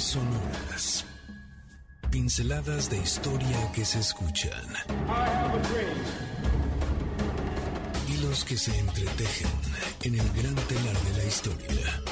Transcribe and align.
sonoras. 0.00 1.04
Pinceladas 2.10 2.90
de 2.90 2.98
historia 2.98 3.72
que 3.72 3.84
se 3.84 4.00
escuchan. 4.00 4.66
Hilos 8.08 8.44
que 8.44 8.56
se 8.56 8.76
entretejen 8.78 9.50
en 10.02 10.14
el 10.14 10.28
gran 10.32 10.54
telar 10.54 10.98
de 10.98 11.16
la 11.18 11.24
historia. 11.24 12.02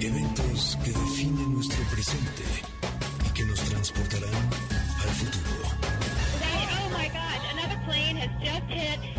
Eventos 0.00 0.78
que 0.84 0.90
definen 0.90 1.54
nuestro 1.54 1.84
presente 1.90 2.44
y 3.26 3.30
que 3.30 3.44
nos 3.44 3.60
transportarán 3.60 4.50
al 5.02 5.08
futuro. 5.10 5.68
oh 6.78 6.88
my 6.96 7.08
God, 7.08 7.40
another 7.52 7.78
plane 7.84 8.16
has 8.16 8.30
just 8.40 8.70
hit, 8.70 8.94
it 8.94 9.04
hit 9.04 9.15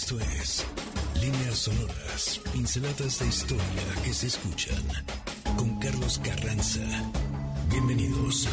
Esto 0.00 0.18
es 0.18 0.66
Líneas 1.20 1.58
Sonoras, 1.58 2.40
pinceladas 2.54 3.18
de 3.18 3.26
historia 3.26 3.62
que 4.02 4.14
se 4.14 4.28
escuchan. 4.28 4.82
Con 5.58 5.78
Carlos 5.78 6.18
Carranza. 6.24 6.80
Bienvenidos. 7.68 8.48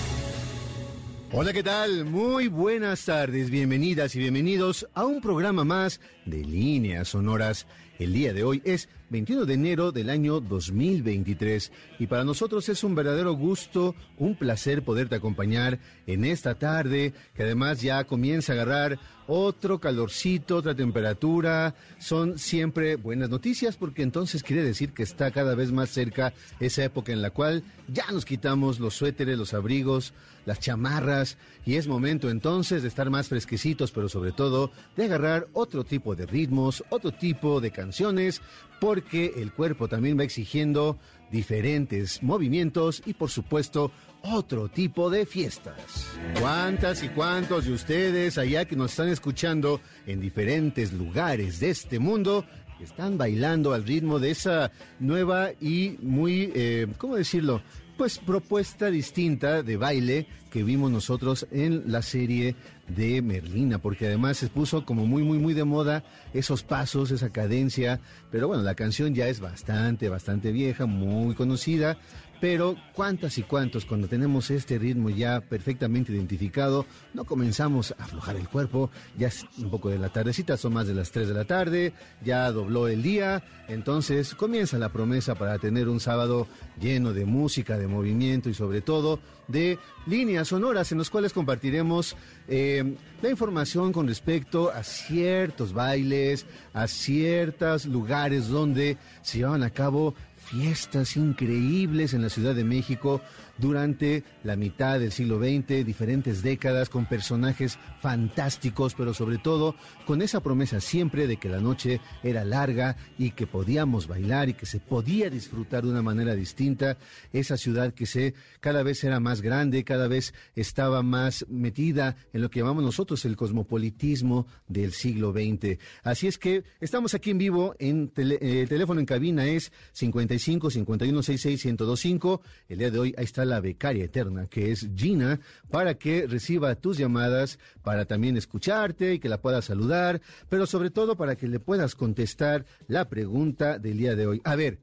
Hola, 1.32 1.54
¿qué 1.54 1.64
tal? 1.64 2.04
Muy 2.04 2.50
buenas 2.50 3.06
tardes, 3.06 3.50
bienvenidas 3.50 4.14
y 4.18 4.20
bienvenidos 4.20 4.90
a 4.94 5.06
un 5.06 5.22
programa 5.22 5.64
más 5.64 6.02
de 6.26 6.44
Líneas 6.44 7.08
Sonoras. 7.08 7.66
El 7.98 8.14
día 8.14 8.34
de 8.34 8.44
hoy 8.44 8.62
es 8.66 8.90
21 9.10 9.46
de 9.46 9.54
enero 9.54 9.92
del 9.92 10.10
año 10.10 10.42
2023 10.42 11.72
y 11.98 12.08
para 12.08 12.26
nosotros 12.26 12.68
es 12.70 12.84
un 12.84 12.94
verdadero 12.94 13.34
gusto, 13.34 13.96
un 14.18 14.36
placer 14.36 14.84
poderte 14.84 15.16
acompañar 15.16 15.80
en 16.06 16.26
esta 16.26 16.56
tarde 16.56 17.14
que 17.36 17.44
además 17.44 17.82
ya 17.82 18.04
comienza 18.04 18.52
a 18.52 18.56
agarrar 18.56 19.00
otro 19.28 19.80
calorcito, 19.80 20.58
otra 20.58 20.74
temperatura. 20.74 21.76
Son 22.00 22.40
siempre 22.40 22.96
buenas 22.96 23.30
noticias 23.30 23.76
porque 23.76 24.02
entonces 24.02 24.44
quiere 24.44 24.64
decir 24.64 24.94
que 24.94 25.04
está 25.04 25.32
cada 25.32 25.54
vez 25.56 25.72
más 25.72 25.90
cerca 25.90 26.34
esa 26.60 26.84
época 26.84 27.12
en 27.12 27.22
la 27.22 27.30
cual 27.30 27.64
ya 27.88 28.06
nos 28.12 28.26
quitamos 28.26 28.80
los 28.80 28.96
suéteres, 28.96 29.38
los 29.38 29.54
abrigos, 29.54 30.14
las 30.46 30.60
chamarras 30.60 31.38
y 31.66 31.76
es 31.76 31.88
momento 31.88 32.30
entonces 32.30 32.82
de 32.82 32.88
estar 32.88 33.10
más 33.10 33.28
fresquecitos, 33.28 33.92
pero 33.92 34.10
sobre 34.10 34.32
todo 34.32 34.72
de 34.96 35.04
agarrar 35.04 35.48
otro 35.54 35.84
tipo 35.84 36.16
de 36.16 36.26
ritmos, 36.26 36.84
otro 36.90 37.12
tipo 37.12 37.60
de 37.60 37.72
canciones, 37.72 38.42
porque 38.80 39.34
el 39.38 39.52
cuerpo 39.52 39.88
también 39.88 40.18
va 40.18 40.24
exigiendo 40.24 40.98
diferentes 41.32 42.22
movimientos 42.24 43.02
y 43.06 43.14
por 43.14 43.30
supuesto 43.30 43.92
otro 44.22 44.70
tipo 44.70 45.10
de 45.10 45.26
fiestas. 45.26 46.08
¿Cuántas 46.40 47.04
y 47.04 47.10
cuántos 47.10 47.66
de 47.66 47.74
ustedes 47.74 48.38
allá 48.38 48.66
que 48.66 48.76
nos 48.76 48.92
están 48.92 49.10
escuchando 49.10 49.82
en 50.06 50.20
diferentes 50.20 50.94
lugares 50.94 51.60
de 51.60 51.70
este 51.70 52.00
mundo 52.00 52.46
están 52.82 53.18
bailando 53.18 53.74
al 53.74 53.86
ritmo 53.86 54.20
de 54.20 54.32
esa 54.32 54.72
nueva 55.00 55.52
y 55.60 55.98
muy, 56.02 56.52
eh, 56.56 56.88
¿cómo 56.98 57.16
decirlo? 57.16 57.62
Pues 57.98 58.20
propuesta 58.20 58.92
distinta 58.92 59.64
de 59.64 59.76
baile 59.76 60.28
que 60.52 60.62
vimos 60.64 60.92
nosotros 60.92 61.48
en 61.52 61.92
la 61.92 62.04
serie 62.04 62.56
de 62.88 63.24
Merlina, 63.24 63.80
porque 63.80 64.06
además 64.06 64.38
se 64.38 64.50
puso 64.50 64.86
como 64.86 65.08
muy, 65.08 65.24
muy, 65.24 65.40
muy 65.40 65.56
de 65.56 65.64
moda 65.64 66.04
esos 66.32 66.62
pasos, 66.62 67.10
esa 67.10 67.32
cadencia, 67.32 68.00
pero 68.32 68.48
bueno, 68.48 68.62
la 68.62 68.76
canción 68.76 69.16
ya 69.16 69.28
es 69.28 69.40
bastante, 69.40 70.10
bastante 70.10 70.52
vieja, 70.52 70.86
muy 70.86 71.34
conocida, 71.34 71.98
pero 72.40 72.76
cuántas 72.94 73.38
y 73.38 73.44
cuántos 73.44 73.86
cuando 73.86 74.08
tenemos 74.08 74.52
este 74.52 74.78
ritmo 74.78 75.10
ya 75.10 75.42
perfectamente 75.42 76.12
identificado, 76.12 76.86
no 77.14 77.26
comenzamos 77.26 77.94
a 77.98 78.04
aflojar 78.04 78.36
el 78.36 78.48
cuerpo, 78.48 78.90
ya 79.18 79.28
es 79.28 79.46
un 79.58 79.70
poco 79.70 79.90
de 79.90 80.00
la 80.00 80.10
tardecita, 80.10 80.58
son 80.58 80.74
más 80.74 80.88
de 80.88 80.94
las 80.94 81.12
3 81.12 81.28
de 81.28 81.34
la 81.34 81.46
tarde, 81.46 81.94
ya 82.24 82.52
dobló 82.52 82.88
el 82.88 83.02
día, 83.02 83.44
entonces 83.68 84.36
comienza 84.36 84.78
la 84.78 84.90
promesa 84.90 85.36
para 85.36 85.58
tener 85.58 85.90
un 85.90 86.00
sábado 86.00 86.48
lleno 86.80 87.14
de 87.14 87.26
música, 87.26 87.78
de 87.78 87.88
movimiento 87.88 88.50
y 88.50 88.54
sobre 88.54 88.82
todo 88.82 89.20
de 89.48 89.80
líneas 90.06 90.50
sonoras 90.50 90.92
en 90.92 90.98
los 90.98 91.10
cuales 91.10 91.34
compartiremos 91.34 92.16
eh, 92.48 92.96
la 93.22 93.30
información 93.30 93.92
con 93.92 94.08
respecto 94.08 94.72
a 94.72 94.84
ciertos 94.84 95.74
bailes, 95.74 96.46
a 96.74 96.88
ciertos 96.88 97.86
lugares 97.86 98.50
donde 98.50 98.98
se 99.22 99.40
llevan 99.40 99.64
a 99.64 99.70
cabo 99.70 100.16
fiestas 100.48 101.18
increíbles 101.18 102.14
en 102.14 102.22
la 102.22 102.30
Ciudad 102.30 102.56
de 102.56 102.64
México 102.64 103.22
durante 103.58 104.24
la 104.44 104.56
mitad 104.56 105.00
del 105.00 105.12
siglo 105.12 105.40
XX, 105.40 105.86
diferentes 105.86 106.42
décadas 106.44 106.90
con 106.90 107.06
personajes 107.06 107.78
fantásticos, 108.02 108.94
pero 108.96 109.14
sobre 109.14 109.38
todo 109.38 109.76
con 110.06 110.22
esa 110.22 110.42
promesa 110.42 110.80
siempre 110.80 111.28
de 111.28 111.38
que 111.38 111.50
la 111.50 111.60
noche 111.60 112.00
era 112.24 112.44
larga 112.44 112.96
y 113.18 113.32
que 113.32 113.48
podíamos 113.48 114.08
bailar 114.08 114.50
y 114.50 114.54
que 114.54 114.66
se 114.66 114.80
podía 114.80 115.30
disfrutar 115.30 115.84
de 115.84 115.92
una 115.92 116.02
manera 116.02 116.36
distinta. 116.36 116.98
Esa 117.34 117.58
ciudad 117.58 117.94
que 117.94 118.06
se 118.06 118.34
cada 118.60 118.84
vez 118.84 119.04
era 119.04 119.20
más 119.20 119.42
grande, 119.42 119.84
cada 119.84 120.08
vez 120.08 120.34
estaba 120.56 121.04
más 121.04 121.46
metida 121.50 122.16
en 122.34 122.42
lo 122.42 122.50
que 122.50 122.60
llamamos 122.60 122.84
nosotros 122.84 123.24
el 123.26 123.36
cosmopolitismo 123.36 124.48
del 124.68 124.92
siglo 124.94 125.32
XX. 125.32 125.78
Así 126.04 126.28
es 126.28 126.38
que 126.38 126.64
estamos 126.80 127.14
aquí 127.14 127.32
en 127.32 127.38
vivo, 127.38 127.76
en 127.80 128.10
tele- 128.12 128.38
eh, 128.42 128.62
el 128.62 128.70
teléfono 128.70 129.00
en 129.00 129.06
cabina 129.06 129.46
es 129.46 129.72
55 129.94 130.70
51 130.70 131.24
66 131.24 131.66
1025. 131.66 132.42
El 132.70 132.78
día 132.80 132.92
de 132.92 133.00
hoy 133.00 133.14
ahí 133.18 133.24
está 133.26 133.46
la 133.48 133.60
becaria 133.60 134.06
eterna, 134.06 134.48
que 134.48 134.72
es 134.72 134.90
Gina, 134.96 135.40
para 135.72 135.96
que 135.96 136.28
reciba 136.28 136.76
tus 136.76 136.98
llamadas, 136.98 137.58
para 137.82 138.06
también 138.06 138.38
escucharte 138.38 139.16
y 139.16 139.20
que 139.20 139.30
la 139.30 139.42
puedas 139.42 139.66
saludar, 139.66 140.22
pero 140.50 140.66
sobre 140.66 140.92
todo 140.92 141.16
para 141.16 141.36
que 141.36 141.48
le 141.48 141.60
puedas 141.60 141.96
contestar 141.96 142.66
la 142.88 143.10
pregunta 143.10 143.80
del 143.80 143.98
día 143.98 144.16
de 144.16 144.28
hoy. 144.28 144.42
A 144.44 144.56
ver, 144.56 144.80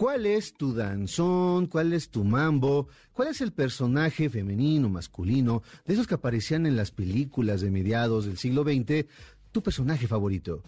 ¿Cuál 0.00 0.24
es 0.24 0.54
tu 0.54 0.72
danzón? 0.72 1.66
¿Cuál 1.66 1.92
es 1.92 2.08
tu 2.08 2.24
mambo? 2.24 2.88
¿Cuál 3.12 3.28
es 3.28 3.42
el 3.42 3.52
personaje 3.52 4.30
femenino, 4.30 4.88
masculino, 4.88 5.62
de 5.84 5.92
esos 5.92 6.06
que 6.06 6.14
aparecían 6.14 6.64
en 6.64 6.74
las 6.74 6.90
películas 6.90 7.60
de 7.60 7.70
mediados 7.70 8.24
del 8.24 8.38
siglo 8.38 8.62
XX? 8.62 9.04
¿Tu 9.52 9.62
personaje 9.62 10.06
favorito? 10.06 10.62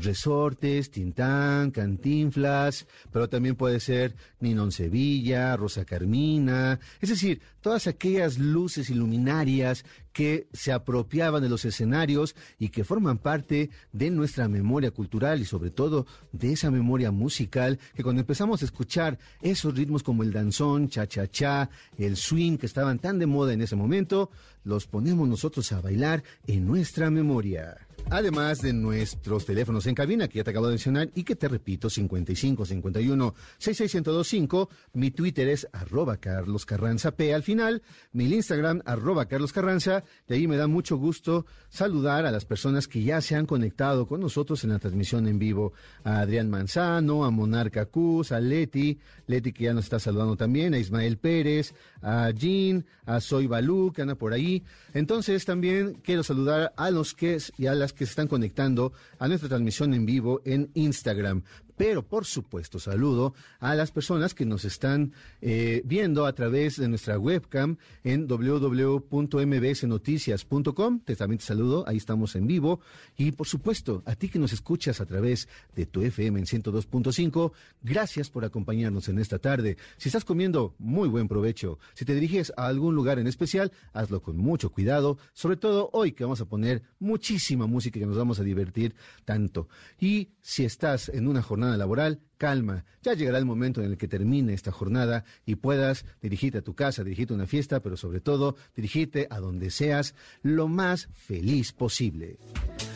Resortes, 0.00 0.90
Tintán, 0.90 1.70
Cantinflas, 1.70 2.86
pero 3.12 3.28
también 3.28 3.56
puede 3.56 3.80
ser 3.80 4.14
Ninón 4.40 4.72
Sevilla, 4.72 5.56
Rosa 5.56 5.84
Carmina, 5.84 6.78
es 7.00 7.10
decir, 7.10 7.40
todas 7.60 7.86
aquellas 7.86 8.38
luces 8.38 8.90
iluminarias 8.90 9.84
que 10.12 10.48
se 10.52 10.72
apropiaban 10.72 11.42
de 11.42 11.48
los 11.48 11.64
escenarios 11.64 12.34
y 12.58 12.70
que 12.70 12.84
forman 12.84 13.18
parte 13.18 13.70
de 13.92 14.10
nuestra 14.10 14.48
memoria 14.48 14.90
cultural 14.90 15.40
y 15.40 15.44
sobre 15.44 15.70
todo 15.70 16.06
de 16.32 16.52
esa 16.52 16.70
memoria 16.70 17.10
musical 17.10 17.78
que 17.94 18.02
cuando 18.02 18.20
empezamos 18.20 18.62
a 18.62 18.64
escuchar 18.64 19.18
esos 19.42 19.76
ritmos 19.76 20.02
como 20.02 20.22
el 20.22 20.32
danzón, 20.32 20.88
cha-cha-cha, 20.88 21.70
el 21.98 22.16
swing 22.16 22.56
que 22.56 22.66
estaban 22.66 22.98
tan 22.98 23.18
de 23.18 23.26
moda 23.26 23.52
en 23.52 23.62
ese 23.62 23.76
momento, 23.76 24.30
los 24.64 24.86
ponemos 24.86 25.28
nosotros 25.28 25.70
a 25.72 25.80
bailar 25.80 26.22
en 26.46 26.66
nuestra 26.66 27.10
memoria. 27.10 27.87
Además 28.10 28.62
de 28.62 28.72
nuestros 28.72 29.44
teléfonos 29.44 29.86
en 29.86 29.94
cabina, 29.94 30.28
que 30.28 30.38
ya 30.38 30.44
te 30.44 30.50
acabo 30.50 30.66
de 30.66 30.72
mencionar, 30.72 31.10
y 31.14 31.24
que 31.24 31.36
te 31.36 31.46
repito, 31.46 31.90
55 31.90 32.64
51 32.64 33.34
66125, 33.58 34.70
mi 34.94 35.10
Twitter 35.10 35.46
es 35.48 35.68
arroba 35.72 36.16
Carlos 36.16 36.64
Carranza 36.64 37.10
P 37.10 37.34
al 37.34 37.42
final, 37.42 37.82
mi 38.12 38.24
Instagram 38.32 38.80
arroba 38.86 39.26
Carlos 39.26 39.52
Carranza, 39.52 40.04
y 40.26 40.32
ahí 40.32 40.48
me 40.48 40.56
da 40.56 40.66
mucho 40.66 40.96
gusto 40.96 41.44
saludar 41.68 42.24
a 42.24 42.30
las 42.30 42.46
personas 42.46 42.88
que 42.88 43.02
ya 43.02 43.20
se 43.20 43.36
han 43.36 43.44
conectado 43.44 44.06
con 44.06 44.20
nosotros 44.20 44.64
en 44.64 44.70
la 44.70 44.78
transmisión 44.78 45.28
en 45.28 45.38
vivo, 45.38 45.74
a 46.02 46.20
Adrián 46.20 46.48
Manzano, 46.48 47.26
a 47.26 47.30
Monarca 47.30 47.84
Cus, 47.86 48.32
a 48.32 48.40
Leti, 48.40 48.98
Leti 49.26 49.52
que 49.52 49.64
ya 49.64 49.74
nos 49.74 49.84
está 49.84 49.98
saludando 49.98 50.34
también, 50.34 50.72
a 50.72 50.78
Ismael 50.78 51.18
Pérez, 51.18 51.74
a 52.02 52.30
Jean, 52.30 52.84
a 53.06 53.20
Soy 53.20 53.46
Balú, 53.46 53.92
que 53.92 54.02
anda 54.02 54.14
por 54.14 54.32
ahí. 54.32 54.62
Entonces 54.94 55.44
también 55.44 56.00
quiero 56.02 56.22
saludar 56.22 56.72
a 56.76 56.90
los 56.90 57.14
que 57.14 57.38
y 57.56 57.66
a 57.66 57.74
las 57.74 57.92
que 57.92 58.06
se 58.06 58.10
están 58.10 58.28
conectando 58.28 58.92
a 59.18 59.28
nuestra 59.28 59.48
transmisión 59.48 59.94
en 59.94 60.06
vivo 60.06 60.40
en 60.44 60.70
Instagram. 60.74 61.42
Pero 61.78 62.06
por 62.06 62.26
supuesto 62.26 62.78
saludo 62.80 63.32
a 63.60 63.76
las 63.76 63.92
personas 63.92 64.34
que 64.34 64.44
nos 64.44 64.64
están 64.64 65.12
eh, 65.40 65.82
viendo 65.84 66.26
a 66.26 66.32
través 66.34 66.74
de 66.76 66.88
nuestra 66.88 67.20
webcam 67.20 67.76
en 68.02 68.26
www.mbsnoticias.com. 68.26 71.00
Te 71.00 71.14
también 71.14 71.38
te 71.38 71.44
saludo, 71.44 71.84
ahí 71.86 71.96
estamos 71.96 72.34
en 72.34 72.48
vivo. 72.48 72.80
Y 73.16 73.30
por 73.32 73.46
supuesto, 73.46 74.02
a 74.06 74.16
ti 74.16 74.28
que 74.28 74.40
nos 74.40 74.52
escuchas 74.52 75.00
a 75.00 75.06
través 75.06 75.48
de 75.76 75.86
tu 75.86 76.02
FM 76.02 76.40
en 76.40 76.46
102.5, 76.46 77.52
gracias 77.82 78.28
por 78.28 78.44
acompañarnos 78.44 79.08
en 79.08 79.20
esta 79.20 79.38
tarde. 79.38 79.76
Si 79.98 80.08
estás 80.08 80.24
comiendo, 80.24 80.74
muy 80.78 81.08
buen 81.08 81.28
provecho. 81.28 81.78
Si 81.94 82.04
te 82.04 82.12
diriges 82.14 82.52
a 82.56 82.66
algún 82.66 82.96
lugar 82.96 83.20
en 83.20 83.28
especial, 83.28 83.70
hazlo 83.92 84.20
con 84.20 84.36
mucho 84.36 84.70
cuidado, 84.70 85.16
sobre 85.32 85.56
todo 85.56 85.90
hoy 85.92 86.10
que 86.10 86.24
vamos 86.24 86.40
a 86.40 86.46
poner 86.46 86.82
muchísima 86.98 87.68
música 87.68 88.00
que 88.00 88.06
nos 88.06 88.16
vamos 88.16 88.40
a 88.40 88.42
divertir 88.42 88.96
tanto. 89.24 89.68
Y 90.00 90.30
si 90.40 90.64
estás 90.64 91.08
en 91.08 91.28
una 91.28 91.42
jornada 91.42 91.67
laboral, 91.76 92.20
calma, 92.36 92.84
ya 93.02 93.14
llegará 93.14 93.38
el 93.38 93.44
momento 93.44 93.82
en 93.82 93.90
el 93.90 93.98
que 93.98 94.08
termine 94.08 94.54
esta 94.54 94.72
jornada 94.72 95.24
y 95.44 95.56
puedas 95.56 96.04
dirigirte 96.20 96.58
a 96.58 96.62
tu 96.62 96.74
casa, 96.74 97.04
dirigirte 97.04 97.34
a 97.34 97.36
una 97.36 97.46
fiesta, 97.46 97.80
pero 97.80 97.96
sobre 97.96 98.20
todo 98.20 98.56
dirigirte 98.74 99.26
a 99.30 99.40
donde 99.40 99.70
seas 99.70 100.14
lo 100.42 100.68
más 100.68 101.08
feliz 101.12 101.72
posible. 101.72 102.38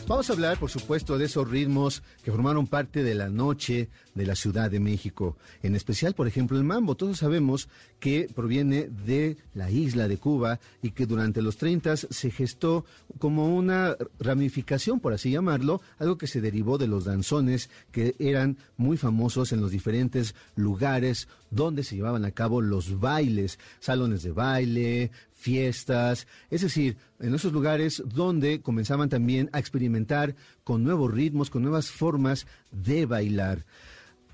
Vamos 0.05 0.29
a 0.29 0.33
hablar, 0.33 0.59
por 0.59 0.69
supuesto, 0.69 1.17
de 1.17 1.25
esos 1.25 1.49
ritmos 1.49 2.03
que 2.23 2.31
formaron 2.31 2.67
parte 2.67 3.03
de 3.03 3.15
la 3.15 3.29
noche 3.29 3.87
de 4.15 4.25
la 4.25 4.35
Ciudad 4.35 4.69
de 4.69 4.81
México. 4.81 5.37
En 5.63 5.75
especial, 5.75 6.13
por 6.13 6.27
ejemplo, 6.27 6.57
el 6.57 6.65
mambo. 6.65 6.95
Todos 6.95 7.19
sabemos 7.19 7.69
que 8.01 8.27
proviene 8.35 8.89
de 8.89 9.37
la 9.53 9.71
isla 9.71 10.09
de 10.09 10.17
Cuba 10.17 10.59
y 10.81 10.91
que 10.91 11.05
durante 11.05 11.41
los 11.41 11.55
30 11.55 11.95
se 11.95 12.31
gestó 12.31 12.83
como 13.17 13.55
una 13.55 13.95
ramificación, 14.19 14.99
por 14.99 15.13
así 15.13 15.31
llamarlo, 15.31 15.81
algo 15.97 16.17
que 16.17 16.27
se 16.27 16.41
derivó 16.41 16.77
de 16.77 16.87
los 16.87 17.05
danzones 17.05 17.69
que 17.93 18.13
eran 18.19 18.57
muy 18.75 18.97
famosos 18.97 19.53
en 19.53 19.61
los 19.61 19.71
diferentes 19.71 20.35
lugares 20.55 21.29
donde 21.49 21.83
se 21.83 21.95
llevaban 21.95 22.25
a 22.25 22.31
cabo 22.31 22.61
los 22.61 22.99
bailes, 22.99 23.57
salones 23.79 24.23
de 24.23 24.31
baile, 24.31 25.11
fiestas, 25.43 26.25
es 26.49 26.61
decir, 26.61 26.95
en 27.19 27.35
esos 27.35 27.51
lugares 27.51 28.01
donde 28.05 28.61
comenzaban 28.61 29.09
también 29.09 29.49
a 29.51 29.59
experimentar 29.59 30.35
con 30.63 30.83
nuevos 30.83 31.13
ritmos, 31.13 31.49
con 31.49 31.63
nuevas 31.63 31.91
formas 31.91 32.47
de 32.71 33.05
bailar. 33.05 33.65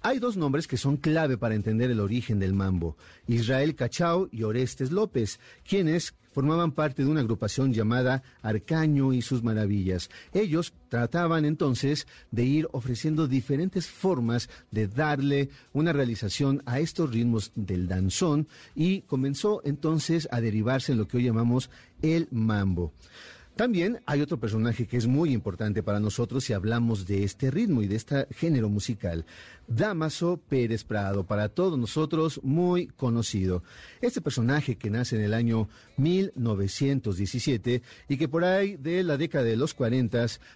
Hay 0.02 0.20
dos 0.20 0.38
nombres 0.38 0.68
que 0.68 0.78
son 0.78 0.98
clave 0.98 1.38
para 1.38 1.56
entender 1.56 1.90
el 1.90 2.00
origen 2.00 2.38
del 2.40 2.54
mambo, 2.54 2.96
Israel 3.28 3.76
Cachao 3.76 4.30
y 4.32 4.44
Orestes 4.44 4.92
López, 4.92 5.40
quienes 5.68 6.14
formaban 6.40 6.72
parte 6.72 7.04
de 7.04 7.10
una 7.10 7.20
agrupación 7.20 7.74
llamada 7.74 8.24
Arcaño 8.42 9.12
y 9.12 9.22
sus 9.22 9.44
maravillas. 9.44 10.10
Ellos 10.32 10.72
trataban 10.88 11.44
entonces 11.44 12.08
de 12.32 12.46
ir 12.46 12.70
ofreciendo 12.72 13.28
diferentes 13.28 13.88
formas 13.88 14.50
de 14.72 14.88
darle 14.88 15.50
una 15.74 15.92
realización 15.92 16.64
a 16.66 16.80
estos 16.80 17.12
ritmos 17.12 17.52
del 17.56 17.90
danzón 17.90 18.48
y 18.74 19.02
comenzó 19.02 19.62
entonces 19.66 20.30
a 20.32 20.40
derivarse 20.40 20.94
en 20.94 21.00
lo 21.00 21.10
que 21.10 21.18
hoy 21.18 21.26
llamamos 21.26 21.70
el 22.02 22.30
mambo. 22.32 22.94
También 23.58 24.00
hay 24.06 24.22
otro 24.22 24.40
personaje 24.40 24.88
que 24.88 24.96
es 24.96 25.06
muy 25.06 25.34
importante 25.34 25.84
para 25.84 26.00
nosotros 26.00 26.46
si 26.46 26.54
hablamos 26.54 27.06
de 27.06 27.26
este 27.26 27.52
ritmo 27.52 27.82
y 27.82 27.88
de 27.88 27.98
este 27.98 28.26
género 28.32 28.70
musical. 28.70 29.26
Damaso 29.70 30.42
Pérez 30.50 30.84
Prado, 30.84 31.24
para 31.24 31.50
todos 31.50 31.78
nosotros 31.78 32.42
muy 32.44 32.88
conocido. 32.88 33.64
Este 34.02 34.20
personaje 34.20 34.76
que 34.76 34.90
nace 34.90 35.16
en 35.16 35.22
el 35.22 35.34
año 35.34 35.70
1917 35.98 37.82
y 38.08 38.18
que 38.18 38.28
por 38.28 38.44
ahí 38.44 38.76
de 38.78 39.04
la 39.04 39.18
década 39.18 39.46
de 39.46 39.56
los 39.56 39.74
40 39.74 40.10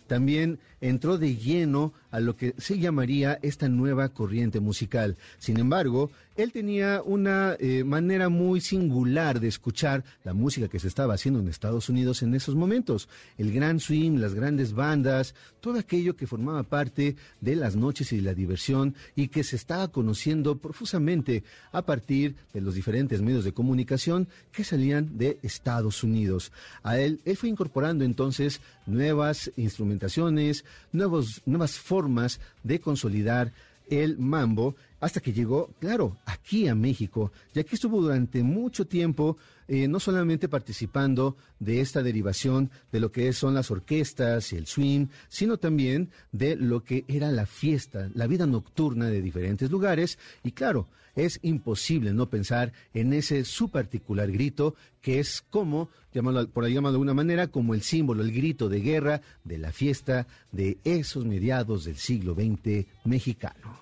también 0.07 0.59
entró 0.81 1.17
de 1.17 1.35
lleno 1.35 1.93
a 2.11 2.19
lo 2.19 2.35
que 2.35 2.55
se 2.57 2.79
llamaría 2.79 3.39
esta 3.41 3.69
nueva 3.69 4.09
corriente 4.09 4.59
musical. 4.59 5.17
Sin 5.37 5.59
embargo, 5.59 6.11
él 6.35 6.51
tenía 6.51 7.01
una 7.03 7.55
eh, 7.59 7.83
manera 7.83 8.29
muy 8.29 8.59
singular 8.59 9.39
de 9.39 9.47
escuchar 9.47 10.03
la 10.23 10.33
música 10.33 10.67
que 10.67 10.79
se 10.79 10.87
estaba 10.87 11.13
haciendo 11.13 11.39
en 11.39 11.47
Estados 11.47 11.89
Unidos 11.89 12.23
en 12.23 12.33
esos 12.33 12.55
momentos. 12.55 13.07
El 13.37 13.53
gran 13.53 13.79
swing, 13.79 14.19
las 14.19 14.33
grandes 14.33 14.73
bandas, 14.73 15.35
todo 15.61 15.77
aquello 15.77 16.15
que 16.15 16.27
formaba 16.27 16.63
parte 16.63 17.15
de 17.39 17.55
las 17.55 17.75
noches 17.75 18.11
y 18.13 18.17
de 18.17 18.23
la 18.23 18.33
diversión 18.33 18.95
y 19.15 19.27
que 19.27 19.43
se 19.43 19.55
estaba 19.55 19.87
conociendo 19.89 20.57
profusamente 20.57 21.43
a 21.71 21.83
partir 21.83 22.35
de 22.53 22.61
los 22.61 22.75
diferentes 22.75 23.21
medios 23.21 23.43
de 23.43 23.53
comunicación 23.53 24.27
que 24.51 24.63
salían 24.63 25.17
de 25.17 25.39
Estados 25.43 26.03
Unidos. 26.03 26.51
A 26.83 26.97
él, 26.99 27.21
él 27.25 27.37
fue 27.37 27.49
incorporando 27.49 28.03
entonces 28.03 28.61
nuevas 28.85 29.51
instrumentaciones, 29.57 30.65
nuevos, 30.91 31.41
nuevas 31.45 31.79
formas 31.79 32.39
de 32.63 32.79
consolidar 32.79 33.53
el 33.89 34.17
mambo 34.17 34.75
hasta 34.99 35.19
que 35.19 35.33
llegó, 35.33 35.69
claro, 35.79 36.17
aquí 36.25 36.67
a 36.67 36.75
México, 36.75 37.31
ya 37.53 37.63
que 37.63 37.75
estuvo 37.75 38.01
durante 38.01 38.41
mucho 38.41 38.85
tiempo 38.85 39.37
eh, 39.67 39.87
no 39.87 39.99
solamente 39.99 40.49
participando 40.49 41.37
de 41.59 41.81
esta 41.81 42.03
derivación 42.03 42.71
de 42.91 42.99
lo 42.99 43.11
que 43.11 43.31
son 43.33 43.53
las 43.53 43.71
orquestas 43.71 44.53
y 44.53 44.57
el 44.57 44.67
swing, 44.67 45.07
sino 45.29 45.57
también 45.57 46.09
de 46.31 46.55
lo 46.55 46.83
que 46.83 47.05
era 47.07 47.31
la 47.31 47.45
fiesta, 47.45 48.09
la 48.13 48.27
vida 48.27 48.45
nocturna 48.45 49.07
de 49.07 49.21
diferentes 49.21 49.69
lugares. 49.71 50.17
Y 50.43 50.51
claro, 50.51 50.87
es 51.15 51.39
imposible 51.43 52.13
no 52.13 52.29
pensar 52.29 52.73
en 52.93 53.13
ese 53.13 53.45
su 53.45 53.69
particular 53.69 54.31
grito, 54.31 54.75
que 55.01 55.19
es 55.19 55.43
como, 55.49 55.89
llamarlo, 56.13 56.47
por 56.49 56.63
ahí 56.63 56.73
llamarlo 56.73 56.97
de 56.97 57.03
una 57.03 57.13
manera, 57.13 57.47
como 57.47 57.73
el 57.73 57.81
símbolo, 57.81 58.23
el 58.23 58.31
grito 58.31 58.69
de 58.69 58.81
guerra 58.81 59.21
de 59.43 59.57
la 59.57 59.71
fiesta 59.71 60.27
de 60.51 60.77
esos 60.83 61.25
mediados 61.25 61.85
del 61.85 61.97
siglo 61.97 62.33
XX 62.33 62.85
mexicano. 63.05 63.79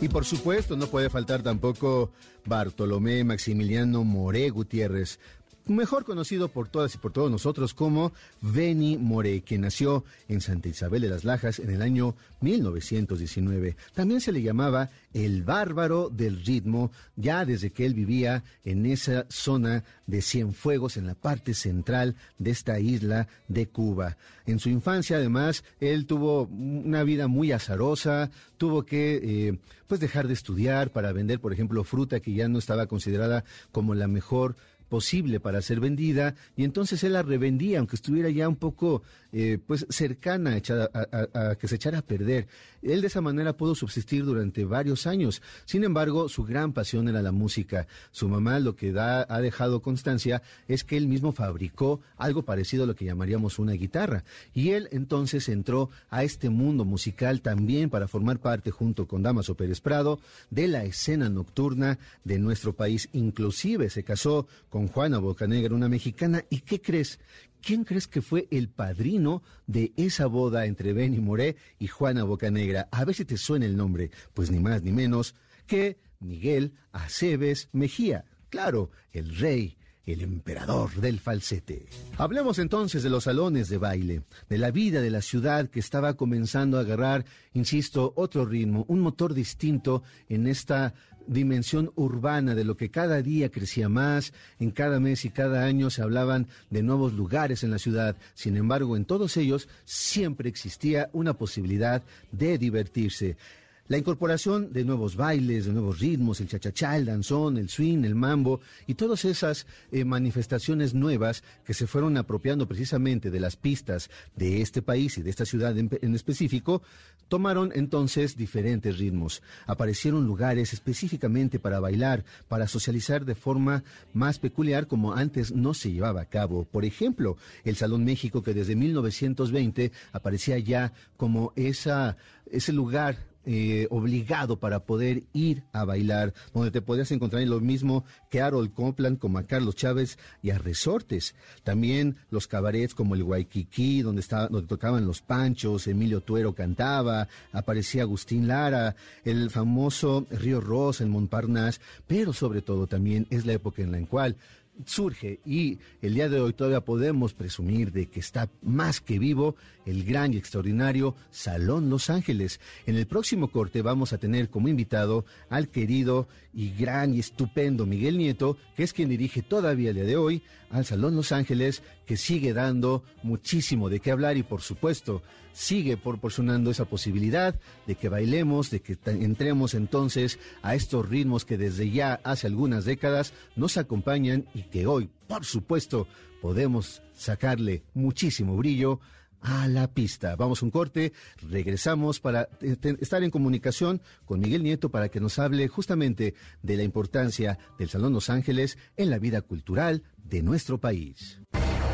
Y 0.00 0.08
por 0.08 0.24
supuesto, 0.24 0.76
no 0.76 0.86
puede 0.86 1.08
faltar 1.08 1.42
tampoco 1.42 2.10
Bartolomé 2.44 3.24
Maximiliano 3.24 4.04
Moré 4.04 4.50
Gutiérrez, 4.50 5.18
mejor 5.66 6.04
conocido 6.04 6.48
por 6.48 6.68
todas 6.68 6.94
y 6.94 6.98
por 6.98 7.12
todos 7.12 7.30
nosotros 7.30 7.74
como 7.74 8.12
Benny 8.40 8.98
Moré, 8.98 9.42
quien 9.42 9.62
nació 9.62 10.04
en 10.28 10.40
Santa 10.40 10.68
Isabel 10.68 11.02
de 11.02 11.08
las 11.08 11.24
Lajas 11.24 11.58
en 11.58 11.70
el 11.70 11.82
año 11.82 12.14
1919. 12.40 13.76
También 13.94 14.20
se 14.20 14.32
le 14.32 14.42
llamaba 14.42 14.90
el 15.12 15.42
bárbaro 15.42 16.10
del 16.10 16.44
ritmo, 16.44 16.90
ya 17.16 17.44
desde 17.44 17.70
que 17.70 17.86
él 17.86 17.94
vivía 17.94 18.44
en 18.64 18.84
esa 18.86 19.26
zona 19.28 19.84
de 20.06 20.22
Cienfuegos, 20.22 20.96
en 20.96 21.06
la 21.06 21.14
parte 21.14 21.54
central 21.54 22.16
de 22.38 22.50
esta 22.50 22.78
isla 22.78 23.28
de 23.48 23.68
Cuba. 23.68 24.16
En 24.46 24.58
su 24.58 24.68
infancia, 24.68 25.16
además, 25.16 25.64
él 25.80 26.06
tuvo 26.06 26.42
una 26.44 27.02
vida 27.04 27.28
muy 27.28 27.52
azarosa, 27.52 28.30
tuvo 28.58 28.84
que 28.84 29.20
eh, 29.22 29.58
pues 29.86 30.00
dejar 30.00 30.28
de 30.28 30.34
estudiar 30.34 30.90
para 30.90 31.12
vender, 31.12 31.40
por 31.40 31.52
ejemplo, 31.52 31.84
fruta 31.84 32.20
que 32.20 32.32
ya 32.32 32.48
no 32.48 32.58
estaba 32.58 32.86
considerada 32.86 33.44
como 33.72 33.94
la 33.94 34.08
mejor 34.08 34.56
posible 34.94 35.40
para 35.40 35.60
ser 35.60 35.80
vendida 35.80 36.36
y 36.54 36.62
entonces 36.62 37.02
él 37.02 37.14
la 37.14 37.22
revendía 37.22 37.80
aunque 37.80 37.96
estuviera 37.96 38.30
ya 38.30 38.48
un 38.48 38.54
poco 38.54 39.02
eh, 39.32 39.58
pues 39.66 39.84
cercana 39.90 40.60
a, 40.68 41.50
a, 41.50 41.54
que 41.56 41.66
se 41.66 41.74
echara 41.74 41.98
a 41.98 42.02
perder. 42.02 42.46
Él 42.80 43.00
de 43.00 43.08
esa 43.08 43.20
manera 43.20 43.56
pudo 43.56 43.74
subsistir 43.74 44.24
durante 44.24 44.64
varios 44.64 45.08
años. 45.08 45.42
Sin 45.64 45.82
embargo, 45.82 46.28
su 46.28 46.44
gran 46.44 46.72
pasión 46.72 47.08
era 47.08 47.22
la 47.22 47.32
música. 47.32 47.88
Su 48.12 48.28
mamá 48.28 48.60
lo 48.60 48.76
que 48.76 48.94
ha 48.96 49.40
dejado 49.40 49.82
constancia 49.82 50.42
es 50.68 50.84
que 50.84 50.96
él 50.96 51.08
mismo 51.08 51.32
fabricó 51.32 52.00
algo 52.16 52.44
parecido 52.44 52.84
a 52.84 52.86
lo 52.86 52.94
que 52.94 53.06
llamaríamos 53.06 53.58
una 53.58 53.72
guitarra. 53.72 54.22
Y 54.52 54.70
él 54.70 54.88
entonces 54.92 55.48
entró 55.48 55.90
a 56.10 56.22
este 56.22 56.50
mundo 56.50 56.84
musical 56.84 57.40
también 57.40 57.90
para 57.90 58.06
formar 58.06 58.38
parte 58.38 58.70
junto 58.70 59.08
con 59.08 59.24
Damaso 59.24 59.56
Pérez 59.56 59.80
Prado 59.80 60.20
de 60.50 60.68
la 60.68 60.84
escena 60.84 61.28
nocturna 61.28 61.98
de 62.22 62.38
nuestro 62.38 62.74
país. 62.74 63.08
Inclusive 63.12 63.90
se 63.90 64.04
casó 64.04 64.46
con 64.68 64.83
Juana 64.88 65.18
Bocanegra, 65.18 65.74
una 65.74 65.88
mexicana. 65.88 66.44
¿Y 66.50 66.60
qué 66.60 66.80
crees? 66.80 67.18
¿Quién 67.60 67.84
crees 67.84 68.06
que 68.06 68.22
fue 68.22 68.46
el 68.50 68.68
padrino 68.68 69.42
de 69.66 69.92
esa 69.96 70.26
boda 70.26 70.66
entre 70.66 70.92
Benny 70.92 71.18
Moré 71.18 71.56
y 71.78 71.86
Juana 71.86 72.24
Bocanegra? 72.24 72.88
A 72.90 73.04
ver 73.04 73.14
si 73.14 73.24
te 73.24 73.36
suena 73.36 73.66
el 73.66 73.76
nombre. 73.76 74.10
Pues 74.34 74.50
ni 74.50 74.60
más 74.60 74.82
ni 74.82 74.92
menos 74.92 75.34
que 75.66 75.98
Miguel 76.20 76.74
Aceves 76.92 77.68
Mejía. 77.72 78.24
Claro, 78.50 78.90
el 79.12 79.36
rey 79.36 79.76
el 80.06 80.20
emperador 80.20 80.94
del 80.96 81.18
falsete. 81.18 81.86
Hablemos 82.18 82.58
entonces 82.58 83.02
de 83.02 83.10
los 83.10 83.24
salones 83.24 83.68
de 83.68 83.78
baile, 83.78 84.22
de 84.48 84.58
la 84.58 84.70
vida 84.70 85.00
de 85.00 85.10
la 85.10 85.22
ciudad 85.22 85.70
que 85.70 85.80
estaba 85.80 86.14
comenzando 86.14 86.76
a 86.76 86.82
agarrar, 86.82 87.24
insisto, 87.54 88.12
otro 88.16 88.44
ritmo, 88.44 88.84
un 88.88 89.00
motor 89.00 89.32
distinto 89.32 90.02
en 90.28 90.46
esta 90.46 90.94
dimensión 91.26 91.92
urbana 91.96 92.54
de 92.54 92.64
lo 92.64 92.76
que 92.76 92.90
cada 92.90 93.22
día 93.22 93.50
crecía 93.50 93.88
más, 93.88 94.32
en 94.58 94.70
cada 94.70 95.00
mes 95.00 95.24
y 95.24 95.30
cada 95.30 95.64
año 95.64 95.90
se 95.90 96.02
hablaban 96.02 96.46
de 96.70 96.82
nuevos 96.82 97.12
lugares 97.12 97.64
en 97.64 97.70
la 97.70 97.78
ciudad, 97.78 98.16
sin 98.34 98.56
embargo 98.56 98.96
en 98.96 99.04
todos 99.04 99.36
ellos 99.36 99.68
siempre 99.84 100.48
existía 100.48 101.10
una 101.12 101.34
posibilidad 101.34 102.02
de 102.32 102.58
divertirse. 102.58 103.36
La 103.86 103.98
incorporación 103.98 104.72
de 104.72 104.82
nuevos 104.82 105.14
bailes, 105.14 105.66
de 105.66 105.72
nuevos 105.72 105.98
ritmos, 105.98 106.40
el 106.40 106.48
chachachá, 106.48 106.96
el 106.96 107.04
danzón, 107.04 107.58
el 107.58 107.68
swing, 107.68 108.04
el 108.04 108.14
mambo 108.14 108.60
y 108.86 108.94
todas 108.94 109.26
esas 109.26 109.66
eh, 109.92 110.06
manifestaciones 110.06 110.94
nuevas 110.94 111.44
que 111.66 111.74
se 111.74 111.86
fueron 111.86 112.16
apropiando 112.16 112.66
precisamente 112.66 113.30
de 113.30 113.40
las 113.40 113.56
pistas 113.56 114.08
de 114.36 114.62
este 114.62 114.80
país 114.80 115.18
y 115.18 115.22
de 115.22 115.28
esta 115.28 115.44
ciudad 115.44 115.76
en, 115.76 115.90
en 116.00 116.14
específico, 116.14 116.80
tomaron 117.28 117.72
entonces 117.74 118.38
diferentes 118.38 118.96
ritmos. 118.96 119.42
Aparecieron 119.66 120.26
lugares 120.26 120.72
específicamente 120.72 121.58
para 121.58 121.78
bailar, 121.78 122.24
para 122.48 122.68
socializar 122.68 123.26
de 123.26 123.34
forma 123.34 123.84
más 124.14 124.38
peculiar 124.38 124.86
como 124.86 125.12
antes 125.12 125.52
no 125.52 125.74
se 125.74 125.92
llevaba 125.92 126.22
a 126.22 126.30
cabo. 126.30 126.64
Por 126.64 126.86
ejemplo, 126.86 127.36
el 127.64 127.76
Salón 127.76 128.04
México 128.04 128.42
que 128.42 128.54
desde 128.54 128.76
1920 128.76 129.92
aparecía 130.12 130.58
ya 130.58 130.94
como 131.18 131.52
esa, 131.54 132.16
ese 132.50 132.72
lugar 132.72 133.33
eh, 133.46 133.86
obligado 133.90 134.58
para 134.58 134.80
poder 134.80 135.24
ir 135.32 135.64
a 135.72 135.84
bailar, 135.84 136.34
donde 136.52 136.70
te 136.70 136.82
podías 136.82 137.10
encontrar 137.12 137.42
en 137.42 137.50
lo 137.50 137.60
mismo 137.60 138.04
que 138.30 138.40
Harold 138.40 138.72
Copland, 138.72 139.18
como 139.18 139.38
a 139.38 139.44
Carlos 139.44 139.76
Chávez 139.76 140.18
y 140.42 140.50
a 140.50 140.58
Resortes. 140.58 141.34
También 141.62 142.16
los 142.30 142.46
cabarets 142.46 142.94
como 142.94 143.14
el 143.14 143.22
Waikiki, 143.22 144.02
donde, 144.02 144.24
donde 144.50 144.68
tocaban 144.68 145.06
los 145.06 145.22
panchos, 145.22 145.86
Emilio 145.86 146.20
Tuero 146.20 146.54
cantaba, 146.54 147.28
aparecía 147.52 148.02
Agustín 148.02 148.48
Lara, 148.48 148.96
el 149.24 149.50
famoso 149.50 150.26
Río 150.30 150.60
Rosa 150.60 151.04
en 151.04 151.10
Montparnasse, 151.10 151.80
pero 152.06 152.32
sobre 152.32 152.62
todo 152.62 152.86
también 152.86 153.26
es 153.30 153.46
la 153.46 153.54
época 153.54 153.82
en 153.82 153.92
la 153.92 154.04
cual 154.06 154.36
surge 154.84 155.40
y 155.44 155.78
el 156.02 156.14
día 156.14 156.28
de 156.28 156.40
hoy 156.40 156.52
todavía 156.52 156.80
podemos 156.80 157.34
presumir 157.34 157.92
de 157.92 158.06
que 158.06 158.20
está 158.20 158.50
más 158.62 159.00
que 159.00 159.18
vivo 159.18 159.56
el 159.86 160.04
gran 160.04 160.34
y 160.34 160.36
extraordinario 160.36 161.14
Salón 161.30 161.90
Los 161.90 162.10
Ángeles. 162.10 162.60
En 162.86 162.96
el 162.96 163.06
próximo 163.06 163.48
corte 163.48 163.82
vamos 163.82 164.12
a 164.12 164.18
tener 164.18 164.50
como 164.50 164.68
invitado 164.68 165.24
al 165.48 165.68
querido 165.68 166.28
y 166.52 166.70
gran 166.70 167.14
y 167.14 167.20
estupendo 167.20 167.86
Miguel 167.86 168.18
Nieto, 168.18 168.56
que 168.76 168.82
es 168.82 168.92
quien 168.92 169.08
dirige 169.08 169.42
todavía 169.42 169.90
el 169.90 169.96
día 169.96 170.04
de 170.04 170.16
hoy 170.16 170.42
al 170.70 170.84
Salón 170.84 171.16
Los 171.16 171.32
Ángeles, 171.32 171.82
que 172.06 172.16
sigue 172.16 172.52
dando 172.52 173.04
muchísimo 173.22 173.88
de 173.88 174.00
qué 174.00 174.10
hablar 174.10 174.36
y 174.36 174.42
por 174.42 174.62
supuesto 174.62 175.22
sigue 175.54 175.96
proporcionando 175.96 176.70
esa 176.70 176.84
posibilidad 176.84 177.58
de 177.86 177.94
que 177.94 178.10
bailemos, 178.10 178.70
de 178.70 178.80
que 178.80 178.98
entremos 179.06 179.72
entonces 179.72 180.38
a 180.60 180.74
estos 180.74 181.08
ritmos 181.08 181.46
que 181.46 181.56
desde 181.56 181.90
ya 181.90 182.20
hace 182.24 182.46
algunas 182.46 182.84
décadas 182.84 183.32
nos 183.56 183.78
acompañan 183.78 184.46
y 184.52 184.64
que 184.64 184.86
hoy, 184.86 185.08
por 185.26 185.46
supuesto, 185.46 186.06
podemos 186.42 187.00
sacarle 187.14 187.84
muchísimo 187.94 188.56
brillo 188.56 189.00
a 189.40 189.68
la 189.68 189.88
pista. 189.88 190.36
Vamos 190.36 190.62
a 190.62 190.64
un 190.64 190.70
corte, 190.70 191.12
regresamos 191.48 192.18
para 192.18 192.48
estar 192.60 193.22
en 193.22 193.30
comunicación 193.30 194.00
con 194.24 194.40
Miguel 194.40 194.62
Nieto 194.62 194.88
para 194.90 195.08
que 195.08 195.20
nos 195.20 195.38
hable 195.38 195.68
justamente 195.68 196.34
de 196.62 196.76
la 196.76 196.82
importancia 196.82 197.58
del 197.78 197.90
Salón 197.90 198.12
Los 198.12 198.30
Ángeles 198.30 198.78
en 198.96 199.10
la 199.10 199.18
vida 199.18 199.42
cultural 199.42 200.02
de 200.16 200.42
nuestro 200.42 200.78
país. 200.78 201.40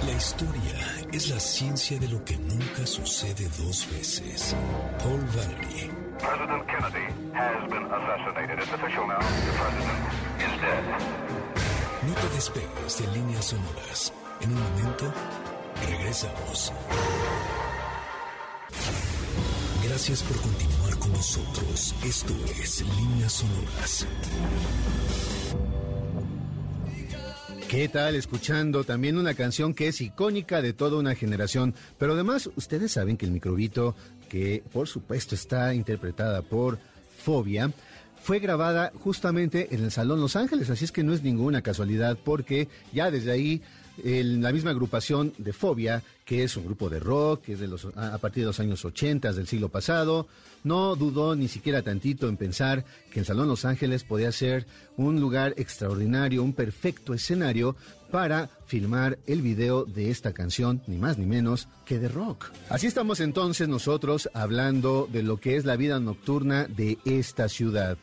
La 0.06 0.12
historia 0.12 1.06
es 1.12 1.28
la 1.28 1.38
ciencia 1.38 1.98
de 1.98 2.08
lo 2.08 2.24
que 2.24 2.36
nunca 2.36 2.86
sucede 2.86 3.48
dos 3.58 3.86
veces. 3.92 4.56
Paul 4.98 5.20
Valery. 5.36 5.90
President 6.18 6.66
Kennedy 6.66 7.06
has 7.34 7.70
been 7.70 7.84
assassinated. 7.84 8.58
It's 8.58 8.72
official 8.72 9.06
now. 9.06 9.18
The 9.18 9.52
president 9.60 10.00
is 10.38 10.60
dead. 10.60 10.84
No 12.06 12.14
te 12.14 12.28
despegues 12.34 12.98
de 12.98 13.06
líneas 13.18 13.44
sonoras. 13.44 14.12
En 14.40 14.52
un 14.52 14.62
momento, 14.62 15.12
regresamos. 15.86 16.72
Gracias 19.84 20.22
por 20.22 20.40
continuar 20.40 20.98
con 20.98 21.12
nosotros. 21.12 21.94
Esto 22.04 22.32
es 22.62 22.82
Líneas 22.96 23.32
Sonoras. 23.32 24.06
¿Qué 27.70 27.88
tal? 27.88 28.16
Escuchando 28.16 28.82
también 28.82 29.16
una 29.16 29.34
canción 29.34 29.74
que 29.74 29.86
es 29.86 30.00
icónica 30.00 30.60
de 30.60 30.72
toda 30.72 30.98
una 30.98 31.14
generación. 31.14 31.72
Pero 31.98 32.14
además, 32.14 32.50
ustedes 32.56 32.90
saben 32.90 33.16
que 33.16 33.26
el 33.26 33.30
microbito, 33.30 33.94
que 34.28 34.64
por 34.72 34.88
supuesto 34.88 35.36
está 35.36 35.72
interpretada 35.72 36.42
por 36.42 36.80
Fobia, 37.22 37.70
fue 38.20 38.40
grabada 38.40 38.90
justamente 38.98 39.72
en 39.72 39.84
el 39.84 39.92
Salón 39.92 40.20
Los 40.20 40.34
Ángeles. 40.34 40.68
Así 40.68 40.84
es 40.84 40.90
que 40.90 41.04
no 41.04 41.12
es 41.12 41.22
ninguna 41.22 41.62
casualidad, 41.62 42.18
porque 42.24 42.66
ya 42.92 43.12
desde 43.12 43.30
ahí 43.30 43.62
la 44.04 44.52
misma 44.52 44.70
agrupación 44.70 45.32
de 45.38 45.52
Fobia, 45.52 46.02
que 46.24 46.44
es 46.44 46.56
un 46.56 46.64
grupo 46.64 46.88
de 46.88 47.00
rock, 47.00 47.42
que 47.42 47.52
es 47.54 47.60
de 47.60 47.68
los, 47.68 47.86
a 47.96 48.18
partir 48.18 48.42
de 48.42 48.48
los 48.48 48.60
años 48.60 48.84
80 48.84 49.32
del 49.32 49.46
siglo 49.46 49.68
pasado, 49.68 50.26
no 50.64 50.94
dudó 50.96 51.34
ni 51.36 51.48
siquiera 51.48 51.82
tantito 51.82 52.28
en 52.28 52.36
pensar 52.36 52.84
que 53.10 53.20
el 53.20 53.26
Salón 53.26 53.48
Los 53.48 53.64
Ángeles 53.64 54.04
podía 54.04 54.30
ser 54.32 54.66
un 54.96 55.20
lugar 55.20 55.54
extraordinario, 55.56 56.42
un 56.42 56.52
perfecto 56.52 57.14
escenario 57.14 57.76
para 58.10 58.48
filmar 58.66 59.18
el 59.26 59.40
video 59.40 59.84
de 59.84 60.10
esta 60.10 60.32
canción, 60.32 60.82
ni 60.86 60.96
más 60.96 61.16
ni 61.18 61.26
menos 61.26 61.68
que 61.84 61.98
de 61.98 62.08
rock. 62.08 62.50
Así 62.68 62.86
estamos 62.86 63.20
entonces 63.20 63.68
nosotros 63.68 64.28
hablando 64.34 65.08
de 65.10 65.22
lo 65.22 65.38
que 65.38 65.56
es 65.56 65.64
la 65.64 65.76
vida 65.76 66.00
nocturna 66.00 66.66
de 66.66 66.98
esta 67.04 67.48
ciudad. 67.48 67.96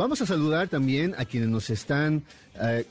Vamos 0.00 0.22
a 0.22 0.24
saludar 0.24 0.66
también 0.68 1.14
a 1.18 1.26
quienes 1.26 1.50
nos 1.50 1.68
están, 1.68 2.22
eh, 2.58 2.86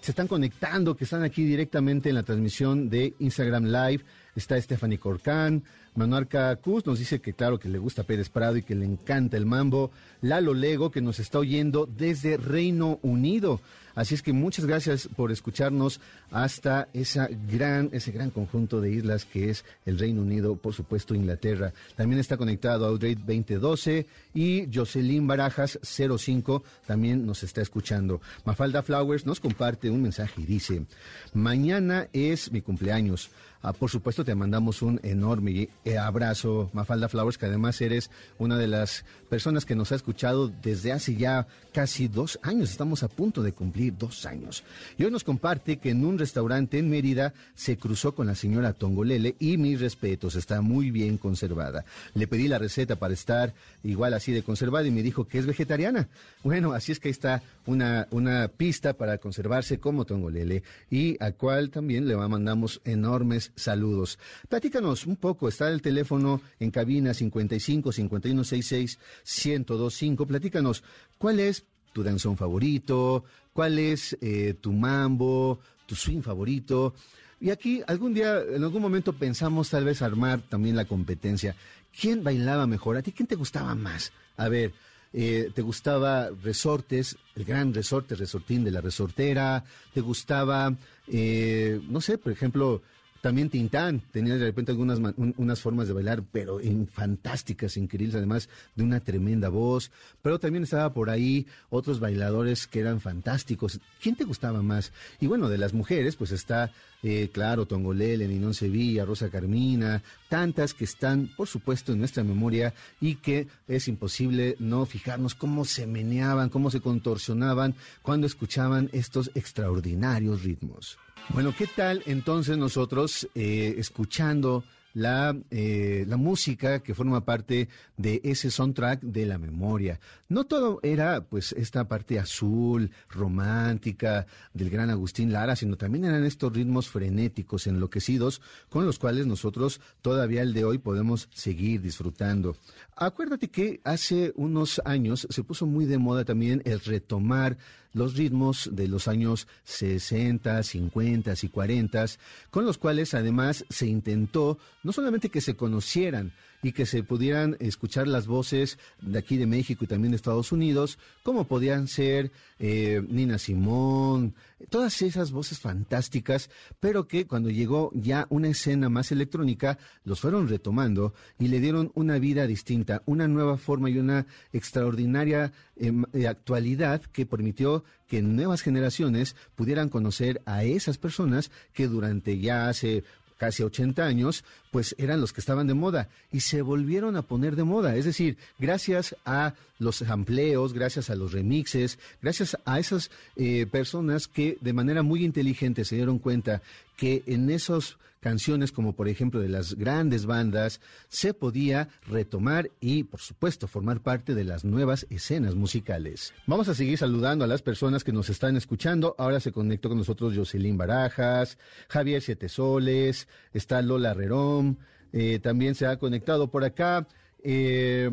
se 0.00 0.10
están 0.10 0.26
conectando, 0.26 0.96
que 0.96 1.04
están 1.04 1.22
aquí 1.22 1.44
directamente 1.44 2.08
en 2.08 2.16
la 2.16 2.24
transmisión 2.24 2.90
de 2.90 3.14
Instagram 3.20 3.66
Live. 3.66 4.04
Está 4.34 4.60
Stephanie 4.60 4.98
Corcán, 4.98 5.62
Manuarca 5.94 6.54
Cus 6.56 6.86
nos 6.86 6.98
dice 6.98 7.20
que 7.20 7.32
claro 7.32 7.58
que 7.58 7.68
le 7.68 7.78
gusta 7.78 8.04
Pérez 8.04 8.28
Prado 8.28 8.56
y 8.56 8.62
que 8.62 8.74
le 8.74 8.84
encanta 8.84 9.36
el 9.36 9.46
mambo. 9.46 9.90
Lalo 10.22 10.54
Lego 10.54 10.90
que 10.90 11.00
nos 11.00 11.18
está 11.18 11.38
oyendo 11.38 11.86
desde 11.86 12.36
Reino 12.36 12.98
Unido. 13.02 13.60
Así 13.94 14.14
es 14.14 14.22
que 14.22 14.32
muchas 14.32 14.64
gracias 14.64 15.08
por 15.16 15.32
escucharnos 15.32 16.00
hasta 16.30 16.88
esa 16.92 17.28
gran, 17.48 17.90
ese 17.92 18.12
gran 18.12 18.30
conjunto 18.30 18.80
de 18.80 18.92
islas 18.92 19.24
que 19.24 19.50
es 19.50 19.64
el 19.84 19.98
Reino 19.98 20.22
Unido, 20.22 20.56
por 20.56 20.74
supuesto 20.74 21.14
Inglaterra. 21.14 21.72
También 21.96 22.20
está 22.20 22.36
conectado 22.36 22.86
Audrey 22.86 23.14
2012 23.14 24.06
y 24.32 24.68
Jocelyn 24.72 25.26
Barajas 25.26 25.78
05 25.82 26.62
también 26.86 27.26
nos 27.26 27.42
está 27.42 27.62
escuchando. 27.62 28.20
Mafalda 28.44 28.82
Flowers 28.82 29.26
nos 29.26 29.40
comparte 29.40 29.90
un 29.90 30.02
mensaje 30.02 30.40
y 30.42 30.46
dice, 30.46 30.86
mañana 31.34 32.08
es 32.12 32.52
mi 32.52 32.62
cumpleaños. 32.62 33.30
Ah, 33.62 33.74
por 33.74 33.90
supuesto, 33.90 34.24
te 34.24 34.34
mandamos 34.34 34.80
un 34.80 34.98
enorme 35.02 35.68
eh, 35.84 35.98
abrazo, 35.98 36.70
Mafalda 36.72 37.10
Flowers, 37.10 37.36
que 37.36 37.44
además 37.44 37.78
eres 37.82 38.10
una 38.38 38.56
de 38.56 38.66
las 38.66 39.04
personas 39.28 39.66
que 39.66 39.74
nos 39.74 39.92
ha 39.92 39.96
escuchado 39.96 40.48
desde 40.48 40.92
hace 40.92 41.14
ya 41.14 41.46
casi 41.74 42.08
dos 42.08 42.38
años. 42.42 42.70
Estamos 42.70 43.02
a 43.02 43.08
punto 43.08 43.42
de 43.42 43.52
cumplir 43.52 43.98
dos 43.98 44.24
años. 44.24 44.64
Y 44.96 45.04
hoy 45.04 45.10
nos 45.10 45.24
comparte 45.24 45.76
que 45.76 45.90
en 45.90 46.06
un 46.06 46.18
restaurante 46.18 46.78
en 46.78 46.88
Mérida 46.88 47.34
se 47.54 47.76
cruzó 47.76 48.14
con 48.14 48.28
la 48.28 48.34
señora 48.34 48.72
Tongolele 48.72 49.36
y 49.38 49.58
mis 49.58 49.78
respetos, 49.78 50.36
está 50.36 50.62
muy 50.62 50.90
bien 50.90 51.18
conservada. 51.18 51.84
Le 52.14 52.26
pedí 52.26 52.48
la 52.48 52.58
receta 52.58 52.96
para 52.96 53.12
estar 53.12 53.52
igual 53.84 54.14
así 54.14 54.32
de 54.32 54.42
conservada 54.42 54.86
y 54.86 54.90
me 54.90 55.02
dijo 55.02 55.28
que 55.28 55.38
es 55.38 55.44
vegetariana. 55.44 56.08
Bueno, 56.42 56.72
así 56.72 56.92
es 56.92 56.98
que 56.98 57.08
ahí 57.08 57.12
está 57.12 57.42
una, 57.66 58.08
una 58.10 58.48
pista 58.48 58.94
para 58.94 59.18
conservarse 59.18 59.78
como 59.78 60.06
Tongolele 60.06 60.62
y 60.90 61.22
a 61.22 61.32
cual 61.32 61.68
también 61.68 62.08
le 62.08 62.16
mandamos 62.16 62.80
enormes 62.84 63.49
saludos. 63.56 64.18
Platícanos 64.48 65.06
un 65.06 65.16
poco, 65.16 65.48
está 65.48 65.68
el 65.68 65.82
teléfono 65.82 66.40
en 66.58 66.70
cabina 66.70 67.14
55 67.14 67.92
51 67.92 68.44
66 68.44 68.98
1025. 69.46 70.26
Platícanos, 70.26 70.82
¿cuál 71.18 71.40
es 71.40 71.64
tu 71.92 72.02
danzón 72.02 72.36
favorito? 72.36 73.24
¿Cuál 73.52 73.78
es 73.78 74.16
eh, 74.20 74.54
tu 74.60 74.72
mambo, 74.72 75.60
tu 75.86 75.94
swing 75.94 76.22
favorito? 76.22 76.94
Y 77.40 77.50
aquí 77.50 77.82
algún 77.86 78.12
día, 78.12 78.40
en 78.40 78.62
algún 78.62 78.82
momento 78.82 79.14
pensamos 79.14 79.70
tal 79.70 79.84
vez 79.84 80.02
armar 80.02 80.40
también 80.40 80.76
la 80.76 80.84
competencia. 80.84 81.56
¿Quién 81.98 82.22
bailaba 82.22 82.66
mejor? 82.66 82.96
¿A 82.96 83.02
ti 83.02 83.12
quién 83.12 83.26
te 83.26 83.34
gustaba 83.34 83.74
más? 83.74 84.12
A 84.36 84.48
ver, 84.48 84.72
eh, 85.12 85.50
¿te 85.54 85.62
gustaba 85.62 86.30
Resortes, 86.42 87.16
el 87.34 87.44
gran 87.44 87.74
resorte, 87.74 88.14
resortín 88.14 88.62
de 88.62 88.70
la 88.70 88.80
resortera? 88.80 89.64
¿Te 89.92 90.00
gustaba, 90.00 90.74
eh, 91.08 91.80
no 91.88 92.00
sé, 92.00 92.18
por 92.18 92.32
ejemplo, 92.32 92.82
también 93.20 93.50
Tintán 93.50 94.02
tenía 94.12 94.36
de 94.36 94.44
repente 94.44 94.72
algunas 94.72 94.98
unas 95.36 95.60
formas 95.60 95.88
de 95.88 95.94
bailar, 95.94 96.22
pero 96.32 96.58
fantásticas, 96.90 97.76
increíbles, 97.76 98.16
además 98.16 98.48
de 98.74 98.82
una 98.82 99.00
tremenda 99.00 99.48
voz. 99.48 99.90
Pero 100.22 100.38
también 100.38 100.64
estaba 100.64 100.92
por 100.92 101.10
ahí 101.10 101.46
otros 101.68 102.00
bailadores 102.00 102.66
que 102.66 102.80
eran 102.80 103.00
fantásticos. 103.00 103.80
¿Quién 104.00 104.16
te 104.16 104.24
gustaba 104.24 104.62
más? 104.62 104.92
Y 105.20 105.26
bueno, 105.26 105.48
de 105.48 105.58
las 105.58 105.74
mujeres, 105.74 106.16
pues 106.16 106.32
está, 106.32 106.72
eh, 107.02 107.28
claro, 107.32 107.66
Tongolele, 107.66 108.26
Ninón 108.26 108.54
Sevilla, 108.54 109.04
Rosa 109.04 109.28
Carmina, 109.28 110.02
tantas 110.28 110.72
que 110.72 110.84
están, 110.84 111.28
por 111.36 111.48
supuesto, 111.48 111.92
en 111.92 111.98
nuestra 111.98 112.24
memoria 112.24 112.72
y 113.00 113.16
que 113.16 113.48
es 113.68 113.86
imposible 113.88 114.56
no 114.58 114.86
fijarnos 114.86 115.34
cómo 115.34 115.64
se 115.64 115.86
meneaban, 115.86 116.48
cómo 116.48 116.70
se 116.70 116.80
contorsionaban 116.80 117.74
cuando 118.02 118.26
escuchaban 118.26 118.88
estos 118.92 119.30
extraordinarios 119.34 120.42
ritmos. 120.42 120.98
Bueno, 121.28 121.54
¿qué 121.56 121.66
tal 121.66 122.02
entonces 122.06 122.56
nosotros 122.58 123.28
eh, 123.34 123.74
escuchando 123.78 124.64
la, 124.94 125.36
eh, 125.50 126.04
la 126.08 126.16
música 126.16 126.80
que 126.80 126.94
forma 126.94 127.24
parte 127.24 127.68
de 127.96 128.20
ese 128.24 128.50
soundtrack 128.50 129.00
de 129.02 129.26
la 129.26 129.38
memoria. 129.38 130.00
No 130.28 130.44
todo 130.44 130.80
era 130.82 131.24
pues 131.24 131.52
esta 131.52 131.86
parte 131.86 132.18
azul, 132.18 132.90
romántica 133.08 134.26
del 134.52 134.70
gran 134.70 134.90
Agustín 134.90 135.32
Lara, 135.32 135.56
sino 135.56 135.76
también 135.76 136.04
eran 136.04 136.24
estos 136.24 136.52
ritmos 136.52 136.88
frenéticos, 136.88 137.66
enloquecidos, 137.66 138.40
con 138.68 138.86
los 138.86 138.98
cuales 138.98 139.26
nosotros 139.26 139.80
todavía 140.02 140.42
el 140.42 140.52
de 140.52 140.64
hoy 140.64 140.78
podemos 140.78 141.28
seguir 141.32 141.80
disfrutando. 141.82 142.56
Acuérdate 142.96 143.48
que 143.48 143.80
hace 143.84 144.32
unos 144.36 144.80
años 144.84 145.26
se 145.30 145.44
puso 145.44 145.66
muy 145.66 145.86
de 145.86 145.98
moda 145.98 146.24
también 146.24 146.62
el 146.64 146.80
retomar 146.80 147.56
los 147.92 148.16
ritmos 148.16 148.70
de 148.72 148.88
los 148.88 149.08
años 149.08 149.48
60, 149.64 150.62
50 150.62 151.34
y 151.42 151.48
40, 151.48 152.06
con 152.50 152.64
los 152.64 152.78
cuales 152.78 153.14
además 153.14 153.64
se 153.68 153.86
intentó 153.86 154.58
no 154.82 154.92
solamente 154.92 155.28
que 155.28 155.40
se 155.40 155.56
conocieran 155.56 156.32
y 156.62 156.72
que 156.72 156.86
se 156.86 157.02
pudieran 157.02 157.56
escuchar 157.60 158.06
las 158.06 158.26
voces 158.26 158.78
de 159.00 159.18
aquí 159.18 159.36
de 159.36 159.46
México 159.46 159.84
y 159.84 159.86
también 159.86 160.12
de 160.12 160.16
Estados 160.16 160.52
Unidos, 160.52 160.98
como 161.22 161.44
podían 161.44 161.88
ser 161.88 162.30
eh, 162.58 163.02
Nina 163.08 163.38
Simón, 163.38 164.34
todas 164.68 165.00
esas 165.02 165.32
voces 165.32 165.58
fantásticas, 165.58 166.50
pero 166.78 167.08
que 167.08 167.26
cuando 167.26 167.50
llegó 167.50 167.90
ya 167.94 168.26
una 168.28 168.48
escena 168.48 168.88
más 168.88 169.10
electrónica, 169.12 169.78
los 170.04 170.20
fueron 170.20 170.48
retomando 170.48 171.14
y 171.38 171.48
le 171.48 171.60
dieron 171.60 171.90
una 171.94 172.18
vida 172.18 172.46
distinta, 172.46 173.02
una 173.06 173.28
nueva 173.28 173.56
forma 173.56 173.88
y 173.88 173.98
una 173.98 174.26
extraordinaria 174.52 175.52
em, 175.76 176.04
eh, 176.12 176.26
actualidad 176.26 177.00
que 177.00 177.26
permitió 177.26 177.84
que 178.06 178.22
nuevas 178.22 178.62
generaciones 178.62 179.36
pudieran 179.54 179.88
conocer 179.88 180.42
a 180.44 180.64
esas 180.64 180.98
personas 180.98 181.50
que 181.72 181.86
durante 181.86 182.38
ya 182.38 182.68
hace 182.68 183.04
casi 183.40 183.62
80 183.62 184.04
años, 184.04 184.44
pues 184.70 184.94
eran 184.98 185.18
los 185.22 185.32
que 185.32 185.40
estaban 185.40 185.66
de 185.66 185.72
moda 185.72 186.10
y 186.30 186.40
se 186.40 186.60
volvieron 186.60 187.16
a 187.16 187.22
poner 187.22 187.56
de 187.56 187.64
moda. 187.64 187.96
Es 187.96 188.04
decir, 188.04 188.36
gracias 188.58 189.16
a 189.24 189.54
los 189.78 190.02
amplios, 190.02 190.74
gracias 190.74 191.08
a 191.08 191.14
los 191.14 191.32
remixes, 191.32 191.98
gracias 192.20 192.58
a 192.66 192.78
esas 192.78 193.10
eh, 193.36 193.64
personas 193.64 194.28
que 194.28 194.58
de 194.60 194.74
manera 194.74 195.02
muy 195.02 195.24
inteligente 195.24 195.86
se 195.86 195.96
dieron 195.96 196.18
cuenta 196.18 196.60
que 196.98 197.22
en 197.26 197.48
esos 197.48 197.96
canciones 198.20 198.72
como 198.72 198.94
por 198.94 199.08
ejemplo 199.08 199.40
de 199.40 199.48
las 199.48 199.74
grandes 199.74 200.26
bandas 200.26 200.80
se 201.08 201.34
podía 201.34 201.88
retomar 202.06 202.70
y 202.80 203.04
por 203.04 203.20
supuesto 203.20 203.66
formar 203.66 204.00
parte 204.00 204.34
de 204.34 204.44
las 204.44 204.64
nuevas 204.64 205.06
escenas 205.10 205.54
musicales. 205.54 206.32
Vamos 206.46 206.68
a 206.68 206.74
seguir 206.74 206.98
saludando 206.98 207.44
a 207.44 207.48
las 207.48 207.62
personas 207.62 208.04
que 208.04 208.12
nos 208.12 208.28
están 208.30 208.56
escuchando. 208.56 209.14
Ahora 209.18 209.40
se 209.40 209.52
conectó 209.52 209.88
con 209.88 209.98
nosotros 209.98 210.34
Jocelyn 210.36 210.76
Barajas, 210.76 211.58
Javier 211.88 212.22
Siete 212.22 212.48
Soles, 212.48 213.28
está 213.52 213.82
Lola 213.82 214.14
Rerón, 214.14 214.78
eh, 215.12 215.38
también 215.42 215.74
se 215.74 215.86
ha 215.86 215.98
conectado 215.98 216.50
por 216.50 216.64
acá. 216.64 217.06
Eh, 217.42 218.10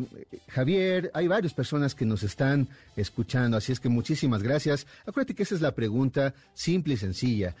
Javier, 0.48 1.10
hay 1.12 1.28
varias 1.28 1.52
personas 1.52 1.94
que 1.94 2.06
nos 2.06 2.22
están 2.22 2.68
escuchando, 2.96 3.56
así 3.56 3.72
es 3.72 3.80
que 3.80 3.88
muchísimas 3.88 4.42
gracias. 4.42 4.86
Acuérdate 5.06 5.34
que 5.34 5.42
esa 5.42 5.54
es 5.54 5.60
la 5.60 5.74
pregunta 5.74 6.34
simple 6.54 6.94
y 6.94 6.96
sencilla. 6.96 7.54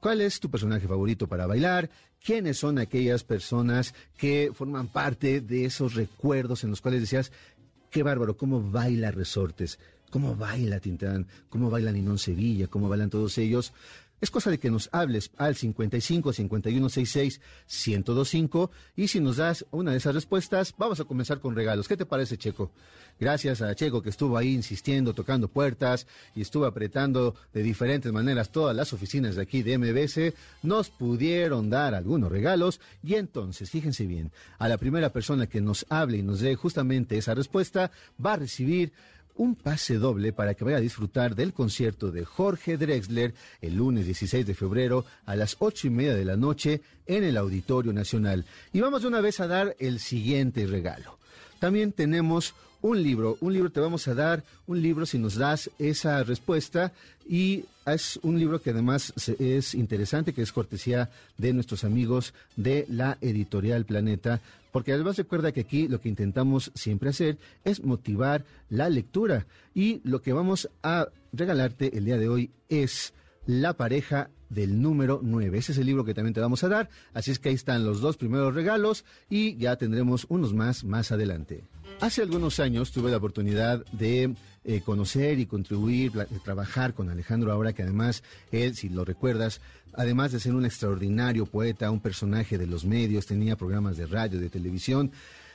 ¿Cuál 0.00 0.20
es 0.20 0.38
tu 0.38 0.50
personaje 0.50 0.86
favorito 0.86 1.26
para 1.26 1.46
bailar? 1.46 1.90
¿Quiénes 2.24 2.58
son 2.58 2.78
aquellas 2.78 3.24
personas 3.24 3.94
que 4.16 4.50
forman 4.54 4.88
parte 4.88 5.40
de 5.40 5.64
esos 5.64 5.94
recuerdos 5.94 6.62
en 6.62 6.70
los 6.70 6.80
cuales 6.80 7.00
decías, 7.00 7.32
qué 7.90 8.02
bárbaro, 8.02 8.36
cómo 8.36 8.62
baila 8.70 9.10
Resortes, 9.10 9.78
cómo 10.10 10.36
baila 10.36 10.78
Tintán, 10.80 11.26
cómo 11.48 11.68
baila 11.68 11.92
Ninón 11.92 12.18
Sevilla, 12.18 12.68
cómo 12.68 12.88
bailan 12.88 13.10
todos 13.10 13.38
ellos? 13.38 13.72
Es 14.20 14.30
cosa 14.30 14.50
de 14.50 14.58
que 14.58 14.70
nos 14.70 14.88
hables 14.92 15.30
al 15.36 15.54
55 15.54 16.32
51 16.32 16.88
66 16.88 17.40
1025 17.86 18.70
y 18.96 19.08
si 19.08 19.20
nos 19.20 19.36
das 19.36 19.64
una 19.70 19.92
de 19.92 19.98
esas 19.98 20.14
respuestas, 20.14 20.74
vamos 20.76 20.98
a 20.98 21.04
comenzar 21.04 21.38
con 21.38 21.54
regalos. 21.54 21.86
¿Qué 21.86 21.96
te 21.96 22.04
parece, 22.04 22.36
Checo? 22.36 22.72
Gracias 23.20 23.62
a 23.62 23.74
Checo 23.74 24.02
que 24.02 24.10
estuvo 24.10 24.36
ahí 24.36 24.54
insistiendo, 24.54 25.14
tocando 25.14 25.48
puertas 25.48 26.06
y 26.34 26.40
estuvo 26.40 26.66
apretando 26.66 27.36
de 27.52 27.62
diferentes 27.62 28.12
maneras 28.12 28.50
todas 28.50 28.74
las 28.74 28.92
oficinas 28.92 29.36
de 29.36 29.42
aquí 29.42 29.62
de 29.62 29.78
MBS, 29.78 30.34
nos 30.62 30.90
pudieron 30.90 31.70
dar 31.70 31.94
algunos 31.94 32.30
regalos 32.30 32.80
y 33.02 33.14
entonces, 33.14 33.70
fíjense 33.70 34.06
bien, 34.06 34.32
a 34.58 34.68
la 34.68 34.78
primera 34.78 35.10
persona 35.12 35.46
que 35.46 35.60
nos 35.60 35.86
hable 35.88 36.18
y 36.18 36.22
nos 36.22 36.40
dé 36.40 36.56
justamente 36.56 37.18
esa 37.18 37.34
respuesta 37.34 37.92
va 38.24 38.34
a 38.34 38.38
recibir 38.38 38.92
un 39.38 39.54
pase 39.54 39.94
doble 39.94 40.32
para 40.32 40.54
que 40.54 40.64
vaya 40.64 40.76
a 40.76 40.80
disfrutar 40.80 41.34
del 41.34 41.52
concierto 41.52 42.10
de 42.10 42.24
Jorge 42.24 42.76
Drexler 42.76 43.34
el 43.62 43.76
lunes 43.76 44.04
16 44.04 44.46
de 44.46 44.54
febrero 44.54 45.04
a 45.24 45.34
las 45.34 45.56
ocho 45.60 45.86
y 45.86 45.90
media 45.90 46.14
de 46.14 46.24
la 46.24 46.36
noche 46.36 46.82
en 47.06 47.24
el 47.24 47.36
Auditorio 47.36 47.92
Nacional. 47.92 48.44
Y 48.72 48.80
vamos 48.80 49.02
de 49.02 49.08
una 49.08 49.20
vez 49.20 49.40
a 49.40 49.46
dar 49.46 49.74
el 49.78 49.98
siguiente 50.00 50.66
regalo. 50.66 51.18
También 51.58 51.92
tenemos 51.92 52.54
un 52.80 53.02
libro, 53.02 53.36
un 53.40 53.52
libro 53.52 53.70
te 53.70 53.80
vamos 53.80 54.06
a 54.06 54.14
dar, 54.14 54.44
un 54.66 54.80
libro 54.80 55.06
si 55.06 55.18
nos 55.18 55.34
das 55.34 55.70
esa 55.78 56.22
respuesta 56.22 56.92
y 57.28 57.64
es 57.86 58.18
un 58.22 58.38
libro 58.38 58.60
que 58.60 58.70
además 58.70 59.12
es 59.38 59.74
interesante, 59.74 60.32
que 60.32 60.42
es 60.42 60.52
cortesía 60.52 61.10
de 61.36 61.52
nuestros 61.52 61.84
amigos 61.84 62.34
de 62.56 62.86
la 62.88 63.18
editorial 63.20 63.84
Planeta, 63.84 64.40
porque 64.72 64.92
además 64.92 65.16
recuerda 65.16 65.52
que 65.52 65.60
aquí 65.60 65.88
lo 65.88 66.00
que 66.00 66.08
intentamos 66.08 66.70
siempre 66.74 67.10
hacer 67.10 67.38
es 67.64 67.82
motivar 67.84 68.44
la 68.68 68.88
lectura. 68.88 69.46
Y 69.74 70.00
lo 70.04 70.22
que 70.22 70.32
vamos 70.32 70.70
a 70.82 71.08
regalarte 71.32 71.96
el 71.96 72.04
día 72.04 72.18
de 72.18 72.28
hoy 72.28 72.50
es 72.68 73.14
La 73.46 73.74
pareja 73.74 74.30
del 74.50 74.80
número 74.80 75.20
9. 75.22 75.58
Ese 75.58 75.72
es 75.72 75.78
el 75.78 75.86
libro 75.86 76.04
que 76.04 76.14
también 76.14 76.34
te 76.34 76.40
vamos 76.40 76.64
a 76.64 76.68
dar, 76.68 76.88
así 77.14 77.30
es 77.30 77.38
que 77.38 77.50
ahí 77.50 77.54
están 77.54 77.84
los 77.84 78.00
dos 78.00 78.16
primeros 78.16 78.54
regalos 78.54 79.04
y 79.28 79.56
ya 79.56 79.76
tendremos 79.76 80.26
unos 80.28 80.54
más 80.54 80.84
más 80.84 81.12
adelante. 81.12 81.64
Hace 82.00 82.22
algunos 82.22 82.60
años 82.60 82.92
tuve 82.92 83.10
la 83.10 83.16
oportunidad 83.16 83.84
de 83.86 84.34
eh, 84.64 84.82
conocer 84.84 85.38
y 85.40 85.46
contribuir, 85.46 86.12
trabajar 86.44 86.94
con 86.94 87.08
Alejandro 87.08 87.50
ahora 87.50 87.72
que 87.72 87.82
además 87.82 88.22
él, 88.52 88.76
si 88.76 88.88
lo 88.88 89.04
recuerdas, 89.04 89.60
además 89.94 90.30
de 90.30 90.38
ser 90.38 90.54
un 90.54 90.64
extraordinario 90.64 91.46
poeta, 91.46 91.90
un 91.90 92.00
personaje 92.00 92.56
de 92.56 92.66
los 92.66 92.84
medios, 92.84 93.26
tenía 93.26 93.56
programas 93.56 93.96
de 93.96 94.06
radio, 94.06 94.38
de 94.38 94.48
televisión. 94.48 95.10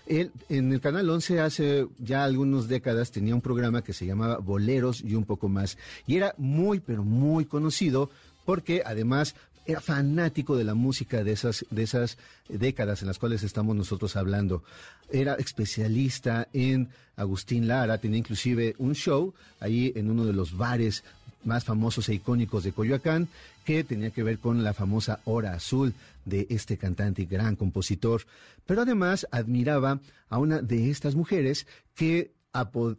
Él, 0.06 0.32
en 0.49 0.73
el 0.73 0.82
Canal 0.82 1.10
11 1.10 1.39
hace 1.39 1.88
ya 1.97 2.25
algunas 2.25 2.67
décadas 2.67 3.12
tenía 3.12 3.36
un 3.36 3.41
programa 3.41 3.82
que 3.82 3.93
se 3.93 4.06
llamaba 4.06 4.38
Boleros 4.39 5.01
y 5.01 5.15
un 5.15 5.23
poco 5.23 5.47
más. 5.47 5.77
Y 6.08 6.17
era 6.17 6.36
muy, 6.38 6.82
pero 6.82 7.06
muy 7.06 7.45
conocido 7.45 8.10
porque 8.45 8.84
además 8.86 9.36
era 9.65 9.82
fanático 9.82 10.58
de 10.58 10.63
la 10.63 10.73
música 10.73 11.23
de 11.23 11.32
esas, 11.32 11.65
de 11.69 11.84
esas 11.84 12.17
décadas 12.49 13.01
en 13.01 13.08
las 13.08 13.19
cuales 13.19 13.43
estamos 13.43 13.75
nosotros 13.75 14.15
hablando. 14.15 14.63
Era 15.10 15.36
especialista 15.36 16.47
en 16.53 16.89
Agustín 17.15 17.67
Lara, 17.67 17.97
tenía 17.97 18.17
inclusive 18.17 18.75
un 18.77 18.93
show 18.93 19.34
ahí 19.60 19.93
en 19.95 20.10
uno 20.10 20.25
de 20.25 20.34
los 20.34 20.58
bares 20.58 21.03
más 21.45 21.63
famosos 21.63 22.10
e 22.10 22.15
icónicos 22.15 22.63
de 22.63 22.71
Coyoacán, 22.71 23.27
que 23.65 23.84
tenía 23.84 24.12
que 24.12 24.23
ver 24.23 24.39
con 24.39 24.63
la 24.63 24.73
famosa 24.73 25.19
Hora 25.25 25.53
Azul 25.53 25.93
de 26.25 26.47
este 26.49 26.77
cantante 26.77 27.21
y 27.21 27.25
gran 27.25 27.56
compositor. 27.56 28.25
Pero 28.65 28.82
además 28.82 29.27
admiraba 29.32 29.99
a 30.29 30.39
una 30.39 30.62
de 30.62 30.89
estas 30.89 31.15
mujeres 31.15 31.67
que, 31.95 32.32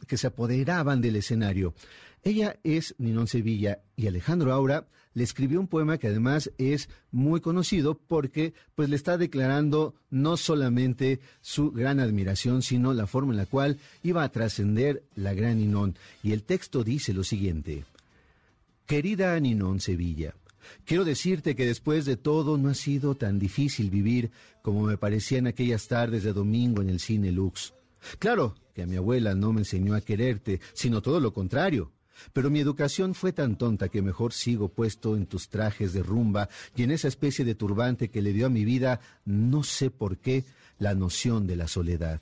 que 0.06 0.16
se 0.16 0.26
apoderaban 0.26 1.00
del 1.00 1.16
escenario. 1.16 1.74
Ella 2.22 2.58
es 2.64 2.94
Ninón 2.98 3.26
Sevilla 3.26 3.82
y 3.96 4.06
Alejandro 4.06 4.52
Aura 4.52 4.86
le 5.12 5.22
escribió 5.22 5.60
un 5.60 5.68
poema 5.68 5.98
que 5.98 6.08
además 6.08 6.50
es 6.58 6.88
muy 7.12 7.40
conocido 7.40 7.94
porque 7.94 8.52
pues 8.74 8.88
le 8.88 8.96
está 8.96 9.16
declarando 9.16 9.94
no 10.10 10.36
solamente 10.36 11.20
su 11.40 11.70
gran 11.70 12.00
admiración, 12.00 12.62
sino 12.62 12.92
la 12.94 13.06
forma 13.06 13.32
en 13.32 13.36
la 13.36 13.46
cual 13.46 13.78
iba 14.02 14.24
a 14.24 14.28
trascender 14.28 15.04
la 15.14 15.34
gran 15.34 15.58
Ninón. 15.58 15.96
Y 16.22 16.32
el 16.32 16.42
texto 16.42 16.82
dice 16.82 17.12
lo 17.12 17.22
siguiente: 17.22 17.84
Querida 18.86 19.38
Ninón 19.38 19.80
Sevilla, 19.80 20.34
Quiero 20.84 21.04
decirte 21.04 21.54
que 21.54 21.66
después 21.66 22.04
de 22.04 22.16
todo 22.16 22.58
no 22.58 22.70
ha 22.70 22.74
sido 22.74 23.14
tan 23.14 23.38
difícil 23.38 23.90
vivir 23.90 24.30
como 24.62 24.82
me 24.82 24.96
parecía 24.96 25.38
en 25.38 25.46
aquellas 25.46 25.88
tardes 25.88 26.22
de 26.22 26.32
domingo 26.32 26.82
en 26.82 26.90
el 26.90 27.00
cine 27.00 27.32
Lux. 27.32 27.74
Claro 28.18 28.54
que 28.74 28.82
a 28.82 28.86
mi 28.86 28.96
abuela 28.96 29.34
no 29.34 29.52
me 29.52 29.60
enseñó 29.60 29.94
a 29.94 30.00
quererte, 30.00 30.60
sino 30.72 31.00
todo 31.00 31.20
lo 31.20 31.32
contrario. 31.32 31.92
Pero 32.32 32.50
mi 32.50 32.60
educación 32.60 33.14
fue 33.14 33.32
tan 33.32 33.56
tonta 33.56 33.88
que 33.88 34.02
mejor 34.02 34.32
sigo 34.32 34.68
puesto 34.68 35.16
en 35.16 35.26
tus 35.26 35.48
trajes 35.48 35.92
de 35.92 36.02
rumba 36.02 36.48
y 36.76 36.82
en 36.84 36.90
esa 36.90 37.08
especie 37.08 37.44
de 37.44 37.54
turbante 37.54 38.08
que 38.08 38.22
le 38.22 38.32
dio 38.32 38.46
a 38.46 38.50
mi 38.50 38.64
vida, 38.64 39.00
no 39.24 39.62
sé 39.62 39.90
por 39.90 40.18
qué, 40.18 40.44
la 40.78 40.94
noción 40.94 41.46
de 41.46 41.56
la 41.56 41.68
soledad. 41.68 42.20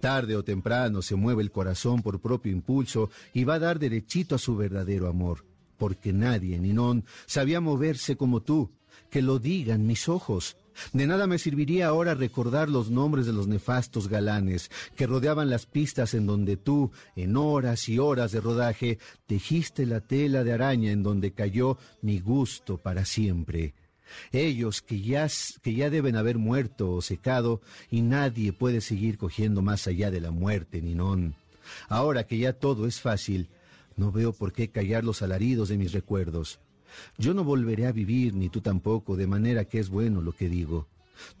Tarde 0.00 0.36
o 0.36 0.42
temprano 0.42 1.02
se 1.02 1.14
mueve 1.14 1.42
el 1.42 1.50
corazón 1.50 2.02
por 2.02 2.20
propio 2.20 2.52
impulso 2.52 3.10
y 3.34 3.44
va 3.44 3.54
a 3.54 3.58
dar 3.58 3.78
derechito 3.78 4.34
a 4.34 4.38
su 4.38 4.56
verdadero 4.56 5.08
amor, 5.08 5.44
porque 5.76 6.12
nadie, 6.12 6.58
ni 6.58 6.72
non, 6.72 7.04
sabía 7.26 7.60
moverse 7.60 8.16
como 8.16 8.40
tú. 8.40 8.70
Que 9.10 9.22
lo 9.22 9.38
digan 9.38 9.86
mis 9.86 10.08
ojos, 10.08 10.56
de 10.92 11.06
nada 11.06 11.26
me 11.26 11.38
serviría 11.38 11.88
ahora 11.88 12.14
recordar 12.14 12.68
los 12.68 12.90
nombres 12.90 13.26
de 13.26 13.32
los 13.32 13.46
nefastos 13.46 14.08
galanes 14.08 14.70
que 14.96 15.06
rodeaban 15.06 15.50
las 15.50 15.66
pistas 15.66 16.14
en 16.14 16.26
donde 16.26 16.56
tú, 16.56 16.90
en 17.16 17.36
horas 17.36 17.88
y 17.88 17.98
horas 17.98 18.32
de 18.32 18.40
rodaje, 18.40 18.98
tejiste 19.26 19.86
la 19.86 20.00
tela 20.00 20.44
de 20.44 20.52
araña 20.52 20.90
en 20.90 21.02
donde 21.02 21.32
cayó 21.32 21.78
mi 22.02 22.20
gusto 22.20 22.78
para 22.78 23.04
siempre. 23.04 23.74
Ellos 24.32 24.82
que 24.82 25.00
ya, 25.00 25.28
que 25.62 25.74
ya 25.74 25.90
deben 25.90 26.16
haber 26.16 26.38
muerto 26.38 26.92
o 26.92 27.02
secado 27.02 27.60
y 27.90 28.02
nadie 28.02 28.52
puede 28.52 28.80
seguir 28.80 29.18
cogiendo 29.18 29.62
más 29.62 29.86
allá 29.86 30.10
de 30.10 30.20
la 30.20 30.30
muerte, 30.30 30.82
ni 30.82 30.94
non. 30.94 31.34
Ahora 31.88 32.24
que 32.24 32.38
ya 32.38 32.52
todo 32.52 32.86
es 32.86 33.00
fácil, 33.00 33.48
no 33.96 34.10
veo 34.10 34.32
por 34.32 34.52
qué 34.52 34.70
callar 34.70 35.04
los 35.04 35.22
alaridos 35.22 35.68
de 35.68 35.78
mis 35.78 35.92
recuerdos. 35.92 36.58
Yo 37.18 37.34
no 37.34 37.44
volveré 37.44 37.86
a 37.86 37.92
vivir, 37.92 38.34
ni 38.34 38.48
tú 38.48 38.60
tampoco, 38.60 39.16
de 39.16 39.26
manera 39.26 39.64
que 39.64 39.78
es 39.78 39.88
bueno 39.90 40.22
lo 40.22 40.32
que 40.32 40.48
digo. 40.48 40.88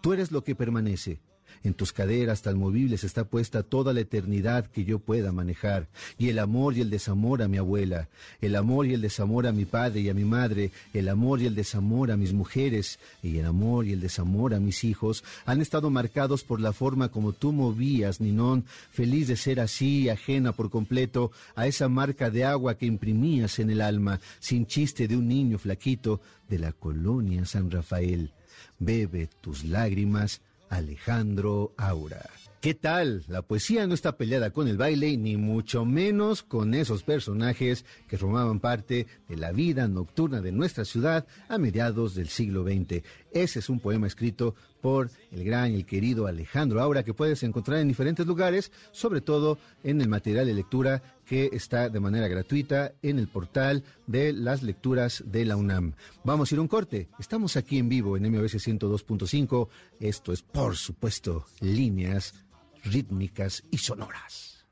Tú 0.00 0.12
eres 0.12 0.30
lo 0.30 0.44
que 0.44 0.54
permanece. 0.54 1.20
En 1.62 1.74
tus 1.74 1.92
caderas 1.92 2.42
tan 2.42 2.58
movibles 2.58 3.04
está 3.04 3.24
puesta 3.24 3.62
toda 3.62 3.92
la 3.92 4.00
eternidad 4.00 4.66
que 4.66 4.84
yo 4.84 4.98
pueda 4.98 5.32
manejar, 5.32 5.88
y 6.18 6.28
el 6.28 6.38
amor 6.38 6.76
y 6.76 6.80
el 6.80 6.90
desamor 6.90 7.42
a 7.42 7.48
mi 7.48 7.58
abuela, 7.58 8.08
el 8.40 8.56
amor 8.56 8.86
y 8.86 8.94
el 8.94 9.00
desamor 9.00 9.46
a 9.46 9.52
mi 9.52 9.64
padre 9.64 10.00
y 10.00 10.08
a 10.08 10.14
mi 10.14 10.24
madre, 10.24 10.70
el 10.94 11.08
amor 11.08 11.40
y 11.42 11.46
el 11.46 11.54
desamor 11.54 12.10
a 12.10 12.16
mis 12.16 12.32
mujeres, 12.32 12.98
y 13.22 13.38
el 13.38 13.46
amor 13.46 13.86
y 13.86 13.92
el 13.92 14.00
desamor 14.00 14.54
a 14.54 14.60
mis 14.60 14.84
hijos, 14.84 15.24
han 15.44 15.60
estado 15.60 15.90
marcados 15.90 16.44
por 16.44 16.60
la 16.60 16.72
forma 16.72 17.10
como 17.10 17.32
tú 17.32 17.52
movías, 17.52 18.20
Ninón, 18.20 18.64
feliz 18.90 19.28
de 19.28 19.36
ser 19.36 19.60
así, 19.60 20.08
ajena 20.08 20.52
por 20.52 20.70
completo 20.70 21.32
a 21.54 21.66
esa 21.66 21.88
marca 21.88 22.30
de 22.30 22.44
agua 22.44 22.76
que 22.76 22.86
imprimías 22.86 23.58
en 23.58 23.70
el 23.70 23.80
alma, 23.80 24.20
sin 24.38 24.66
chiste 24.66 25.08
de 25.08 25.16
un 25.16 25.28
niño 25.28 25.58
flaquito 25.58 26.20
de 26.48 26.58
la 26.58 26.72
colonia 26.72 27.44
San 27.44 27.70
Rafael. 27.70 28.32
Bebe 28.78 29.28
tus 29.40 29.64
lágrimas, 29.64 30.40
Alejandro 30.70 31.74
Aura. 31.76 32.30
¿Qué 32.60 32.74
tal? 32.74 33.24
La 33.26 33.40
poesía 33.40 33.86
no 33.86 33.94
está 33.94 34.18
peleada 34.18 34.50
con 34.50 34.68
el 34.68 34.76
baile, 34.76 35.16
ni 35.16 35.38
mucho 35.38 35.86
menos 35.86 36.42
con 36.42 36.74
esos 36.74 37.02
personajes 37.02 37.86
que 38.06 38.18
formaban 38.18 38.60
parte 38.60 39.06
de 39.28 39.36
la 39.38 39.50
vida 39.50 39.88
nocturna 39.88 40.42
de 40.42 40.52
nuestra 40.52 40.84
ciudad 40.84 41.26
a 41.48 41.56
mediados 41.56 42.14
del 42.14 42.28
siglo 42.28 42.62
XX. 42.64 43.02
Ese 43.32 43.60
es 43.60 43.70
un 43.70 43.80
poema 43.80 44.06
escrito 44.06 44.54
por 44.82 45.10
el 45.32 45.42
gran 45.42 45.72
y 45.72 45.76
el 45.76 45.86
querido 45.86 46.26
Alejandro 46.26 46.82
Aura 46.82 47.02
que 47.02 47.14
puedes 47.14 47.42
encontrar 47.44 47.78
en 47.78 47.88
diferentes 47.88 48.26
lugares, 48.26 48.72
sobre 48.92 49.22
todo 49.22 49.58
en 49.82 50.02
el 50.02 50.08
material 50.08 50.46
de 50.46 50.52
lectura 50.52 51.02
que 51.30 51.48
está 51.52 51.88
de 51.88 52.00
manera 52.00 52.26
gratuita 52.26 52.94
en 53.02 53.20
el 53.20 53.28
portal 53.28 53.84
de 54.08 54.32
las 54.32 54.64
lecturas 54.64 55.22
de 55.24 55.44
la 55.44 55.54
UNAM. 55.54 55.92
Vamos 56.24 56.50
a 56.50 56.54
ir 56.56 56.58
a 56.58 56.62
un 56.62 56.66
corte. 56.66 57.08
Estamos 57.20 57.56
aquí 57.56 57.78
en 57.78 57.88
vivo 57.88 58.16
en 58.16 58.28
MBS 58.28 58.56
102.5. 58.56 59.68
Esto 60.00 60.32
es, 60.32 60.42
por 60.42 60.76
supuesto, 60.76 61.46
líneas 61.60 62.34
rítmicas 62.82 63.62
y 63.70 63.78
sonoras. 63.78 64.66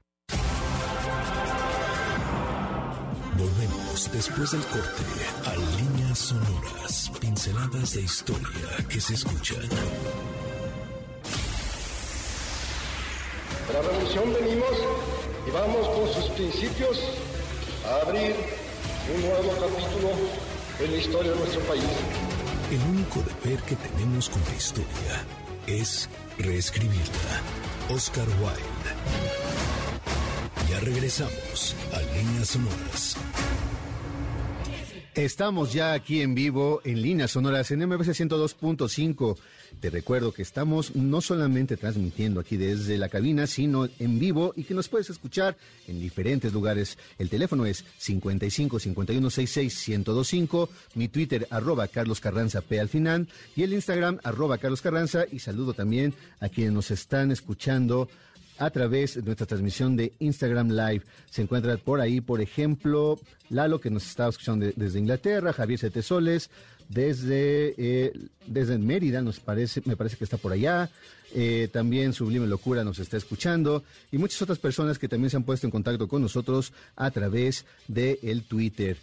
Volvemos 3.37 4.11
después 4.13 4.51
del 4.51 4.63
corte 4.63 5.05
a 5.47 5.55
líneas 5.81 6.19
sonoras, 6.19 7.13
pinceladas 7.21 7.95
de 7.95 8.03
historia 8.03 8.89
que 8.89 9.01
se 9.01 9.15
escuchan. 9.15 9.63
La 13.73 13.81
revolución 13.81 14.25
venimos 14.33 15.38
y 15.47 15.51
vamos 15.51 15.89
con 15.89 16.13
sus 16.13 16.31
principios 16.31 16.99
a 17.87 18.07
abrir 18.07 18.35
un 19.15 19.23
nuevo 19.23 19.51
capítulo 19.61 20.11
en 20.81 20.93
la 20.93 20.97
historia 20.99 21.33
de 21.33 21.39
nuestro 21.39 21.61
país. 21.63 21.85
El 22.71 22.81
único 22.91 23.23
deber 23.23 23.63
que 23.63 23.77
tenemos 23.77 24.29
con 24.29 24.43
la 24.45 24.55
historia 24.55 25.25
es 25.67 26.09
reescribirla. 26.39 27.43
Oscar 27.91 28.27
Wilde. 28.41 28.93
Ya 30.71 30.81
regresamos 30.81 31.75
a 31.95 32.01
Líneas 32.01 32.49
Sonoras. 32.49 33.17
Estamos 35.15 35.73
ya 35.73 35.95
aquí 35.95 36.21
en 36.23 36.35
vivo 36.35 36.81
en 36.85 37.03
líneas 37.03 37.33
sonoras 37.33 37.71
en 37.71 37.85
MBC 37.87 38.11
102.5. 38.11 39.37
Te 39.81 39.91
recuerdo 39.91 40.33
que 40.33 40.43
estamos 40.43 40.97
no 40.97 41.21
solamente 41.21 41.77
transmitiendo 41.77 42.41
aquí 42.41 42.57
desde 42.57 42.99
la 42.99 43.09
cabina, 43.09 43.47
sino 43.47 43.89
en 43.99 44.19
vivo 44.19 44.53
y 44.57 44.65
que 44.65 44.75
nos 44.75 44.89
puedes 44.89 45.11
escuchar 45.11 45.57
en 45.87 46.01
diferentes 46.01 46.53
lugares. 46.53 46.99
El 47.19 47.29
teléfono 47.29 47.67
es 47.67 47.85
55 47.99 48.79
51 48.79 49.31
66 49.31 49.89
1025, 49.89 50.69
mi 50.95 51.09
Twitter 51.09 51.47
arroba 51.51 51.89
Carlos 51.89 52.21
Carranza 52.21 52.61
P 52.61 52.81
al 52.81 52.89
final 52.89 53.29
y 53.57 53.63
el 53.63 53.73
Instagram 53.73 54.19
arroba 54.25 54.59
Carlos 54.59 54.83
Carranza 54.83 55.25
y 55.31 55.39
saludo 55.39 55.75
también 55.75 56.15
a 56.41 56.49
quienes 56.49 56.73
nos 56.73 56.91
están 56.91 57.31
escuchando 57.31 58.09
a 58.59 58.71
través 58.71 59.15
de 59.15 59.23
nuestra 59.23 59.47
transmisión 59.47 59.97
de 59.97 60.13
Instagram 60.19 60.71
Live. 60.71 61.03
Se 61.31 61.43
encuentra 61.43 61.77
por 61.77 62.01
ahí, 62.01 62.21
por 62.21 62.41
ejemplo, 62.41 63.19
Lalo, 63.51 63.81
que 63.81 63.91
nos 63.91 64.07
está 64.07 64.29
escuchando 64.29 64.67
de- 64.67 64.75
desde 64.77 64.99
Inglaterra, 64.99 65.53
Javier 65.53 65.79
Setesoles, 65.79 66.51
desde, 66.89 67.75
eh, 67.77 68.13
desde 68.47 68.79
Mérida, 68.79 69.21
nos 69.23 69.41
parece, 69.41 69.83
me 69.85 69.97
parece 69.97 70.17
que 70.17 70.25
está 70.25 70.37
por 70.39 70.53
allá. 70.53 70.91
Eh, 71.35 71.69
también 71.71 72.15
Sublime 72.15 72.47
Locura 72.47 72.83
nos 72.85 72.99
está 72.99 73.19
escuchando 73.19 73.85
y 74.11 74.17
muchas 74.17 74.41
otras 74.41 74.59
personas 74.59 74.99
que 74.99 75.09
también 75.09 75.29
se 75.31 75.37
han 75.37 75.43
puesto 75.45 75.67
en 75.67 75.71
contacto 75.71 76.09
con 76.09 76.23
nosotros 76.23 76.73
a 76.97 77.11
través 77.11 77.67
de 77.87 78.19
el 78.23 78.45
Twitter. 78.45 78.97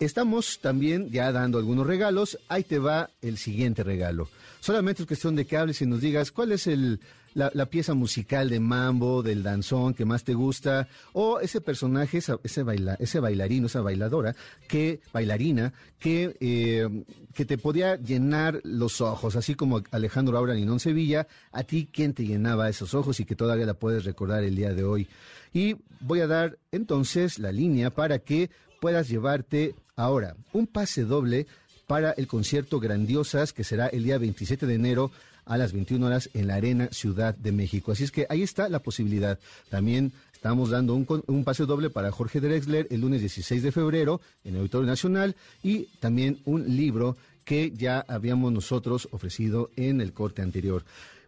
Estamos 0.00 0.58
también 0.60 1.10
ya 1.10 1.30
dando 1.30 1.58
algunos 1.58 1.86
regalos. 1.86 2.38
Ahí 2.48 2.64
te 2.64 2.78
va 2.78 3.10
el 3.22 3.36
siguiente 3.38 3.84
regalo. 3.84 4.28
Solamente 4.58 5.02
es 5.02 5.06
cuestión 5.06 5.36
de 5.36 5.44
que 5.44 5.56
hables 5.56 5.80
y 5.82 5.86
nos 5.86 6.00
digas 6.00 6.32
cuál 6.32 6.52
es 6.52 6.66
el, 6.66 7.00
la, 7.34 7.66
pieza 7.66 7.94
musical 7.94 8.48
de 8.50 8.60
mambo, 8.60 9.22
del 9.22 9.42
danzón 9.42 9.94
que 9.94 10.04
más 10.04 10.24
te 10.24 10.34
gusta, 10.34 10.88
o 11.12 11.40
ese 11.40 11.60
personaje, 11.60 12.18
esa- 12.18 12.38
ese, 12.42 12.62
baila, 12.62 12.94
ese 12.98 13.20
bailarino, 13.20 13.66
esa 13.66 13.80
bailadora, 13.80 14.34
que, 14.68 15.00
bailarina, 15.12 15.72
que, 15.98 16.36
eh, 16.40 16.88
que 17.34 17.44
te 17.44 17.58
podía 17.58 17.96
llenar 17.96 18.60
los 18.64 19.00
ojos, 19.00 19.36
así 19.36 19.54
como 19.54 19.82
Alejandro 19.90 20.36
Aura 20.38 20.54
Ninón 20.54 20.80
Sevilla, 20.80 21.26
a 21.52 21.62
ti 21.62 21.88
quién 21.92 22.14
te 22.14 22.24
llenaba 22.26 22.68
esos 22.68 22.94
ojos 22.94 23.20
y 23.20 23.24
que 23.24 23.36
todavía 23.36 23.66
la 23.66 23.74
puedes 23.74 24.04
recordar 24.04 24.42
el 24.44 24.56
día 24.56 24.72
de 24.74 24.84
hoy. 24.84 25.06
Y 25.52 25.76
voy 26.00 26.20
a 26.20 26.26
dar 26.26 26.58
entonces 26.72 27.38
la 27.38 27.52
línea 27.52 27.90
para 27.90 28.18
que 28.20 28.50
puedas 28.80 29.08
llevarte 29.08 29.74
ahora 29.96 30.36
un 30.52 30.66
pase 30.66 31.04
doble 31.04 31.46
para 31.86 32.12
el 32.12 32.26
concierto 32.28 32.78
Grandiosas 32.80 33.52
que 33.52 33.64
será 33.64 33.88
el 33.88 34.04
día 34.04 34.16
27 34.16 34.64
de 34.66 34.74
enero 34.74 35.10
a 35.50 35.58
las 35.58 35.72
21 35.72 36.06
horas 36.06 36.30
en 36.32 36.46
la 36.46 36.54
Arena 36.54 36.88
Ciudad 36.92 37.34
de 37.34 37.50
México. 37.50 37.90
Así 37.90 38.04
es 38.04 38.12
que 38.12 38.24
ahí 38.30 38.42
está 38.42 38.68
la 38.68 38.78
posibilidad. 38.78 39.40
También 39.68 40.12
estamos 40.32 40.70
dando 40.70 40.94
un, 40.94 41.04
un 41.26 41.44
pase 41.44 41.66
doble 41.66 41.90
para 41.90 42.12
Jorge 42.12 42.40
Drexler 42.40 42.86
el 42.88 43.00
lunes 43.00 43.20
16 43.20 43.64
de 43.64 43.72
febrero 43.72 44.20
en 44.44 44.54
el 44.54 44.60
Auditorio 44.60 44.86
Nacional 44.86 45.34
y 45.64 45.86
también 45.98 46.38
un 46.44 46.76
libro 46.76 47.16
que 47.44 47.72
ya 47.72 48.04
habíamos 48.06 48.52
nosotros 48.52 49.08
ofrecido 49.10 49.70
en 49.74 50.00
el 50.00 50.12
corte 50.12 50.40
anterior. 50.40 50.84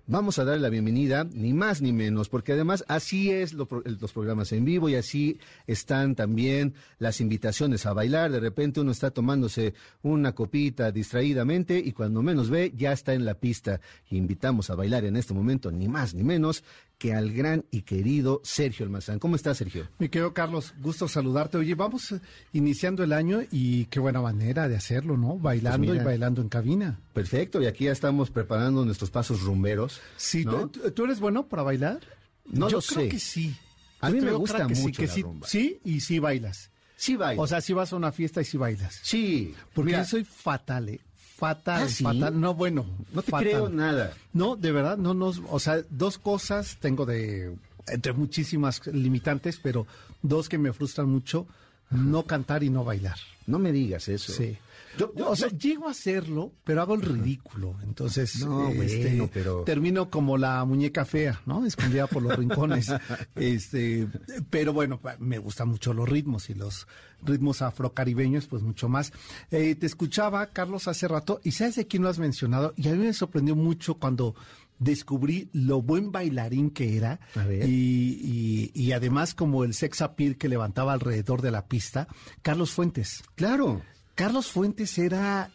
Vamos 0.08 0.40
a 0.40 0.44
darle 0.44 0.62
la 0.62 0.68
bienvenida, 0.68 1.22
ni 1.32 1.52
más 1.52 1.80
ni 1.80 1.92
menos, 1.92 2.28
porque 2.28 2.54
además 2.54 2.84
así 2.88 3.30
es 3.30 3.52
lo 3.52 3.68
los 3.84 4.12
programas 4.12 4.50
en 4.50 4.64
vivo 4.64 4.88
y 4.88 4.96
así 4.96 5.38
están 5.68 6.16
también 6.16 6.74
las 6.98 7.20
invitaciones 7.20 7.86
a 7.86 7.92
bailar. 7.92 8.32
De 8.32 8.40
repente 8.40 8.80
uno 8.80 8.90
está 8.90 9.12
tomándose 9.12 9.74
una 10.02 10.34
copita 10.34 10.90
distraídamente 10.90 11.78
y 11.78 11.92
cuando 11.92 12.20
menos 12.20 12.50
ve 12.50 12.72
ya 12.76 12.92
está 12.92 13.14
en 13.14 13.24
la 13.24 13.34
pista. 13.34 13.80
Invitamos 14.10 14.70
a 14.70 14.74
bailar 14.74 15.04
en 15.04 15.16
este 15.16 15.34
momento, 15.34 15.70
ni 15.70 15.86
más 15.86 16.14
ni 16.14 16.24
menos 16.24 16.64
que 17.02 17.12
al 17.14 17.32
gran 17.32 17.64
y 17.72 17.82
querido 17.82 18.40
Sergio 18.44 18.84
Almazán. 18.86 19.18
¿Cómo 19.18 19.34
estás, 19.34 19.58
Sergio? 19.58 19.88
Mi 19.98 20.08
querido 20.08 20.32
Carlos, 20.32 20.72
gusto 20.80 21.08
saludarte. 21.08 21.56
Oye, 21.58 21.74
vamos 21.74 22.12
eh, 22.12 22.20
iniciando 22.52 23.02
el 23.02 23.12
año 23.12 23.40
y 23.50 23.86
qué 23.86 23.98
buena 23.98 24.20
manera 24.20 24.68
de 24.68 24.76
hacerlo, 24.76 25.16
¿no? 25.16 25.36
Bailando 25.36 25.78
Pues 25.78 25.90
mira. 25.90 26.02
y 26.02 26.06
bailando 26.06 26.40
en 26.42 26.48
cabina. 26.48 27.00
Perfecto, 27.12 27.60
y 27.60 27.66
aquí 27.66 27.86
ya 27.86 27.90
estamos 27.92 28.30
preparando 28.30 28.84
nuestros 28.84 29.10
pasos 29.10 29.40
rumberos. 29.42 30.00
Sí, 30.16 30.44
¿no? 30.44 30.68
¿tú, 30.68 31.04
eres 31.04 31.18
bueno 31.18 31.48
para 31.48 31.64
bailar? 31.64 31.98
No 32.44 32.68
Yo 32.68 32.76
lo 32.76 32.82
creo 32.82 33.00
sé. 33.00 33.08
que 33.08 33.18
sí. 33.18 33.56
A 34.00 34.08
Yo 34.08 34.14
mí 34.14 34.20
me 34.20 34.30
gusta 34.30 34.64
que 34.68 34.76
sí, 34.76 34.82
mucho 34.82 35.00
que 35.02 35.08
la 35.08 35.12
sí, 35.12 35.22
rumba. 35.22 35.48
sí 35.48 35.80
y 35.84 36.00
sí 36.02 36.20
bailas. 36.20 36.70
Sí, 36.94 37.16
baila. 37.16 37.42
O 37.42 37.48
sea, 37.48 37.60
si 37.60 37.72
vas 37.72 37.92
a 37.92 37.96
una 37.96 38.12
fiesta 38.12 38.40
y 38.42 38.44
sí 38.44 38.56
bailas. 38.58 39.00
sí. 39.02 39.56
Porque 39.74 39.86
Mira, 39.90 40.02
yo 40.04 40.08
soy 40.08 40.22
fatal, 40.24 40.88
¿eh? 40.88 41.00
Fatal, 41.42 41.83
¿Ah, 41.83 41.88
sí? 41.88 42.05
fatal. 42.05 42.40
No, 42.40 42.55
bueno. 42.55 42.87
no 43.12 43.20
te 43.20 43.33
fatal. 43.33 43.48
creo 43.48 43.68
nada. 43.68 44.14
No, 44.33 44.55
de 44.55 44.70
verdad, 44.70 44.96
no 44.96 45.12
nos, 45.12 45.42
o 45.50 45.59
sea, 45.59 45.83
dos 45.90 46.16
cosas 46.16 46.76
tengo 46.78 47.05
de, 47.05 47.57
entre 47.88 48.12
muchísimas 48.12 48.87
limitantes, 48.87 49.59
pero 49.61 49.85
dos 50.22 50.48
que 50.48 50.57
me 50.57 50.72
frustran 50.72 51.09
mucho, 51.09 51.48
no 51.90 52.22
cantar 52.26 52.62
y 52.62 52.70
no 52.70 52.85
bailar. 52.85 53.16
No 53.48 53.59
me 53.59 53.72
digas 53.72 54.07
eso. 54.09 54.33
Sí. 54.33 54.57
Yo- 54.98 55.12
yo- 55.14 55.31
o 55.31 55.37
sea, 55.37 55.48
yo- 55.48 55.57
llego 55.59 55.88
a 55.88 55.92
hacerlo, 55.92 56.52
pero 56.64 56.83
hago 56.83 56.94
el 56.94 57.02
ridículo. 57.02 57.76
Entonces, 57.83 58.40
No, 58.44 58.68
este, 58.68 59.09
bueno, 59.09 59.31
pero- 59.33 59.62
termino 59.64 60.11
como 60.11 60.37
la 60.38 60.64
muñeca 60.64 61.05
fea, 61.05 61.40
¿no? 61.46 61.64
Escondida 61.64 62.07
por 62.07 62.22
los 62.22 62.37
rincones. 62.37 62.88
este, 63.37 64.09
pero 64.50 64.72
bueno, 64.72 65.00
me 65.18 65.38
gustan 65.38 65.68
mucho 65.68 65.92
los 65.94 66.09
ritmos 66.09 66.50
y 66.50 66.55
los 66.55 66.87
ritmos 67.22 67.62
afrocaribeños, 67.62 68.46
pues 68.46 68.62
mucho 68.62 68.88
más. 68.88 69.12
Eh, 69.50 69.74
te 69.76 69.87
escuchaba, 69.87 70.46
Carlos, 70.48 70.88
hace 70.88 71.09
rato, 71.09 71.40
y 71.44 71.52
sabes 71.52 71.76
de 71.76 71.87
quién 71.87 72.02
lo 72.02 72.09
has 72.09 72.18
mencionado, 72.18 72.74
y 72.76 72.88
a 72.88 72.92
mí 72.92 72.98
me 72.98 73.12
sorprendió 73.12 73.55
mucho 73.57 73.94
cuando 73.94 74.35
descubrí 74.78 75.48
lo 75.52 75.81
buen 75.81 76.11
bailarín 76.11 76.70
que 76.70 76.96
era 76.96 77.20
y, 77.68 78.70
y- 78.72 78.72
y 78.74 78.90
además 78.92 79.33
como 79.33 79.62
el 79.62 79.74
sex 79.74 80.02
appeal 80.02 80.37
que 80.37 80.48
levantaba 80.48 80.92
alrededor 80.92 81.40
de 81.40 81.52
la 81.52 81.66
pista, 81.68 82.09
Carlos 82.42 82.72
Fuentes. 82.72 83.22
Claro. 83.37 83.81
Carlos 84.14 84.46
Fuentes 84.48 84.98
era, 84.98 85.51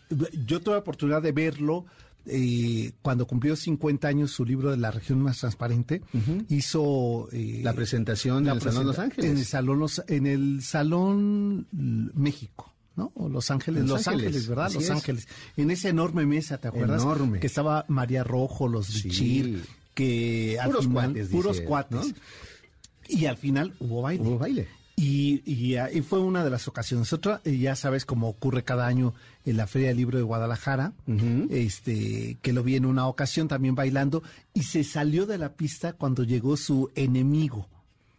yo 0.46 0.60
tuve 0.62 0.76
la 0.76 0.80
oportunidad 0.80 1.22
de 1.22 1.32
verlo 1.32 1.86
eh, 2.26 2.92
cuando 3.02 3.26
cumplió 3.28 3.56
50 3.56 4.08
años 4.08 4.32
su 4.32 4.44
libro 4.44 4.72
de 4.72 4.78
la 4.78 4.92
región 4.92 5.22
más 5.22 5.40
transparente, 5.40 6.02
hizo 6.50 7.30
eh, 7.32 7.62
La 7.64 7.74
presentación 7.74 8.48
en 8.48 8.54
el 8.56 8.62
Salón 8.62 8.86
Los 8.88 9.00
Ángeles. 9.00 9.32
En 9.32 9.38
el 9.38 9.46
Salón, 9.46 9.80
Los- 9.80 10.04
en 10.08 10.28
el 10.28 10.62
Salón 10.64 11.68
México. 11.72 12.74
¿No? 12.96 13.12
O 13.14 13.30
Los 13.30 13.52
Ángeles, 13.52 13.82
Los 13.84 13.90
Los, 13.92 14.08
Ángeles, 14.08 14.26
Ángeles, 14.28 14.48
¿verdad? 14.48 14.66
así 14.66 14.76
Los 14.76 14.84
es. 14.86 14.90
Ángeles. 14.90 15.28
En 15.56 15.70
esa 15.70 15.90
enorme 15.90 16.26
mesa, 16.26 16.58
¿te 16.58 16.68
acuerdas? 16.68 17.04
Enorme. 17.04 17.40
Que 17.40 17.46
estaba 17.46 17.86
María 17.90 18.24
Rojo, 18.24 18.68
los 18.68 18.88
Sí. 18.88 19.04
Bichir, 19.04 19.66
que 19.94 20.58
al 20.60 20.66
Puros 20.70 20.86
final- 20.88 21.04
cuates, 21.14 21.28
puros 21.30 21.56
dice, 21.58 21.66
cuates. 21.68 22.08
¿no? 22.08 22.14
Y 23.08 23.26
al 23.28 23.38
final 23.38 23.76
hubo 23.80 24.02
baile. 24.02 24.24
Hubo 24.28 24.40
baile. 24.40 24.68
Y, 25.00 25.44
y, 25.46 25.76
ah, 25.76 25.92
y 25.94 26.02
fue 26.02 26.20
una 26.20 26.44
de 26.44 26.50
las 26.50 26.68
ocasiones. 26.68 27.14
Otra, 27.14 27.40
eh, 27.46 27.56
ya 27.60 27.76
sabes, 27.76 28.04
como 28.04 28.28
ocurre 28.30 28.64
cada 28.64 28.88
año 28.88 29.14
en 29.46 29.56
la 29.56 29.68
Feria 29.68 29.90
del 29.90 29.98
Libro 29.98 30.18
de 30.18 30.24
Guadalajara, 30.24 30.94
este, 31.52 32.40
que 32.42 32.52
lo 32.52 32.64
vi 32.64 32.78
en 32.78 32.86
una 32.86 33.06
ocasión 33.08 33.48
también 33.48 33.76
bailando, 33.76 34.24
y 34.56 34.64
se 34.64 34.84
salió 34.84 35.28
de 35.28 35.38
la 35.38 35.54
pista 35.54 35.94
cuando 35.94 36.24
llegó 36.24 36.58
su 36.58 36.90
enemigo, 36.96 37.70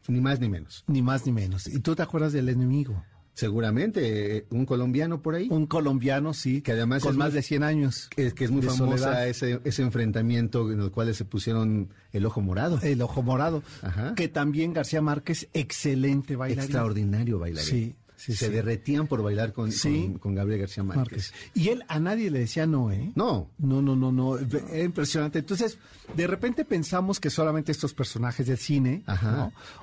Ni 0.06 0.20
más 0.20 0.38
ni 0.38 0.48
menos. 0.48 0.84
ni 0.86 1.02
más 1.02 1.26
ni 1.26 1.32
menos. 1.32 1.66
¿Y 1.66 1.80
tú 1.80 1.96
te 1.96 2.02
acuerdas 2.02 2.32
del 2.32 2.48
enemigo? 2.48 3.02
Seguramente, 3.38 4.38
eh, 4.38 4.46
un 4.50 4.66
colombiano 4.66 5.22
por 5.22 5.36
ahí. 5.36 5.46
Un 5.48 5.66
colombiano, 5.66 6.34
sí, 6.34 6.60
Que 6.60 6.72
además 6.72 7.04
con 7.04 7.12
es 7.12 7.18
más 7.18 7.28
muy- 7.28 7.36
de 7.36 7.42
100 7.42 7.62
años. 7.62 8.08
que, 8.10 8.32
que 8.32 8.44
es 8.44 8.50
muy 8.50 8.62
famosa 8.62 9.28
ese, 9.28 9.60
ese 9.62 9.82
enfrentamiento 9.82 10.72
en 10.72 10.80
el 10.80 10.90
cual 10.90 11.14
se 11.14 11.24
pusieron 11.24 11.88
el 12.12 12.26
ojo 12.26 12.40
morado. 12.40 12.80
El 12.82 13.00
ojo 13.00 13.22
morado. 13.22 13.62
Ajá. 13.82 14.16
Que 14.16 14.26
también 14.26 14.72
García 14.72 15.00
Márquez, 15.02 15.46
excelente 15.52 16.34
bailarín. 16.34 16.64
Extraordinario 16.64 17.38
bailarín. 17.38 17.70
Sí, 17.70 17.94
sí, 18.16 18.34
se 18.34 18.46
sí. 18.46 18.52
derretían 18.52 19.06
por 19.06 19.22
bailar 19.22 19.52
con, 19.52 19.70
Sí. 19.70 20.06
con, 20.10 20.18
con 20.18 20.34
Gabriel 20.34 20.62
García 20.62 20.82
Márquez. 20.82 21.32
Márquez. 21.32 21.32
Y 21.54 21.68
él 21.68 21.84
a 21.86 22.00
nadie 22.00 22.32
le 22.32 22.40
decía 22.40 22.66
no, 22.66 22.90
¿eh? 22.90 23.12
No, 23.14 23.48
No, 23.58 23.80
no, 23.80 23.94
no, 23.94 24.10
no. 24.10 24.36
Era 24.36 24.82
impresionante. 24.82 25.38
Entonces, 25.38 25.78
de 26.16 26.26
repente 26.26 26.64
pensamos 26.64 27.20
que 27.20 27.30
solamente 27.30 27.70
estos 27.70 27.94
personajes 27.94 28.48
del 28.48 28.58
cine 28.58 29.04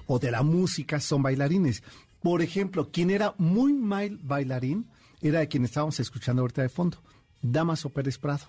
o 0.08 0.20
de 0.20 0.30
la 0.32 0.44
música 0.44 1.00
son 1.00 1.24
bailarines. 1.24 1.84
Por 2.26 2.42
ejemplo, 2.42 2.90
quien 2.90 3.12
era 3.12 3.36
muy 3.38 3.72
mal 3.72 4.18
bailarín 4.24 4.88
era 5.22 5.42
de 5.42 5.48
quien 5.48 5.64
estábamos 5.64 6.00
escuchando 6.00 6.42
ahorita 6.42 6.64
de 6.64 6.70
fondo. 6.70 6.98
Damaso 7.40 7.92
Pérez 7.92 8.18
Prado. 8.18 8.48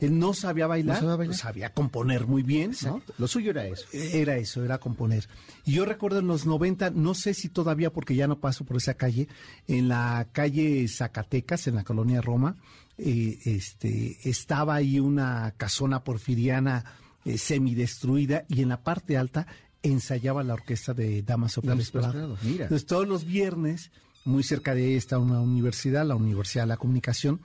Él 0.00 0.18
no 0.18 0.32
sabía 0.32 0.66
bailar, 0.66 0.96
No 0.96 1.00
sabía 1.02 1.16
bailar. 1.16 1.36
sabía 1.36 1.74
componer 1.74 2.26
muy 2.26 2.42
bien, 2.42 2.72
¿no? 2.82 3.02
Lo 3.18 3.28
suyo 3.28 3.50
era 3.50 3.66
eso. 3.66 3.84
Era 3.92 4.38
eso, 4.38 4.64
era 4.64 4.78
componer. 4.78 5.28
Y 5.66 5.72
yo 5.72 5.84
recuerdo 5.84 6.20
en 6.20 6.28
los 6.28 6.46
90, 6.46 6.92
no 6.92 7.12
sé 7.12 7.34
si 7.34 7.50
todavía, 7.50 7.92
porque 7.92 8.14
ya 8.14 8.26
no 8.26 8.40
paso 8.40 8.64
por 8.64 8.78
esa 8.78 8.94
calle, 8.94 9.28
en 9.68 9.88
la 9.88 10.26
calle 10.32 10.88
Zacatecas, 10.88 11.66
en 11.66 11.74
la 11.74 11.84
colonia 11.84 12.22
Roma, 12.22 12.56
eh, 12.96 13.38
este, 13.44 14.16
estaba 14.26 14.76
ahí 14.76 14.98
una 14.98 15.52
casona 15.58 16.04
porfiriana 16.04 16.86
eh, 17.26 17.36
semidestruida 17.36 18.44
y 18.48 18.62
en 18.62 18.70
la 18.70 18.82
parte 18.82 19.18
alta 19.18 19.46
ensayaba 19.84 20.42
la 20.42 20.54
orquesta 20.54 20.94
de 20.94 21.22
Damaso 21.22 21.62
Pérez 21.62 21.90
Prado. 21.90 22.36
Mira. 22.42 22.64
Entonces 22.64 22.86
todos 22.86 23.06
los 23.06 23.24
viernes, 23.24 23.92
muy 24.24 24.42
cerca 24.42 24.74
de 24.74 24.84
ahí 24.84 24.94
está 24.94 25.18
una 25.18 25.40
universidad, 25.40 26.04
la 26.06 26.16
Universidad 26.16 26.64
de 26.64 26.68
la 26.68 26.76
Comunicación, 26.76 27.40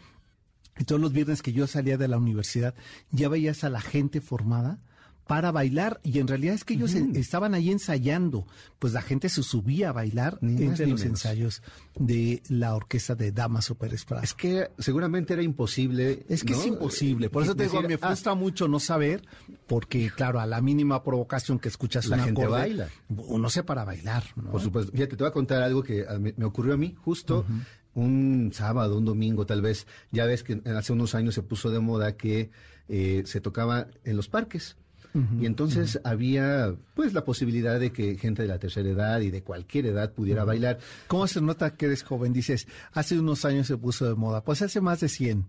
y 0.80 0.86
todos 0.86 1.02
los 1.02 1.12
viernes 1.12 1.42
que 1.42 1.52
yo 1.52 1.68
salía 1.68 1.98
de 1.98 2.08
la 2.08 2.18
universidad, 2.18 2.74
ya 3.12 3.28
veías 3.28 3.64
a 3.66 3.70
la 3.70 3.82
gente 3.82 4.22
formada 4.22 4.80
para 5.30 5.52
bailar 5.52 6.00
y 6.04 6.18
en 6.18 6.28
realidad 6.28 6.56
es 6.56 6.64
que 6.64 6.74
ellos 6.74 6.96
estaban 6.96 7.54
ahí 7.54 7.70
ensayando, 7.70 8.48
pues 8.80 8.94
la 8.94 9.04
gente 9.04 9.30
se 9.30 9.44
subía 9.44 9.90
a 9.90 9.92
bailar 9.92 10.40
Ni 10.42 10.64
entre 10.64 10.88
los 10.88 11.02
menos. 11.02 11.18
ensayos 11.22 11.62
de 12.00 12.42
la 12.50 12.74
orquesta 12.74 13.14
de 13.14 13.32
Damaso 13.32 13.76
Pérez 13.76 14.06
Prado. 14.06 14.24
Es 14.24 14.34
que 14.34 14.72
seguramente 14.80 15.34
era 15.34 15.44
imposible. 15.44 16.26
Es 16.30 16.44
que 16.44 16.54
¿no? 16.54 16.60
es 16.60 16.66
imposible. 16.66 17.30
Por 17.30 17.44
eso 17.44 17.56
te 17.56 17.66
digo, 17.66 17.80
me 17.84 17.94
ah, 17.94 18.08
frustra 18.08 18.34
mucho 18.34 18.68
no 18.68 18.80
saber, 18.80 19.22
porque 19.68 20.10
claro, 20.10 20.40
a 20.40 20.48
la 20.48 20.62
mínima 20.62 21.04
provocación 21.04 21.60
que 21.60 21.70
escuchas 21.70 22.08
La 22.08 22.18
un 22.18 22.24
gente 22.24 22.42
acorde, 22.42 22.60
baila. 22.62 22.90
uno 23.10 23.52
se 23.52 23.62
para 23.64 23.86
bailar, 23.86 24.24
¿no? 24.36 24.50
Por 24.50 24.62
supuesto. 24.62 24.92
Fíjate, 24.94 25.16
te 25.16 25.24
voy 25.24 25.30
a 25.30 25.32
contar 25.34 25.62
algo 25.62 25.84
que 25.84 26.08
a 26.08 26.18
mí- 26.18 26.34
me 26.38 26.46
ocurrió 26.46 26.74
a 26.74 26.78
mí 26.78 26.96
justo 27.04 27.46
un 27.94 28.50
sábado, 28.52 28.98
un 28.98 29.06
domingo 29.06 29.46
tal 29.46 29.62
vez. 29.62 29.86
Ya 30.12 30.26
ves 30.26 30.42
que 30.42 30.60
hace 30.76 30.92
unos 30.92 31.14
años 31.14 31.36
se 31.36 31.44
puso 31.44 31.70
de 31.70 31.80
moda 31.80 32.18
que 32.18 32.50
eh, 32.88 33.22
se 33.28 33.42
tocaba 33.42 33.86
en 34.04 34.16
los 34.18 34.28
parques. 34.28 34.76
Y 35.40 35.46
entonces 35.46 36.00
había 36.04 36.76
pues 36.94 37.14
la 37.14 37.24
posibilidad 37.24 37.80
de 37.80 37.92
que 37.92 38.18
gente 38.18 38.42
de 38.42 38.48
la 38.48 38.60
tercera 38.60 38.90
edad 38.90 39.20
y 39.22 39.32
de 39.32 39.44
cualquier 39.44 39.88
edad 39.88 40.14
pudiera 40.14 40.44
bailar. 40.44 40.80
¿Cómo 41.08 41.28
se 41.28 41.42
nota 41.42 41.76
que 41.76 41.88
eres 41.88 42.04
joven? 42.04 42.34
Dices, 42.34 42.68
hace 42.94 43.20
unos 43.20 43.46
años 43.46 43.68
se 43.68 43.78
puso 43.78 44.08
de 44.08 44.16
moda. 44.16 44.44
Pues 44.44 44.62
hace 44.62 44.82
más 44.82 45.00
de 45.00 45.10
100. 45.10 45.46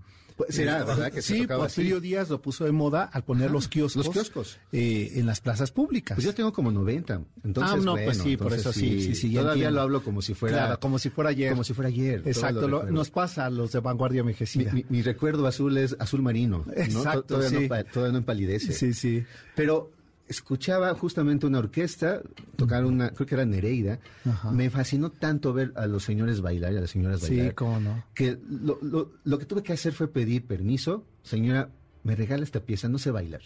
Pues, 0.46 0.54
será, 0.56 0.80
Eh, 0.80 0.84
¿verdad? 0.84 1.12
Que 1.12 1.22
sí, 1.22 1.42
tocaba 1.42 1.66
así. 1.66 1.76
Porfirio 1.76 2.00
Díaz 2.00 2.28
lo 2.30 2.40
puso 2.40 2.64
de 2.64 2.72
moda 2.72 3.04
al 3.12 3.24
poner 3.24 3.44
Ajá, 3.46 3.52
los 3.52 3.68
kioscos, 3.68 4.06
los 4.06 4.14
kioscos. 4.14 4.58
eh, 4.72 5.12
en 5.16 5.26
las 5.26 5.40
plazas 5.40 5.70
públicas. 5.70 6.14
Pues 6.16 6.24
yo 6.24 6.34
tengo 6.34 6.52
como 6.52 6.70
90. 6.70 7.20
Entonces, 7.44 7.74
ah, 7.78 7.84
no, 7.84 7.92
pues 7.94 8.18
sí, 8.18 8.36
por 8.36 8.52
eso 8.52 8.72
sí, 8.72 9.02
sí, 9.02 9.14
sí. 9.14 9.30
ya 9.30 9.40
Todavía 9.40 9.64
entiendo. 9.64 9.76
lo 9.76 9.82
hablo 9.82 10.02
como 10.04 10.22
si 10.22 10.34
fuera. 10.34 10.56
Claro, 10.58 10.80
como 10.80 10.98
si 10.98 11.10
fuera 11.10 11.30
ayer. 11.30 11.50
Como 11.50 11.64
si 11.64 11.74
fuera 11.74 11.88
ayer. 11.88 12.22
Exacto, 12.24 12.62
lo 12.62 12.68
lo- 12.68 12.76
recuerdo. 12.78 12.98
nos 12.98 13.10
pasa 13.10 13.46
a 13.46 13.50
los 13.50 13.72
de 13.72 13.80
vanguardia 13.80 14.20
envejecida. 14.20 14.72
mi- 14.72 14.84
mi 14.88 15.02
recuerdo 15.02 15.46
azul 15.46 15.76
es 15.78 15.94
azul 15.98 16.22
marino. 16.22 16.64
¿no? 16.66 16.72
Exacto, 16.72 17.22
todavía, 17.22 17.48
sí. 17.60 17.68
no, 17.68 17.84
todavía 17.84 18.12
no 18.12 18.18
empalidece. 18.18 18.72
Sí, 18.72 18.94
sí. 18.94 19.24
Pero 19.54 19.90
escuchaba 20.30 20.94
justamente 20.94 21.46
una 21.46 21.58
orquesta, 21.58 22.22
tocar 22.56 22.84
una, 22.86 23.10
creo 23.10 23.26
que 23.26 23.34
era 23.34 23.44
Nereida. 23.44 23.98
Ajá. 24.24 24.50
Me 24.50 24.70
fascinó 24.70 25.10
tanto 25.10 25.52
ver 25.52 25.72
a 25.76 25.86
los 25.86 26.04
señores 26.04 26.40
bailar 26.40 26.72
y 26.72 26.76
a 26.76 26.80
las 26.80 26.90
señoras 26.90 27.20
Sí, 27.20 27.36
bailar. 27.36 27.54
cómo 27.54 27.80
no. 27.80 28.04
Que 28.14 28.38
lo, 28.48 28.78
lo- 28.80 29.12
lo 29.24 29.38
que 29.38 29.44
tuve 29.44 29.62
que 29.62 29.72
hacer 29.72 29.92
fue 29.92 30.08
pedir 30.08 30.46
permiso. 30.46 31.04
Señora, 31.22 31.68
me 32.04 32.16
regala 32.16 32.44
esta 32.44 32.60
pieza, 32.60 32.88
no 32.88 32.98
sé 32.98 33.10
bailar. 33.10 33.42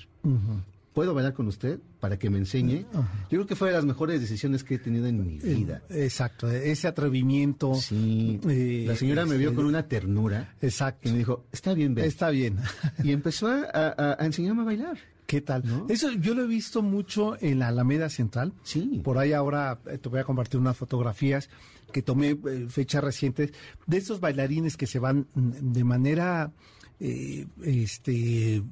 ¿Puedo 0.92 1.12
bailar 1.12 1.32
con 1.34 1.48
usted 1.48 1.80
para 1.98 2.20
que 2.20 2.30
me 2.30 2.38
enseñe? 2.38 2.86
Yo 2.92 3.28
creo 3.30 3.46
que 3.48 3.56
fue 3.56 3.68
de 3.70 3.74
las 3.74 3.84
mejores 3.84 4.20
decisiones 4.20 4.62
que 4.62 4.76
he 4.76 4.78
tenido 4.78 5.06
en 5.08 5.26
mi 5.26 5.38
vida. 5.40 5.82
Exacto, 5.90 6.48
ese 6.48 6.86
atrevimiento. 6.86 7.74
Sí. 7.74 8.38
eh, 8.48 8.84
la 8.86 8.94
señora 8.94 9.26
me 9.26 9.36
vio 9.36 9.52
con 9.56 9.64
una 9.64 9.88
ternura 9.88 10.54
Exacto. 10.62 11.08
y 11.08 11.12
me 11.12 11.18
dijo, 11.18 11.46
está 11.50 11.74
bien, 11.74 11.96
ven. 11.96 12.04
Está 12.04 12.30
bien. 12.30 12.58
Y 13.02 13.10
empezó 13.10 13.48
a, 13.48 13.62
a- 13.74 14.16
a 14.22 14.24
enseñarme 14.24 14.62
a 14.62 14.66
bailar. 14.66 14.98
¿Qué 15.34 15.40
tal? 15.40 15.64
¿No? 15.66 15.86
Eso 15.88 16.12
yo 16.12 16.32
lo 16.32 16.44
he 16.44 16.46
visto 16.46 16.80
mucho 16.80 17.36
en 17.40 17.58
la 17.58 17.66
Alameda 17.66 18.08
Central. 18.08 18.52
Sí. 18.62 19.00
Por 19.02 19.18
ahí 19.18 19.32
ahora 19.32 19.80
eh, 19.86 19.98
te 19.98 20.08
voy 20.08 20.20
a 20.20 20.24
compartir 20.24 20.60
unas 20.60 20.76
fotografías 20.76 21.50
que 21.92 22.02
tomé 22.02 22.38
eh, 22.46 22.66
fechas 22.68 23.02
recientes 23.02 23.52
de 23.84 23.96
estos 23.96 24.20
bailarines 24.20 24.76
que 24.76 24.86
se 24.86 25.00
van 25.00 25.26
mm, 25.34 25.72
de 25.72 25.82
manera, 25.82 26.52
eh, 27.00 27.48
este, 27.64 28.62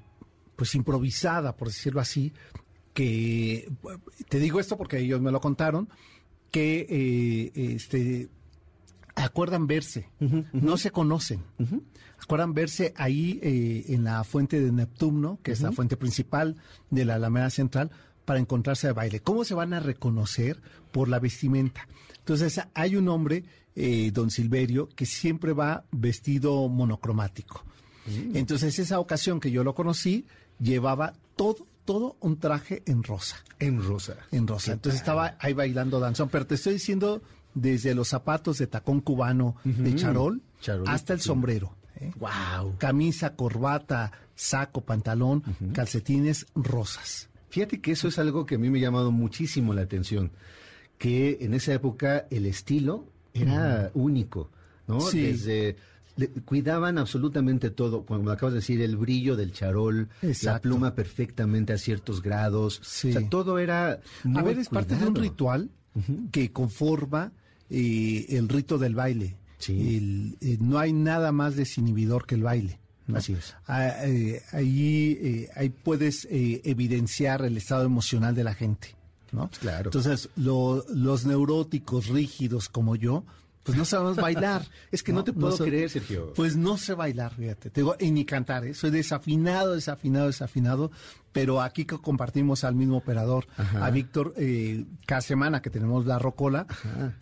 pues 0.54 0.76
improvisada, 0.76 1.56
por 1.56 1.66
decirlo 1.66 2.00
así, 2.00 2.32
que 2.94 3.68
te 4.28 4.38
digo 4.38 4.60
esto 4.60 4.76
porque 4.76 5.00
ellos 5.00 5.20
me 5.20 5.32
lo 5.32 5.40
contaron, 5.40 5.88
que 6.52 6.86
eh, 6.88 7.52
este 7.74 8.28
acuerdan 9.16 9.66
verse, 9.66 10.08
no 10.52 10.76
se 10.76 10.92
conocen. 10.92 11.42
Acuerdan 12.32 12.54
verse 12.54 12.94
ahí 12.96 13.38
eh, 13.42 13.84
en 13.88 14.04
la 14.04 14.24
fuente 14.24 14.58
de 14.58 14.72
Neptuno, 14.72 15.38
que 15.42 15.52
es 15.52 15.60
la 15.60 15.70
fuente 15.70 15.98
principal 15.98 16.56
de 16.88 17.04
la 17.04 17.16
Alameda 17.16 17.50
Central, 17.50 17.90
para 18.24 18.40
encontrarse 18.40 18.86
de 18.86 18.94
baile. 18.94 19.20
¿Cómo 19.20 19.44
se 19.44 19.52
van 19.52 19.74
a 19.74 19.80
reconocer? 19.80 20.58
Por 20.92 21.10
la 21.10 21.18
vestimenta. 21.18 21.86
Entonces, 22.20 22.58
hay 22.72 22.96
un 22.96 23.08
hombre, 23.10 23.44
eh, 23.76 24.12
don 24.14 24.30
Silverio, 24.30 24.88
que 24.96 25.04
siempre 25.04 25.52
va 25.52 25.84
vestido 25.90 26.70
monocromático. 26.70 27.66
Entonces, 28.32 28.78
esa 28.78 28.98
ocasión 28.98 29.38
que 29.38 29.50
yo 29.50 29.62
lo 29.62 29.74
conocí, 29.74 30.24
llevaba 30.58 31.12
todo, 31.36 31.66
todo 31.84 32.16
un 32.20 32.38
traje 32.38 32.82
en 32.86 33.02
rosa 33.02 33.44
En 33.58 33.82
rosa. 33.82 34.16
en 34.30 34.46
rosa. 34.46 34.72
Entonces 34.72 35.02
estaba 35.02 35.36
ahí 35.38 35.52
bailando 35.52 36.00
danzón. 36.00 36.30
Pero 36.30 36.46
te 36.46 36.54
estoy 36.54 36.72
diciendo 36.72 37.20
desde 37.52 37.94
los 37.94 38.08
zapatos 38.08 38.56
de 38.56 38.68
tacón 38.68 39.02
cubano 39.02 39.56
de 39.64 39.94
charol 39.96 40.40
hasta 40.86 41.12
el 41.12 41.20
sombrero. 41.20 41.76
¿Eh? 42.02 42.12
Wow. 42.18 42.76
Camisa, 42.78 43.34
corbata, 43.36 44.12
saco, 44.34 44.80
pantalón, 44.82 45.42
calcetines 45.72 46.46
rosas. 46.54 47.28
Fíjate 47.50 47.80
que 47.80 47.92
eso 47.92 48.08
es 48.08 48.18
algo 48.18 48.46
que 48.46 48.54
a 48.54 48.58
mí 48.58 48.70
me 48.70 48.78
ha 48.78 48.82
llamado 48.82 49.10
muchísimo 49.12 49.74
la 49.74 49.82
atención. 49.82 50.30
Que 50.98 51.38
en 51.40 51.54
esa 51.54 51.72
época 51.74 52.26
el 52.30 52.46
estilo 52.46 53.06
era 53.34 53.90
único, 53.94 54.50
¿no? 54.86 55.00
Sí. 55.00 55.20
Desde 55.22 55.76
le- 56.16 56.28
cuidaban 56.28 56.96
absolutamente 56.98 57.70
todo, 57.70 58.04
como 58.06 58.30
acabas 58.30 58.52
de 58.54 58.60
decir, 58.60 58.80
el 58.82 58.96
brillo 58.96 59.34
del 59.36 59.52
charol, 59.52 60.08
la 60.42 60.60
pluma 60.60 60.94
perfectamente 60.94 61.72
a 61.72 61.78
ciertos 61.78 62.22
grados. 62.22 62.80
Sí. 62.84 63.10
O 63.10 63.12
sea, 63.20 63.28
todo 63.28 63.58
era 63.58 64.00
muy 64.24 64.38
a 64.38 64.42
ver, 64.44 64.58
es 64.58 64.68
parte 64.68 64.94
de 64.96 65.06
un 65.06 65.14
ritual 65.14 65.70
que 66.30 66.52
conforma 66.52 67.32
eh, 67.68 68.26
el 68.30 68.48
rito 68.48 68.78
del 68.78 68.94
baile. 68.94 69.36
Sí. 69.62 69.96
El- 69.96 70.36
eh, 70.40 70.58
no 70.60 70.78
hay 70.78 70.92
nada 70.92 71.30
más 71.32 71.56
desinhibidor 71.56 72.26
que 72.26 72.34
el 72.34 72.42
baile. 72.42 72.78
¿no? 73.06 73.16
Así 73.18 73.32
es. 73.32 73.54
Ah, 73.66 73.88
eh, 74.06 74.42
ahí, 74.52 75.18
eh, 75.20 75.50
ahí 75.56 75.70
puedes 75.70 76.26
eh, 76.30 76.60
evidenciar 76.64 77.44
el 77.44 77.56
estado 77.56 77.84
emocional 77.84 78.34
de 78.34 78.44
la 78.44 78.54
gente. 78.54 78.94
¿no? 79.32 79.50
Claro. 79.60 79.84
Entonces, 79.86 80.28
lo- 80.36 80.84
los 80.88 81.24
neuróticos 81.24 82.08
rígidos 82.08 82.68
como 82.68 82.96
yo, 82.96 83.24
pues 83.64 83.78
no 83.78 83.84
sabemos 83.84 84.16
bailar. 84.16 84.66
Es 84.92 85.02
que 85.02 85.12
no 85.12 85.24
te 85.24 85.32
puedo 85.32 85.56
sé- 85.56 85.64
creer, 85.64 85.88
Sergio. 85.90 86.32
Pues 86.34 86.56
no 86.56 86.76
sé 86.76 86.94
bailar, 86.94 87.34
fíjate. 87.34 87.70
Te 87.70 87.80
digo, 87.80 87.96
y 87.98 88.10
ni 88.10 88.24
cantar, 88.24 88.64
¿eh? 88.66 88.74
soy 88.74 88.90
desafinado, 88.90 89.74
desafinado, 89.74 90.26
desafinado. 90.26 90.90
Pero 91.32 91.60
aquí 91.62 91.84
compartimos 91.86 92.64
al 92.64 92.74
mismo 92.74 92.98
operador, 92.98 93.46
a 93.80 93.90
Víctor, 93.90 94.34
eh, 94.36 94.84
cada 95.06 95.20
semana 95.22 95.62
que 95.62 95.70
tenemos 95.70 96.06
la 96.06 96.18
rocola, 96.18 96.66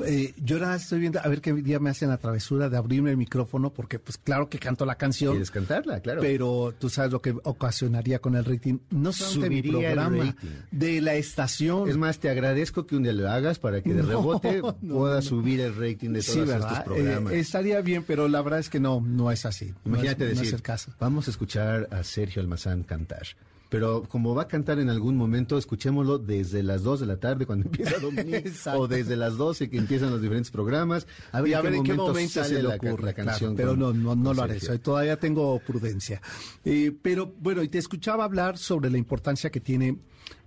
eh, 0.04 0.34
yo 0.42 0.56
ahora 0.56 0.74
estoy 0.76 1.00
viendo 1.00 1.20
a 1.20 1.28
ver 1.28 1.40
qué 1.40 1.52
día 1.52 1.78
me 1.78 1.90
hacen 1.90 2.08
la 2.08 2.16
travesura 2.18 2.68
de 2.68 2.76
abrirme 2.76 3.10
el 3.10 3.16
micrófono, 3.16 3.70
porque 3.70 3.98
pues 3.98 4.18
claro 4.18 4.48
que 4.48 4.58
canto 4.58 4.84
la 4.84 4.96
canción. 4.96 5.32
¿Quieres 5.32 5.50
cantarla? 5.50 6.00
Claro. 6.00 6.20
Pero 6.20 6.74
tú 6.78 6.88
sabes 6.90 7.12
lo 7.12 7.20
que 7.22 7.34
ocasionaría 7.44 8.18
con 8.18 8.34
el 8.36 8.44
rating, 8.44 8.78
no 8.90 9.12
solamente 9.12 9.48
mi 9.48 9.62
Subiría 9.70 9.90
el 9.90 9.94
programa, 9.96 10.36
de 10.70 11.00
la 11.00 11.14
estación. 11.14 11.88
Es 11.88 11.96
más, 11.96 12.18
te 12.18 12.28
agradezco 12.30 12.86
que 12.86 12.96
un 12.96 13.02
día 13.04 13.12
lo 13.12 13.28
hagas 13.30 13.58
para 13.58 13.80
que 13.82 13.94
de 13.94 14.02
No, 14.02 14.08
rebote 14.08 14.60
no, 14.60 14.74
pueda 14.76 15.16
no. 15.16 15.22
subir 15.22 15.60
el 15.60 15.74
rating 15.76 16.10
de 16.12 16.20
todos 16.22 16.24
Sí, 16.24 16.40
estos 16.40 16.48
¿verdad? 16.48 16.84
programas. 16.84 17.32
Eh, 17.32 17.38
estaría 17.40 17.80
bien, 17.80 18.02
pero 18.06 18.28
la 18.28 18.42
verdad 18.42 18.58
es 18.60 18.68
que 18.70 18.80
no, 18.80 19.00
no 19.00 19.30
es 19.30 19.46
así. 19.46 19.72
Imagínate 19.84 20.30
es- 20.32 20.38
decir, 20.38 20.54
el 20.54 20.62
caso. 20.62 20.92
vamos 20.98 21.28
a 21.28 21.30
escuchar 21.30 21.88
a 21.92 22.02
Sergio 22.02 22.42
Almazán 22.42 22.82
cantar. 22.82 23.22
Pero 23.70 24.02
como 24.02 24.34
va 24.34 24.42
a 24.42 24.48
cantar 24.48 24.78
en 24.80 24.90
algún 24.90 25.16
momento, 25.16 25.56
escuchémoslo 25.56 26.18
desde 26.18 26.62
las 26.62 26.82
2 26.82 27.00
de 27.00 27.06
la 27.06 27.16
tarde 27.18 27.46
cuando 27.46 27.64
empieza 27.70 27.96
Exacto. 28.36 28.80
o 28.80 28.88
desde 28.88 29.16
las 29.16 29.36
12 29.38 29.70
que 29.70 29.78
empiezan 29.78 30.10
los 30.10 30.20
diferentes 30.20 30.50
programas. 30.50 31.06
A 31.32 31.40
ver, 31.40 31.50
y 31.52 31.54
a 31.54 31.60
ver 31.62 31.74
en 31.74 31.84
qué 31.84 31.94
momento 31.94 32.42
sale 32.42 32.56
se 32.56 32.62
le 32.62 32.68
ocurre, 32.68 33.04
la 33.06 33.12
canción. 33.14 33.54
pero 33.56 33.70
con- 33.70 33.78
no, 33.78 33.92
no, 33.94 34.14
no 34.16 34.34
lo 34.34 34.42
haré, 34.42 34.58
todavía 34.80 35.18
tengo 35.18 35.58
prudencia. 35.60 36.20
Eh, 36.64 36.92
pero 37.00 37.32
bueno, 37.40 37.62
y 37.62 37.68
te 37.68 37.78
escuchaba 37.78 38.24
hablar 38.24 38.58
sobre 38.58 38.90
la 38.90 38.98
importancia 38.98 39.50
que 39.50 39.60
tiene 39.60 39.96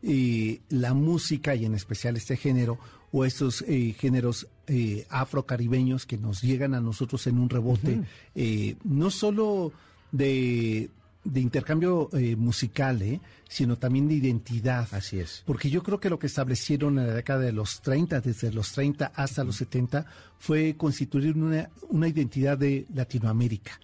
eh, 0.01 0.59
la 0.69 0.93
música 0.93 1.55
y 1.55 1.65
en 1.65 1.75
especial 1.75 2.17
este 2.17 2.35
género 2.37 2.77
o 3.13 3.25
estos 3.25 3.63
eh, 3.67 3.95
géneros 3.97 4.47
eh, 4.67 5.05
afrocaribeños 5.09 6.05
que 6.05 6.17
nos 6.17 6.41
llegan 6.41 6.73
a 6.73 6.81
nosotros 6.81 7.25
en 7.27 7.37
un 7.39 7.47
rebote, 7.49 8.01
eh, 8.35 8.75
no 8.83 9.11
solo 9.11 9.71
de, 10.11 10.89
de 11.23 11.39
intercambio 11.39 12.09
eh, 12.13 12.35
musical, 12.35 13.01
eh, 13.01 13.19
sino 13.47 13.77
también 13.77 14.07
de 14.07 14.15
identidad. 14.15 14.87
Así 14.91 15.19
es. 15.19 15.43
Porque 15.45 15.69
yo 15.69 15.81
creo 15.83 15.99
que 15.99 16.09
lo 16.09 16.19
que 16.19 16.27
establecieron 16.27 16.99
en 16.99 17.07
la 17.07 17.13
década 17.13 17.39
de 17.41 17.51
los 17.53 17.81
30, 17.81 18.21
desde 18.21 18.51
los 18.51 18.71
30 18.73 19.11
hasta 19.15 19.43
los 19.43 19.55
70, 19.57 20.05
fue 20.37 20.75
constituir 20.75 21.37
una, 21.37 21.69
una 21.89 22.07
identidad 22.07 22.57
de 22.57 22.85
Latinoamérica. 22.93 23.79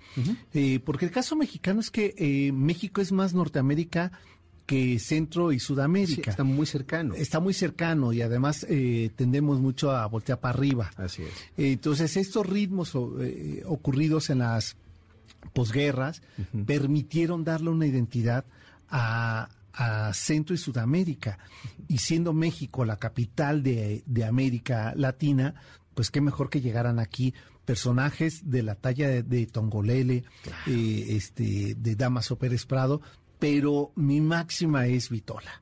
Eh, 0.54 0.80
porque 0.84 1.06
el 1.06 1.12
caso 1.12 1.36
mexicano 1.36 1.80
es 1.80 1.90
que 1.90 2.14
eh, 2.18 2.52
México 2.52 3.00
es 3.00 3.12
más 3.12 3.34
Norteamérica 3.34 4.12
que 4.66 5.00
Centro 5.00 5.52
y 5.52 5.60
Sí, 5.60 5.66
Sudamérica. 5.66 6.30
está 6.30 6.44
muy 6.44 6.66
cercano. 6.68 7.16
Está 7.16 7.40
muy 7.40 7.54
cercano 7.56 8.14
y 8.14 8.22
además 8.22 8.68
eh, 8.70 9.10
tendemos 9.16 9.60
mucho 9.60 9.90
a 9.92 10.06
voltear 10.06 10.40
para 10.40 10.54
arriba. 10.56 10.92
Así 10.96 11.24
es. 11.24 11.30
Entonces, 11.58 12.16
estos 12.18 12.46
ritmos 12.46 12.94
eh, 13.20 13.64
ocurridos 13.66 14.30
en 14.30 14.40
las 14.40 14.76
posguerras 15.54 16.22
permitieron 16.66 17.44
darle 17.44 17.70
una 17.70 17.86
identidad 17.86 18.46
a, 18.90 19.50
a 19.74 20.14
Centro 20.14 20.56
y 20.56 20.58
Sudamérica. 20.58 21.40
Y 21.88 22.00
siendo 22.00 22.34
México 22.34 22.86
la 22.86 22.98
capital 22.98 23.64
de, 23.64 24.04
de 24.06 24.26
América 24.26 24.94
Latina, 24.96 25.56
pues 25.94 26.12
qué 26.12 26.22
mejor 26.22 26.50
que 26.50 26.62
llegaran 26.62 27.00
aquí 27.00 27.34
personajes 27.66 28.50
de 28.50 28.64
la 28.64 28.76
talla 28.76 29.10
de, 29.10 29.22
de 29.22 29.46
Tongolele, 29.46 30.24
eh, 30.66 31.06
este, 31.10 31.76
de 31.76 31.96
Damaso 31.96 32.38
Pérez 32.38 32.66
Prado, 32.66 33.02
pero 33.38 33.92
mi 33.96 34.22
máxima 34.22 34.88
es 34.88 35.10
Vitola. 35.10 35.62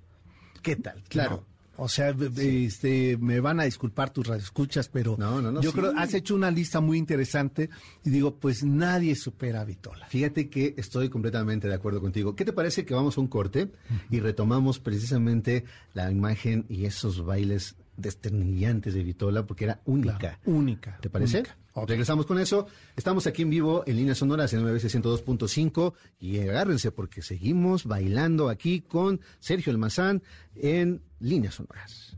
¿Qué 0.62 0.75
tal? 0.77 1.03
Claro. 1.10 1.45
O 1.77 1.87
sea, 1.87 2.13
este, 2.37 3.17
me 3.17 3.39
van 3.39 3.59
a 3.59 3.63
disculpar 3.63 4.09
tus 4.11 4.27
radioescuchas, 4.27 4.89
pero 4.89 5.15
No, 5.17 5.41
no, 5.41 5.51
no, 5.51 5.61
yo 5.61 5.71
sí. 5.71 5.77
creo 5.77 5.93
has 5.97 6.13
hecho 6.13 6.35
una 6.35 6.51
lista 6.51 6.79
muy 6.81 6.97
interesante 6.97 7.69
y 8.03 8.09
digo, 8.09 8.35
pues 8.35 8.63
nadie 8.63 9.15
supera 9.15 9.61
a 9.61 9.65
Vitola. 9.65 10.07
Fíjate 10.07 10.49
que 10.49 10.73
estoy 10.77 11.09
completamente 11.09 11.67
de 11.67 11.73
acuerdo 11.75 12.01
contigo. 12.01 12.35
¿Qué 12.35 12.45
te 12.45 12.53
parece 12.53 12.85
que 12.85 12.93
vamos 12.93 13.17
a 13.17 13.21
un 13.21 13.27
corte 13.27 13.71
y 14.09 14.19
retomamos 14.19 14.79
precisamente 14.79 15.65
la 15.93 16.11
imagen 16.11 16.65
y 16.69 16.85
esos 16.85 17.23
bailes 17.25 17.75
desternillantes 17.95 18.93
de 18.93 19.03
Vitola 19.03 19.45
porque 19.45 19.65
era 19.65 19.81
única? 19.85 20.39
Única. 20.45 20.97
¿Te 21.01 21.09
parece? 21.09 21.39
única. 21.39 21.57
Regresamos 21.85 22.25
con 22.25 22.39
eso. 22.39 22.67
Estamos 22.95 23.27
aquí 23.27 23.43
en 23.43 23.49
vivo 23.49 23.83
en 23.85 23.97
líneas 23.97 24.17
sonoras 24.17 24.51
en 24.53 24.61
9 24.61 24.79
102.5 24.79 25.93
y 26.19 26.39
agárrense 26.39 26.91
porque 26.91 27.21
seguimos 27.21 27.85
bailando 27.85 28.49
aquí 28.49 28.81
con 28.81 29.21
Sergio 29.39 29.71
Almazán 29.71 30.23
en 30.55 31.01
líneas 31.19 31.55
sonoras. 31.55 32.15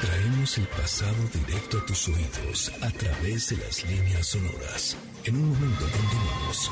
Traemos 0.00 0.58
el 0.58 0.66
pasado 0.66 1.16
directo 1.32 1.78
a 1.78 1.86
tus 1.86 2.08
oídos 2.08 2.72
a 2.82 2.90
través 2.90 3.48
de 3.48 3.56
las 3.56 3.90
líneas 3.90 4.26
sonoras. 4.26 4.96
En 5.24 5.36
un 5.36 5.48
momento 5.48 5.80
continuamos. 5.80 6.70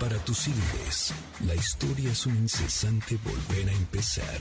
Para 0.00 0.18
tus 0.24 0.38
siglos, 0.38 1.14
la 1.46 1.54
historia 1.54 2.10
es 2.10 2.26
un 2.26 2.36
incesante 2.36 3.16
volver 3.24 3.68
a 3.68 3.72
empezar. 3.72 4.40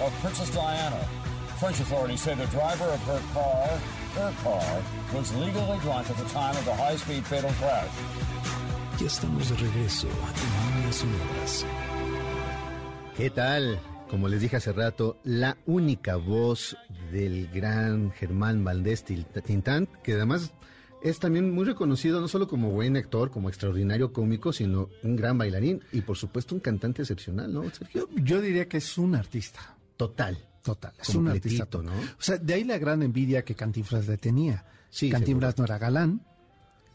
Of 0.00 0.12
Princess 0.20 0.50
Diana. 0.50 1.00
French 1.58 1.80
authorities 1.80 2.20
say 2.20 2.34
the 2.34 2.46
driver 2.46 2.86
of 2.86 3.00
her 3.06 3.20
car, 3.32 3.68
her 4.16 4.32
car, 4.42 4.82
was 5.14 5.32
legally 5.36 5.78
drunk 5.78 6.10
at 6.10 6.16
the 6.16 6.28
time 6.30 6.56
of 6.56 6.64
the 6.64 6.74
high-speed 6.74 7.24
fatal 7.24 7.52
crash. 7.60 7.88
Ya 8.98 9.06
estamos 9.06 9.48
de 9.48 9.56
regreso 9.56 10.08
en 10.08 10.74
líneas 10.74 10.96
sonoras. 10.96 11.64
¿Qué 13.16 13.30
tal? 13.30 13.80
Como 14.10 14.28
les 14.28 14.40
dije 14.40 14.56
hace 14.56 14.72
rato, 14.72 15.16
la 15.24 15.56
única 15.66 16.16
voz 16.16 16.76
del 17.12 17.48
gran 17.48 18.10
Germán 18.12 18.64
Valdés 18.64 19.04
Tintán, 19.04 19.88
que 20.02 20.14
además 20.14 20.52
es 21.02 21.18
también 21.18 21.50
muy 21.50 21.64
reconocido 21.64 22.20
no 22.20 22.28
solo 22.28 22.46
como 22.48 22.70
buen 22.70 22.96
actor, 22.96 23.30
como 23.30 23.48
extraordinario 23.48 24.12
cómico, 24.12 24.52
sino 24.52 24.88
un 25.02 25.16
gran 25.16 25.36
bailarín 25.36 25.82
y 25.92 26.00
por 26.02 26.16
supuesto 26.16 26.54
un 26.54 26.60
cantante 26.60 27.02
excepcional, 27.02 27.52
¿no, 27.52 27.68
Sergio? 27.70 28.08
Yo, 28.10 28.22
yo 28.22 28.40
diría 28.40 28.68
que 28.68 28.78
es 28.78 28.98
un 28.98 29.14
artista. 29.14 29.76
Total. 29.96 30.38
Total, 30.62 30.92
es 31.00 31.08
un 31.16 31.26
artista. 31.26 31.66
¿no? 31.82 31.90
O 31.90 32.22
sea, 32.22 32.38
de 32.38 32.54
ahí 32.54 32.64
la 32.64 32.78
gran 32.78 33.02
envidia 33.02 33.44
que 33.44 33.56
Cantinflas 33.56 34.06
le 34.06 34.16
tenía. 34.16 34.64
Sí, 34.90 35.10
Cantinflas 35.10 35.58
no 35.58 35.64
era 35.64 35.76
galán, 35.76 36.20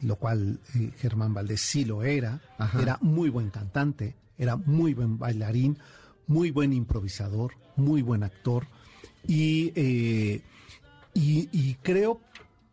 lo 0.02 0.15
cual 0.15 0.60
eh, 0.76 0.91
Germán 0.98 1.34
Valdés 1.34 1.62
sí 1.62 1.84
lo 1.84 2.04
era. 2.04 2.39
Ajá. 2.58 2.82
Era 2.82 2.98
muy 3.02 3.30
buen 3.30 3.50
cantante, 3.50 4.15
era 4.38 4.56
muy 4.56 4.93
buen 4.93 5.17
bailarín, 5.17 5.78
muy 6.28 6.52
buen 6.52 6.72
improvisador, 6.72 7.56
muy 7.76 8.02
buen 8.02 8.24
actor. 8.24 8.67
Y, 9.28 9.74
eh, 9.76 10.41
y, 11.13 11.50
y 11.52 11.76
creo, 11.84 12.22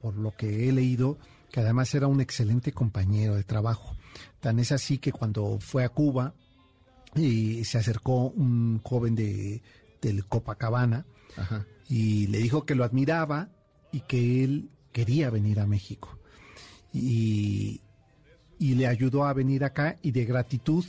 por 0.05 0.17
lo 0.17 0.37
que 0.37 0.69
he 0.69 0.73
leído, 0.73 1.17
que 1.51 1.61
además 1.61 1.95
era 1.95 2.09
un 2.09 2.21
excelente 2.21 2.73
compañero 2.73 3.37
de 3.37 3.43
trabajo. 3.43 3.97
Tan 4.39 4.59
es 4.59 4.71
así 4.71 4.99
que 4.99 5.13
cuando 5.13 5.59
fue 5.61 5.83
a 5.83 5.89
Cuba, 5.89 6.35
y 7.17 7.65
se 7.65 7.79
acercó 7.79 8.29
un 8.29 8.83
joven 8.85 9.15
de, 9.15 9.63
del 10.03 10.27
Copacabana 10.27 11.07
Ajá. 11.39 11.65
y 11.89 12.27
le 12.27 12.37
dijo 12.37 12.67
que 12.67 12.75
lo 12.75 12.85
admiraba 12.85 13.49
y 13.93 14.01
que 14.01 14.45
él 14.45 14.69
quería 14.93 15.31
venir 15.31 15.59
a 15.59 15.67
México. 15.67 16.19
Y, 16.93 17.81
y 18.59 18.75
le 18.75 18.87
ayudó 18.87 19.25
a 19.25 19.33
venir 19.33 19.65
acá 19.65 19.97
y 20.03 20.11
de 20.11 20.27
gratitud, 20.27 20.85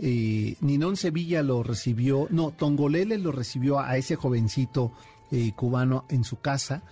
eh, 0.00 0.56
Ninón 0.60 0.96
Sevilla 0.96 1.44
lo 1.44 1.62
recibió, 1.62 2.26
no, 2.30 2.50
Tongolele 2.50 3.16
lo 3.18 3.30
recibió 3.30 3.78
a 3.78 3.96
ese 3.96 4.16
jovencito 4.16 4.92
eh, 5.30 5.52
cubano 5.54 6.04
en 6.08 6.24
su 6.24 6.40
casa 6.40 6.82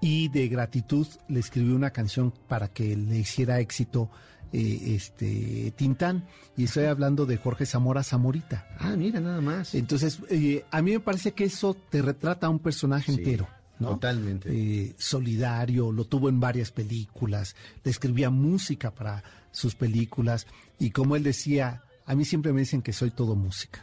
y 0.00 0.28
de 0.28 0.48
gratitud 0.48 1.06
le 1.28 1.40
escribió 1.40 1.74
una 1.74 1.90
canción 1.90 2.32
para 2.48 2.68
que 2.68 2.96
le 2.96 3.18
hiciera 3.18 3.60
éxito 3.60 4.10
eh, 4.52 4.94
este 4.96 5.72
Tintán. 5.76 6.26
Y 6.56 6.64
estoy 6.64 6.84
hablando 6.84 7.26
de 7.26 7.36
Jorge 7.36 7.66
Zamora 7.66 8.02
Zamorita. 8.02 8.66
Ah, 8.78 8.96
mira, 8.96 9.20
nada 9.20 9.40
más. 9.40 9.74
Entonces, 9.74 10.18
eh, 10.30 10.64
a 10.70 10.82
mí 10.82 10.92
me 10.92 11.00
parece 11.00 11.32
que 11.32 11.44
eso 11.44 11.74
te 11.74 12.02
retrata 12.02 12.46
a 12.46 12.50
un 12.50 12.58
personaje 12.58 13.12
Sí, 13.12 13.18
entero. 13.18 13.48
¿no? 13.78 13.90
totalmente. 13.92 14.50
Eh, 14.52 14.94
solidario, 14.98 15.90
lo 15.90 16.04
tuvo 16.04 16.28
en 16.28 16.38
varias 16.38 16.70
películas, 16.70 17.56
le 17.82 17.90
escribía 17.90 18.28
música 18.28 18.90
para 18.94 19.24
sus 19.52 19.74
películas 19.74 20.46
y 20.78 20.90
como 20.90 21.16
él 21.16 21.22
decía, 21.22 21.82
a 22.04 22.14
mí 22.14 22.24
siempre 22.26 22.52
me 22.52 22.60
dicen 22.60 22.82
que 22.82 22.92
soy 22.92 23.10
todo 23.10 23.34
música, 23.36 23.82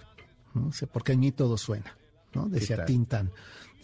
¿no? 0.53 0.69
Porque 0.93 1.13
a 1.13 1.17
mí 1.17 1.31
todo 1.31 1.57
suena, 1.57 1.97
¿no? 2.35 2.47
Decía 2.47 2.85
tal? 3.07 3.31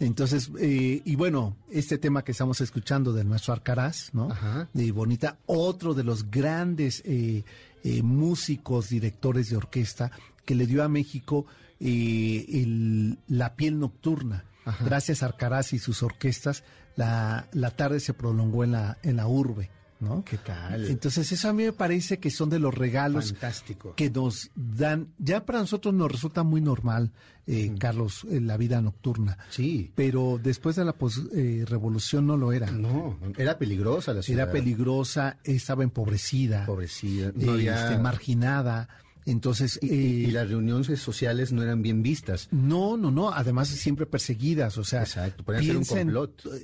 Entonces, 0.00 0.50
eh, 0.60 1.02
y 1.04 1.14
bueno, 1.16 1.56
este 1.70 1.98
tema 1.98 2.22
que 2.24 2.32
estamos 2.32 2.60
escuchando 2.60 3.12
del 3.12 3.26
maestro 3.26 3.52
Arcaraz, 3.52 4.10
¿no? 4.12 4.30
Ajá. 4.30 4.68
De 4.72 4.90
Bonita, 4.92 5.38
otro 5.46 5.94
de 5.94 6.02
los 6.04 6.30
grandes 6.30 7.02
eh, 7.04 7.44
eh, 7.84 8.02
músicos, 8.02 8.88
directores 8.88 9.50
de 9.50 9.56
orquesta 9.56 10.10
que 10.44 10.54
le 10.54 10.66
dio 10.66 10.82
a 10.82 10.88
México 10.88 11.46
eh, 11.80 12.44
el- 12.48 13.18
la 13.28 13.54
piel 13.56 13.78
nocturna. 13.78 14.44
Gracias 14.84 15.22
a 15.22 15.26
Arcaraz 15.26 15.72
y 15.74 15.78
sus 15.78 16.02
orquestas, 16.02 16.64
la, 16.96 17.48
la 17.52 17.70
tarde 17.70 18.00
se 18.00 18.14
prolongó 18.14 18.64
en 18.64 18.72
la, 18.72 18.96
en 19.02 19.16
la 19.16 19.26
urbe. 19.26 19.70
¿No? 20.04 20.24
¿Qué 20.24 20.36
tal? 20.38 20.84
Entonces, 20.88 21.30
eso 21.32 21.48
a 21.48 21.52
mí 21.52 21.64
me 21.64 21.72
parece 21.72 22.18
que 22.18 22.30
son 22.30 22.50
de 22.50 22.58
los 22.58 22.74
regalos 22.74 23.30
Fantástico. 23.32 23.94
que 23.96 24.10
nos 24.10 24.50
dan, 24.54 25.08
ya 25.18 25.44
para 25.44 25.60
nosotros 25.60 25.92
nos 25.94 26.12
resulta 26.12 26.42
muy 26.44 26.60
normal, 26.60 27.10
eh, 27.46 27.74
Carlos, 27.78 28.26
eh, 28.30 28.40
la 28.40 28.56
vida 28.56 28.80
nocturna. 28.80 29.38
Sí. 29.50 29.90
Pero 29.94 30.38
después 30.42 30.76
de 30.76 30.84
la 30.84 30.92
pos- 30.92 31.22
eh, 31.34 31.64
revolución 31.68 32.26
no 32.26 32.36
lo 32.36 32.52
era. 32.52 32.70
No, 32.70 33.18
era 33.36 33.58
peligrosa 33.58 34.14
la 34.14 34.22
ciudad. 34.22 34.44
Era 34.44 34.52
peligrosa, 34.52 35.38
estaba 35.44 35.82
empobrecida, 35.84 36.66
Pobrecida. 36.66 37.32
No 37.34 37.52
eh, 37.52 37.54
había- 37.54 37.88
este, 37.90 37.98
marginada. 38.02 38.88
Entonces, 39.26 39.78
Y, 39.82 39.88
eh, 39.88 39.94
y 39.94 40.26
las 40.32 40.48
reuniones 40.48 41.00
sociales 41.00 41.50
no 41.50 41.62
eran 41.62 41.80
bien 41.80 42.02
vistas. 42.02 42.48
no, 42.50 42.96
no, 42.96 43.10
no, 43.10 43.32
además 43.32 43.68
siempre 43.68 44.04
perseguidas, 44.06 44.76
o 44.76 44.84
sea, 44.84 45.02
Exacto, 45.02 45.44
ser 45.62 45.76
un 45.76 45.82
en- 45.82 45.86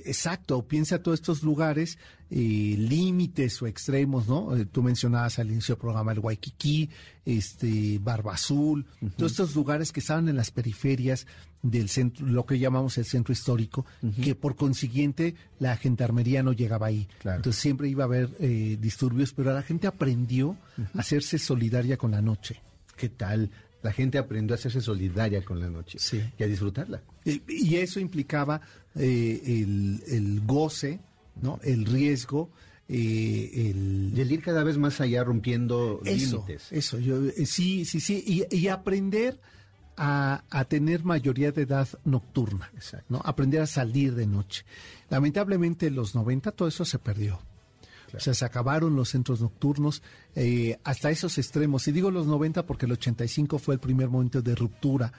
exacto, 0.05 0.67
piensa 0.67 1.01
todos 1.01 1.19
estos 1.19 1.41
lugares, 1.41 1.97
eh, 2.29 2.75
límites 2.77 3.61
o 3.61 3.67
extremos, 3.67 4.27
¿no? 4.27 4.55
Eh, 4.55 4.65
tú 4.65 4.83
mencionabas 4.83 5.39
al 5.39 5.49
inicio 5.51 5.75
del 5.75 5.81
programa 5.81 6.11
el 6.11 6.19
Waikiki, 6.19 6.89
este, 7.25 7.99
Barba 7.99 8.33
Azul, 8.35 8.85
todos 9.17 9.31
estos 9.31 9.55
lugares 9.55 9.91
que 9.91 9.99
estaban 9.99 10.29
en 10.29 10.35
las 10.35 10.51
periferias 10.51 11.25
del 11.63 11.89
centro, 11.89 12.25
lo 12.25 12.45
que 12.45 12.57
llamamos 12.57 12.97
el 12.97 13.05
centro 13.05 13.31
histórico, 13.33 13.85
que 14.23 14.33
por 14.35 14.55
consiguiente 14.55 15.35
la 15.59 15.77
gendarmería 15.77 16.41
no 16.43 16.53
llegaba 16.53 16.87
ahí. 16.87 17.07
Claro. 17.19 17.37
Entonces 17.37 17.61
siempre 17.61 17.87
iba 17.87 18.03
a 18.03 18.07
haber 18.07 18.29
eh, 18.39 18.77
disturbios, 18.79 19.31
pero 19.33 19.53
la 19.53 19.61
gente 19.61 19.85
aprendió 19.87 20.57
a 20.95 20.99
hacerse 20.99 21.37
solidaria 21.37 21.97
con 21.97 22.11
la 22.11 22.21
noche. 22.21 22.59
¿Qué 22.97 23.09
tal? 23.09 23.49
La 23.83 23.91
gente 23.91 24.17
aprendió 24.17 24.53
a 24.53 24.57
hacerse 24.59 24.81
solidaria 24.81 25.43
con 25.43 25.59
la 25.59 25.69
noche 25.69 25.97
Sí. 25.99 26.21
y 26.37 26.43
a 26.43 26.47
disfrutarla. 26.47 27.01
Y 27.25 27.75
eso 27.75 27.99
implicaba 27.99 28.61
eh, 28.95 29.41
el, 29.45 30.03
el 30.07 30.41
goce, 30.45 30.99
¿no? 31.41 31.59
El 31.63 31.85
riesgo, 31.85 32.49
eh, 32.89 33.69
el... 33.71 34.13
Y 34.15 34.21
el 34.21 34.31
ir 34.31 34.41
cada 34.41 34.63
vez 34.63 34.77
más 34.77 34.99
allá 35.01 35.23
rompiendo 35.23 36.01
Eso, 36.05 36.37
límites. 36.45 36.67
eso, 36.71 36.99
yo, 36.99 37.25
eh, 37.27 37.45
sí, 37.45 37.85
sí, 37.85 37.99
sí, 37.99 38.23
y, 38.51 38.55
y 38.55 38.67
aprender 38.67 39.39
a, 40.03 40.43
a 40.49 40.65
tener 40.65 41.03
mayoría 41.03 41.51
de 41.51 41.61
edad 41.61 41.87
nocturna, 42.05 42.71
Exacto. 42.73 43.05
¿no? 43.09 43.21
Aprender 43.23 43.61
a 43.61 43.67
salir 43.67 44.15
de 44.15 44.25
noche. 44.25 44.65
Lamentablemente 45.11 45.85
en 45.87 45.95
los 45.95 46.15
90 46.15 46.51
todo 46.53 46.67
eso 46.67 46.85
se 46.85 46.97
perdió. 46.97 47.39
O 48.17 48.19
sea, 48.19 48.33
se 48.33 48.43
acabaron 48.43 48.95
los 48.95 49.09
centros 49.09 49.41
nocturnos 49.41 50.01
eh, 50.35 50.79
hasta 50.83 51.11
esos 51.11 51.37
extremos. 51.37 51.87
Y 51.87 51.91
digo 51.91 52.11
los 52.11 52.27
90 52.27 52.65
porque 52.65 52.85
el 52.85 52.93
85 52.93 53.59
fue 53.59 53.75
el 53.75 53.79
primer 53.79 54.09
momento 54.09 54.41
de 54.41 54.55
ruptura 54.55 55.13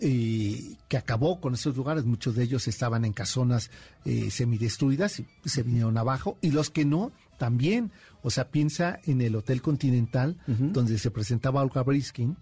eh, 0.00 0.76
que 0.88 0.96
acabó 0.96 1.40
con 1.40 1.54
esos 1.54 1.76
lugares. 1.76 2.04
Muchos 2.04 2.34
de 2.34 2.44
ellos 2.44 2.68
estaban 2.68 3.04
en 3.04 3.12
casonas 3.12 3.70
eh, 4.04 4.30
semidestruidas 4.30 5.20
y 5.20 5.26
se 5.48 5.62
vinieron 5.62 5.96
abajo. 5.96 6.36
Y 6.42 6.50
los 6.50 6.68
que 6.70 6.84
no, 6.84 7.12
también. 7.38 7.92
O 8.22 8.30
sea, 8.30 8.50
piensa 8.50 9.00
en 9.04 9.20
el 9.20 9.36
Hotel 9.36 9.62
Continental, 9.62 10.38
donde 10.46 10.98
se 10.98 11.10
presentaba 11.10 11.62
Olga 11.62 11.82
Briskin, 11.82 12.36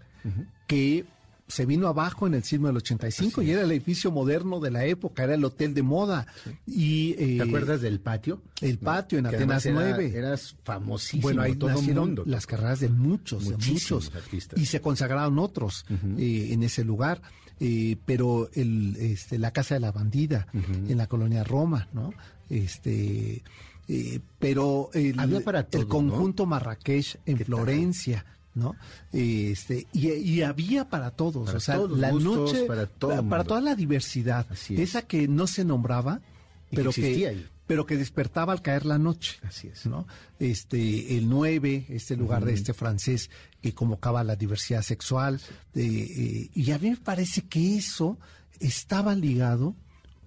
que 0.67 1.05
se 1.53 1.65
vino 1.67 1.87
abajo 1.87 2.25
en 2.25 2.33
el 2.33 2.43
sismo 2.43 2.67
del 2.67 2.77
85 2.77 3.41
y 3.43 3.51
era 3.51 3.61
el 3.61 3.71
edificio 3.71 4.11
moderno 4.11 4.59
de 4.59 4.71
la 4.71 4.85
época, 4.85 5.23
era 5.23 5.35
el 5.35 5.43
hotel 5.45 5.73
de 5.75 5.83
moda. 5.83 6.25
Y, 6.65 7.11
eh, 7.19 7.37
¿Te 7.37 7.43
acuerdas 7.43 7.81
del 7.81 7.99
patio? 7.99 8.41
el 8.61 8.79
patio 8.79 9.19
en 9.19 9.27
Atenas 9.27 9.65
era- 9.65 9.75
9. 9.75 10.17
Eras 10.17 10.55
famosísimo. 10.63 11.21
Bueno, 11.23 11.41
ahí 11.43 11.55
todo 11.55 11.69
nacieron 11.69 12.05
mundo. 12.07 12.23
las 12.25 12.47
carreras 12.47 12.79
de 12.79 12.89
muchos, 12.89 13.47
de 13.49 13.57
muchos. 13.71 14.11
artistas. 14.15 14.59
Y 14.59 14.65
se 14.65 14.81
consagraron 14.81 15.37
otros 15.37 15.85
eh, 16.17 16.49
en 16.51 16.63
ese 16.63 16.83
lugar. 16.83 17.21
Eh, 17.59 17.97
pero 18.05 18.49
el, 18.53 18.95
este, 18.99 19.37
la 19.37 19.51
Casa 19.51 19.75
de 19.75 19.79
la 19.79 19.91
Bandida, 19.91 20.47
en 20.53 20.97
la 20.97 21.05
colonia 21.07 21.43
Roma, 21.43 21.87
¿no? 21.93 22.11
Este, 22.49 23.43
eh, 23.87 24.19
pero 24.39 24.89
el, 24.93 25.15
para 25.43 25.63
todo, 25.63 25.81
el 25.81 25.87
conjunto 25.87 26.45
Marrakech 26.45 27.19
en. 27.25 27.37
Florencia. 27.37 28.25
¿No? 28.55 28.75
Este, 29.11 29.87
y, 29.93 30.09
y 30.11 30.41
había 30.43 30.87
para 30.87 31.09
todos, 31.11 31.45
Para 31.45 31.57
o 31.57 31.59
sea, 31.59 31.75
todos 31.75 31.97
la 31.97 32.11
gustos, 32.11 32.53
noche, 32.53 32.65
para 32.65 32.85
todo 32.85 33.43
toda 33.43 33.61
la 33.61 33.75
diversidad, 33.75 34.45
es. 34.51 34.69
esa 34.69 35.01
que 35.01 35.27
no 35.27 35.47
se 35.47 35.65
nombraba, 35.65 36.21
Y 36.67 36.71
que 36.71 36.75
pero 36.77 36.89
existía 36.91 37.29
que, 37.31 37.35
ahí. 37.35 37.47
pero 37.65 37.85
que 37.87 37.97
despertaba 37.97 38.53
al 38.53 38.61
caer 38.61 38.85
la 38.85 38.99
noche. 38.99 39.39
Así 39.43 39.69
es. 39.69 39.85
¿no? 39.87 40.07
Este, 40.39 41.17
el 41.17 41.29
9, 41.29 41.87
este 41.89 42.15
lugar 42.15 42.45
de 42.45 42.53
este 42.53 42.73
francés 42.75 43.31
que 43.61 43.73
convocaba 43.73 44.23
la 44.23 44.35
diversidad 44.35 44.83
sexual. 44.83 45.41
de, 45.73 45.85
eh, 46.03 46.49
y 46.53 46.71
a 46.71 46.77
mí 46.77 46.91
me 46.91 46.97
parece 46.97 47.41
que 47.43 47.75
eso 47.77 48.19
estaba 48.59 49.15
ligado 49.15 49.75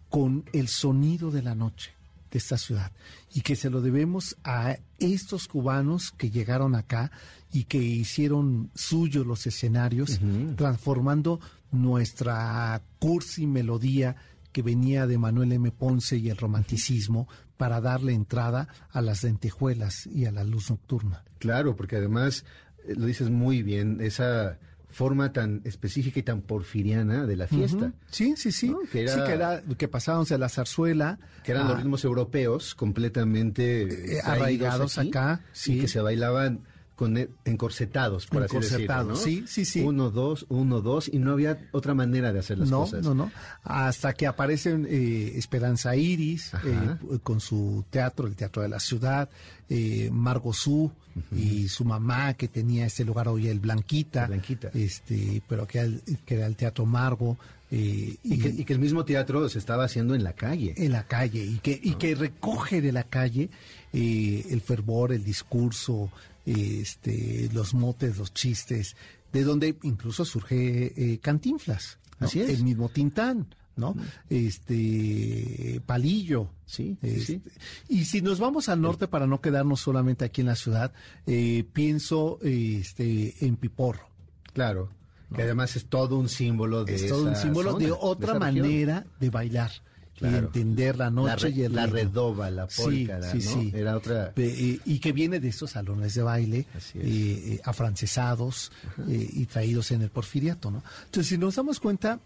con 0.08 0.44
el 0.52 0.68
sonido 0.68 1.30
de 1.30 1.42
la 1.42 1.54
noche 1.54 1.95
de 2.36 2.38
esta 2.38 2.58
ciudad 2.58 2.92
y 3.32 3.40
que 3.40 3.56
se 3.56 3.70
lo 3.70 3.80
debemos 3.80 4.36
a 4.44 4.76
estos 4.98 5.48
cubanos 5.48 6.12
que 6.12 6.30
llegaron 6.30 6.74
acá 6.74 7.10
y 7.50 7.64
que 7.64 7.78
hicieron 7.78 8.70
suyos 8.74 9.26
los 9.26 9.46
escenarios, 9.46 10.20
transformando 10.54 11.40
nuestra 11.72 12.82
cursi 12.98 13.46
melodía 13.46 14.16
que 14.52 14.60
venía 14.60 15.06
de 15.06 15.16
Manuel 15.16 15.52
M. 15.52 15.70
Ponce 15.70 16.18
y 16.18 16.28
el 16.28 16.36
romanticismo 16.36 17.26
para 17.56 17.80
darle 17.80 18.12
entrada 18.12 18.68
a 18.90 19.00
las 19.00 19.24
lentejuelas 19.24 20.06
y 20.06 20.26
a 20.26 20.32
la 20.32 20.44
luz 20.44 20.70
nocturna. 20.70 21.24
Claro, 21.38 21.74
porque 21.74 21.96
además, 21.96 22.44
eh, 22.86 22.94
lo 22.96 23.06
dices 23.06 23.30
muy 23.30 23.62
bien, 23.62 24.02
esa 24.02 24.58
forma 24.88 25.32
tan 25.32 25.60
específica 25.64 26.20
y 26.20 26.22
tan 26.22 26.40
porfiriana 26.42 27.26
de 27.26 27.36
la 27.36 27.46
fiesta. 27.46 27.92
Sí, 28.10 28.34
sí, 28.36 28.50
sí. 28.52 28.70
¿No? 28.70 28.78
Que 28.90 29.02
era- 29.02 29.14
Sí, 29.14 29.20
que, 29.26 29.32
era, 29.32 29.62
que 29.76 29.88
pasábamos 29.88 30.28
de 30.30 30.38
la 30.38 30.48
zarzuela. 30.48 31.18
Que 31.44 31.52
eran 31.52 31.66
a- 31.66 31.70
los 31.70 31.78
ritmos 31.78 32.04
europeos 32.04 32.74
completamente 32.74 33.82
Eh, 33.82 33.86
traídos 33.88 34.24
arraigados 34.26 34.98
aquí, 34.98 35.08
acá, 35.08 35.40
sí. 35.52 35.74
y 35.74 35.80
que 35.80 35.88
se 35.88 36.00
bailaban 36.00 36.60
con 36.96 37.16
e- 37.18 37.28
encorsetados, 37.44 38.26
por 38.26 38.42
así 38.42 38.56
decirlo. 38.56 38.78
Encorsetados, 38.84 39.08
¿no? 39.08 39.16
sí, 39.16 39.44
sí, 39.46 39.64
sí. 39.64 39.80
Uno, 39.82 40.10
dos, 40.10 40.46
uno, 40.48 40.80
dos, 40.80 41.08
y 41.12 41.18
no 41.18 41.32
había 41.32 41.58
otra 41.72 41.94
manera 41.94 42.32
de 42.32 42.38
hacer 42.40 42.58
las 42.58 42.70
no, 42.70 42.80
cosas. 42.80 43.04
no, 43.04 43.14
no. 43.14 43.30
Hasta 43.62 44.14
que 44.14 44.26
aparecen 44.26 44.86
eh, 44.88 45.32
Esperanza 45.36 45.94
Iris 45.94 46.52
eh, 46.64 47.18
con 47.22 47.40
su 47.40 47.84
teatro, 47.90 48.26
el 48.26 48.34
Teatro 48.34 48.62
de 48.62 48.68
la 48.68 48.80
Ciudad, 48.80 49.28
eh, 49.68 50.08
Margo 50.12 50.52
Su 50.52 50.90
y 51.34 51.68
su 51.68 51.84
mamá 51.86 52.34
que 52.34 52.46
tenía 52.48 52.84
este 52.86 53.02
lugar 53.04 53.28
hoy 53.28 53.48
el 53.48 53.58
Blanquita, 53.60 54.26
Blanquita. 54.26 54.68
este, 54.74 55.42
pero 55.48 55.66
que 55.66 55.78
era 55.78 55.86
el, 55.86 56.02
que 56.26 56.34
era 56.34 56.46
el 56.46 56.56
Teatro 56.56 56.84
Margo 56.84 57.38
eh, 57.70 58.16
Y 58.22 58.38
que, 58.38 58.48
y 58.50 58.64
que 58.64 58.72
el 58.74 58.78
mismo 58.78 59.04
teatro 59.04 59.48
se 59.48 59.58
estaba 59.58 59.84
haciendo 59.84 60.14
en 60.14 60.22
la 60.22 60.34
calle. 60.34 60.74
en 60.76 60.92
la 60.92 61.04
calle 61.04 61.42
y 61.44 61.58
que, 61.58 61.80
y 61.82 61.94
que 61.94 62.14
recoge 62.14 62.80
de 62.82 62.92
la 62.92 63.02
calle 63.04 63.48
eh, 63.92 64.46
el 64.50 64.60
fervor, 64.60 65.12
el 65.12 65.24
discurso, 65.24 66.10
este, 66.46 67.50
los 67.52 67.74
motes, 67.74 68.16
los 68.16 68.32
chistes, 68.32 68.96
de 69.32 69.44
donde 69.44 69.76
incluso 69.82 70.24
surge 70.24 70.92
eh, 70.96 71.18
Cantinflas, 71.18 71.98
¿no? 72.18 72.26
Así 72.26 72.40
es. 72.40 72.48
el 72.48 72.64
mismo 72.64 72.88
Tintán, 72.88 73.54
¿no? 73.74 73.94
Este 74.30 75.80
Palillo. 75.84 76.48
Sí, 76.64 76.96
sí, 77.00 77.08
Este, 77.08 77.20
sí. 77.20 77.42
Y 77.88 78.04
si 78.06 78.22
nos 78.22 78.38
vamos 78.38 78.68
al 78.68 78.80
norte 78.80 79.08
para 79.08 79.26
no 79.26 79.40
quedarnos 79.40 79.80
solamente 79.80 80.24
aquí 80.24 80.40
en 80.40 80.46
la 80.48 80.56
ciudad, 80.56 80.92
eh, 81.26 81.64
pienso 81.72 82.38
este, 82.42 83.44
en 83.44 83.56
Piporro. 83.56 84.08
Claro. 84.52 84.90
Que 85.34 85.42
además 85.42 85.74
es 85.74 85.86
todo 85.86 86.16
un 86.18 86.28
símbolo 86.28 86.84
de 86.84 86.94
Es 86.94 87.08
todo 87.08 87.24
un 87.28 87.34
símbolo 87.34 87.72
zona, 87.72 87.84
de 87.84 87.92
otra 87.92 88.38
manera 88.38 89.06
de 89.18 89.28
bailar 89.28 89.72
y 90.20 90.24
entender 90.26 90.96
la 90.96 91.10
noche 91.10 91.28
La, 91.30 91.36
re- 91.36 91.50
y 91.50 91.62
el 91.62 91.74
la 91.74 91.86
redoba, 91.86 92.50
la 92.50 92.68
Sí, 92.70 92.82
polca, 93.06 93.22
sí, 93.32 93.38
¿no? 93.44 93.60
sí. 93.62 93.72
Era 93.74 93.96
otra... 93.96 94.32
Y 94.36 94.98
que 94.98 95.12
viene 95.12 95.40
de 95.40 95.48
estos 95.48 95.72
salones 95.72 96.14
de 96.14 96.22
baile 96.22 96.58
eh, 96.58 96.66
eh, 96.94 97.60
afrancesados 97.64 98.72
eh, 99.08 99.28
y 99.32 99.46
traídos 99.46 99.90
en 99.90 100.02
el 100.02 100.10
porfiriato, 100.10 100.70
¿no? 100.70 100.82
Entonces, 101.06 101.28
si 101.28 101.38
nos 101.38 101.56
damos 101.56 101.80
cuenta, 101.80 102.20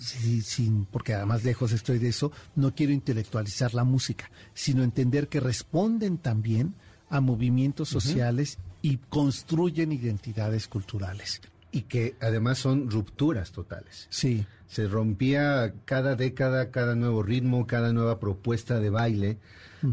sí, 0.00 0.42
sin, 0.42 0.86
porque 0.86 1.14
además 1.14 1.44
lejos 1.44 1.72
estoy 1.72 1.98
de 1.98 2.08
eso, 2.08 2.32
no 2.54 2.74
quiero 2.74 2.92
intelectualizar 2.92 3.74
la 3.74 3.84
música, 3.84 4.30
sino 4.54 4.82
entender 4.82 5.28
que 5.28 5.40
responden 5.40 6.18
también 6.18 6.74
a 7.10 7.20
movimientos 7.20 7.88
sociales 7.88 8.58
y 8.82 8.96
construyen 9.08 9.92
identidades 9.92 10.66
culturales. 10.68 11.40
Y 11.72 11.82
que 11.82 12.16
además 12.20 12.58
son 12.58 12.90
rupturas 12.90 13.52
totales. 13.52 14.06
Sí, 14.08 14.46
Se 14.66 14.88
rompía 14.88 15.74
cada 15.84 16.16
década, 16.16 16.70
cada 16.70 16.94
nuevo 16.94 17.22
ritmo, 17.22 17.66
cada 17.66 17.92
nueva 17.92 18.18
propuesta 18.18 18.80
de 18.80 18.90
baile, 18.90 19.38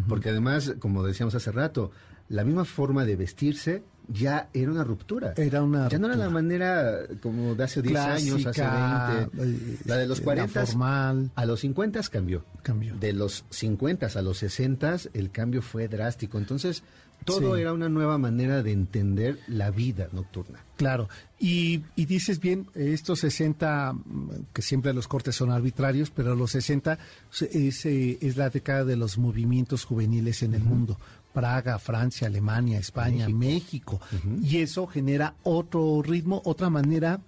porque 0.07 0.30
además, 0.30 0.76
como 0.80 1.03
decíamos 1.03 1.36
hace 1.36 1.51
rato, 1.51 1.91
la 2.30 2.43
misma 2.43 2.65
forma 2.65 3.05
de 3.05 3.15
vestirse 3.15 3.84
ya 4.07 4.49
era 4.53 4.71
una 4.71 4.83
ruptura. 4.83 5.33
Era 5.37 5.63
una 5.63 5.87
Ya 5.89 5.97
no 5.99 6.07
era 6.07 6.15
la 6.15 6.29
manera 6.29 6.99
como 7.21 7.55
de 7.55 7.63
hace 7.63 7.81
10 7.81 7.97
años, 7.99 8.45
hace 8.45 8.61
Clásica, 8.61 9.29
20. 9.33 9.43
eh, 9.73 9.77
La 9.85 9.97
de 9.97 10.07
los 10.07 10.19
la 10.19 10.23
40 10.25 10.65
formal. 10.65 11.31
a 11.35 11.45
los 11.45 11.59
50 11.61 12.01
cambió. 12.11 12.43
Cambió. 12.61 12.95
De 12.95 13.13
los 13.13 13.45
50 13.49 14.07
a 14.13 14.21
los 14.21 14.37
60 14.39 14.97
el 15.13 15.31
cambio 15.31 15.61
fue 15.61 15.87
drástico. 15.87 16.37
Entonces, 16.37 16.83
todo 17.25 17.55
Sí. 17.55 17.61
era 17.61 17.71
una 17.71 17.87
nueva 17.87 18.17
manera 18.17 18.61
de 18.63 18.73
entender 18.73 19.39
la 19.47 19.71
vida 19.71 20.09
nocturna. 20.11 20.59
Claro, 20.75 21.07
y, 21.39 21.81
y 21.95 22.05
dices 22.05 22.41
bien, 22.41 22.67
estos 22.75 23.19
60, 23.21 23.93
mm, 23.93 24.29
que 24.51 24.61
siempre 24.61 24.91
los 24.93 25.07
cortes 25.07 25.33
son 25.35 25.49
arbitrarios, 25.51 26.09
pero 26.09 26.35
los 26.35 26.51
60 26.51 26.97
es, 27.51 27.85
eh, 27.85 28.17
es 28.19 28.35
la 28.35 28.49
década 28.49 28.83
de 28.83 28.97
los 28.97 29.17
movimientos 29.17 29.85
juveniles 29.85 30.43
en 30.43 30.53
el 30.53 30.63
mundo, 30.63 30.99
Praga, 31.34 31.79
Francia, 31.79 32.27
Alemania, 32.27 32.79
España, 32.79 33.27
México. 33.29 33.99
Y 34.41 34.57
eso 34.59 34.88
genera 34.88 35.36
otro 35.43 36.01
ritmo, 36.01 36.41
otra 36.45 36.69
manera 36.69 37.19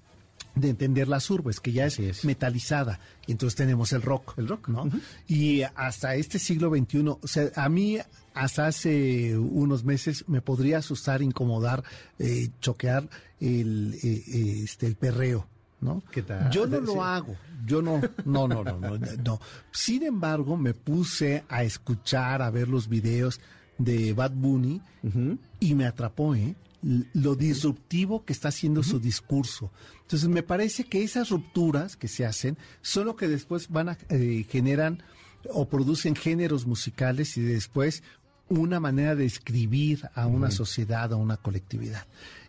de 0.54 0.70
entender 0.70 1.08
las 1.10 1.30
urbes, 1.30 1.60
que 1.60 1.74
ya 1.74 1.86
es, 1.86 2.00
es. 2.00 2.24
metalizada. 2.24 3.00
Y 3.28 3.34
entonces 3.34 3.56
tenemos 3.58 3.92
el 3.92 4.02
rock. 4.02 4.36
El 4.38 4.48
rock, 4.48 4.70
¿no? 4.70 4.90
Y 5.28 5.64
hasta 5.76 6.16
este 6.16 6.40
siglo 6.40 6.70
XXI, 6.70 7.08
o 7.10 7.20
sea, 7.24 7.50
a 7.56 7.68
mí 7.68 7.98
hasta 8.34 8.68
hace 8.68 9.38
unos 9.38 9.84
meses 9.84 10.24
me 10.28 10.42
podría 10.42 10.78
asustar, 10.78 11.22
incomodar, 11.22 11.84
eh, 12.20 12.50
choquear 12.62 13.10
el, 13.42 13.96
eh, 14.02 14.24
eh, 14.28 14.62
este, 14.64 14.88
el 14.88 14.96
perreo. 14.96 15.48
¿No? 15.82 16.02
¿Qué 16.10 16.24
tal? 16.24 16.50
Yo 16.52 16.66
no 16.66 16.80
Sí. 16.80 16.86
lo 16.86 17.04
hago. 17.04 17.36
Yo 17.66 17.82
no, 17.82 18.02
no, 18.26 18.48
no, 18.48 18.64
no, 18.64 18.80
no, 18.80 18.98
no. 18.98 19.40
Sin 19.72 20.04
embargo, 20.04 20.56
me 20.58 20.74
puse 20.74 21.44
a 21.50 21.64
escuchar, 21.64 22.42
a 22.42 22.50
ver 22.50 22.70
los 22.70 22.88
videos 22.88 23.40
de 23.78 24.14
Bad 24.14 24.32
Bunny 24.32 24.82
y 25.60 25.76
me 25.76 25.86
atrapó, 25.86 26.36
¿eh? 26.36 26.56
Lo 27.14 27.36
disruptivo 27.36 28.26
que 28.26 28.34
está 28.34 28.50
haciendo 28.50 28.84
su 28.84 29.00
discurso. 29.00 29.72
Entonces, 30.02 30.30
me 30.30 30.44
parece 30.44 30.84
que 30.84 31.04
esas 31.04 31.30
rupturas 31.30 31.96
que 31.96 32.08
se 32.08 32.26
hacen 32.26 32.58
son 32.82 33.08
lo 33.08 33.16
que 33.16 33.28
después 33.28 33.70
van 33.70 33.90
a 33.90 33.98
eh, 34.10 34.46
generan 34.50 35.02
o 35.52 35.68
producen 35.68 36.16
géneros 36.16 36.68
musicales 36.68 37.38
y 37.38 37.42
después 37.42 38.04
una 38.50 38.80
manera 38.80 39.16
de 39.16 39.26
escribir 39.26 40.08
a 40.14 40.28
una 40.28 40.52
sociedad, 40.52 41.12
a 41.12 41.16
una 41.16 41.38
colectividad. 41.38 42.06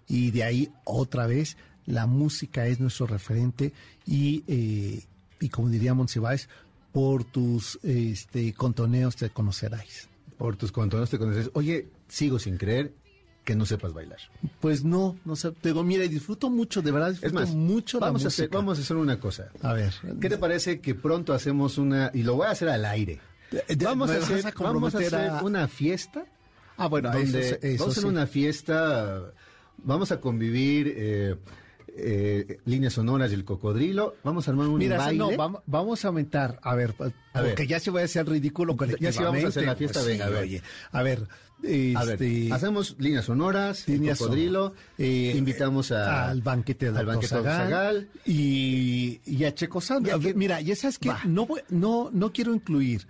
Y 0.06 0.30
de 0.30 0.44
ahí, 0.44 0.70
otra 0.84 1.26
vez, 1.26 1.56
la 1.86 2.06
música 2.06 2.66
es 2.66 2.78
nuestro 2.80 3.06
referente 3.06 3.72
y, 4.06 4.44
eh, 4.46 5.02
y 5.40 5.48
como 5.48 5.70
diría 5.70 5.94
Monsiváis, 5.94 6.48
por 6.92 7.24
tus 7.24 7.78
este, 7.82 8.52
contoneos 8.52 9.16
te 9.16 9.30
conoceráis. 9.30 10.08
Por 10.38 10.56
tus 10.56 10.72
contornos 10.72 11.10
te 11.10 11.18
conoces. 11.18 11.50
Oye, 11.54 11.88
sigo 12.08 12.38
sin 12.38 12.56
creer 12.58 12.92
que 13.44 13.54
no 13.54 13.64
sepas 13.64 13.92
bailar. 13.92 14.18
Pues 14.60 14.84
no, 14.84 15.16
no 15.24 15.36
sé, 15.36 15.52
te 15.52 15.68
digo, 15.68 15.82
mira, 15.84 16.04
y 16.04 16.08
disfruto 16.08 16.50
mucho, 16.50 16.82
de 16.82 16.90
verdad 16.90 17.10
Es 17.10 17.20
disfruto 17.20 17.40
más, 17.46 17.54
mucho 17.54 18.00
vamos, 18.00 18.22
la 18.22 18.26
a 18.26 18.28
hacer, 18.28 18.48
vamos 18.48 18.78
a 18.78 18.82
hacer 18.82 18.96
una 18.96 19.20
cosa. 19.20 19.50
A 19.62 19.72
ver. 19.72 19.94
¿Qué 20.20 20.28
te 20.28 20.36
parece 20.36 20.80
que 20.80 20.94
pronto 20.96 21.32
hacemos 21.32 21.78
una, 21.78 22.10
y 22.12 22.22
lo 22.24 22.34
voy 22.34 22.46
a 22.46 22.50
hacer 22.50 22.68
al 22.68 22.84
aire? 22.84 23.20
Vamos 23.78 24.10
a 24.10 24.14
¿me 24.14 24.18
vas 24.18 24.30
hacer, 24.30 24.46
a 24.46 24.62
vamos 24.62 24.94
a 24.94 24.98
hacer 24.98 25.14
a- 25.14 25.42
una 25.42 25.68
fiesta 25.68 26.26
Ah, 26.76 26.88
bueno, 26.88 27.10
donde 27.12 27.40
eso, 27.40 27.54
eso 27.62 27.78
vamos 27.78 27.86
a 27.86 27.90
hacer 27.92 28.02
sí. 28.02 28.08
una 28.08 28.26
fiesta, 28.26 29.32
vamos 29.78 30.10
a 30.12 30.20
convivir 30.20 30.92
eh, 30.96 31.36
eh, 31.98 32.58
líneas 32.64 32.92
sonoras 32.94 33.30
del 33.30 33.44
cocodrilo, 33.44 34.14
vamos 34.22 34.46
a 34.46 34.50
armar 34.50 34.68
un 34.68 34.78
Mira, 34.78 34.98
baile. 34.98 35.18
no, 35.18 35.36
vamos, 35.36 35.62
vamos 35.66 36.04
a 36.04 36.08
aumentar, 36.08 36.58
a 36.62 36.74
ver, 36.74 36.90
A 36.98 37.40
porque 37.40 37.54
ver. 37.62 37.66
ya 37.66 37.80
se 37.80 37.90
voy 37.90 38.02
a 38.02 38.04
hacer 38.04 38.28
ridículo 38.28 38.76
Ya 39.00 39.12
sí 39.12 39.22
vamos 39.22 39.44
a 39.44 39.48
hacer 39.48 39.64
la 39.64 39.76
fiesta, 39.76 40.00
pues 40.00 40.06
venga, 40.12 40.26
a 40.26 40.30
ver. 40.30 40.42
oye, 40.42 40.62
a 40.92 41.02
ver, 41.02 41.26
A 41.96 42.04
ver, 42.04 42.22
este, 42.22 42.52
hacemos 42.52 42.96
líneas 42.98 43.24
sonoras, 43.24 43.88
líneas 43.88 44.20
el 44.20 44.26
cocodrilo, 44.26 44.74
eh, 44.98 45.32
invitamos 45.36 45.90
a- 45.90 46.28
al 46.28 46.42
banquete 46.42 46.92
de 46.92 46.98
al 46.98 47.06
banquete 47.06 47.34
de 47.34 47.42
Zagal, 47.42 47.64
Zagal. 47.70 48.08
y, 48.26 49.20
y 49.24 49.44
a 49.44 49.54
Checo 49.54 49.80
que- 50.20 50.34
Mira, 50.34 50.60
ya 50.60 50.76
sabes 50.76 50.98
que 50.98 51.08
Va. 51.08 51.20
no, 51.24 51.46
voy- 51.46 51.62
no, 51.70 52.10
no 52.12 52.32
quiero 52.32 52.54
incluir 52.54 53.06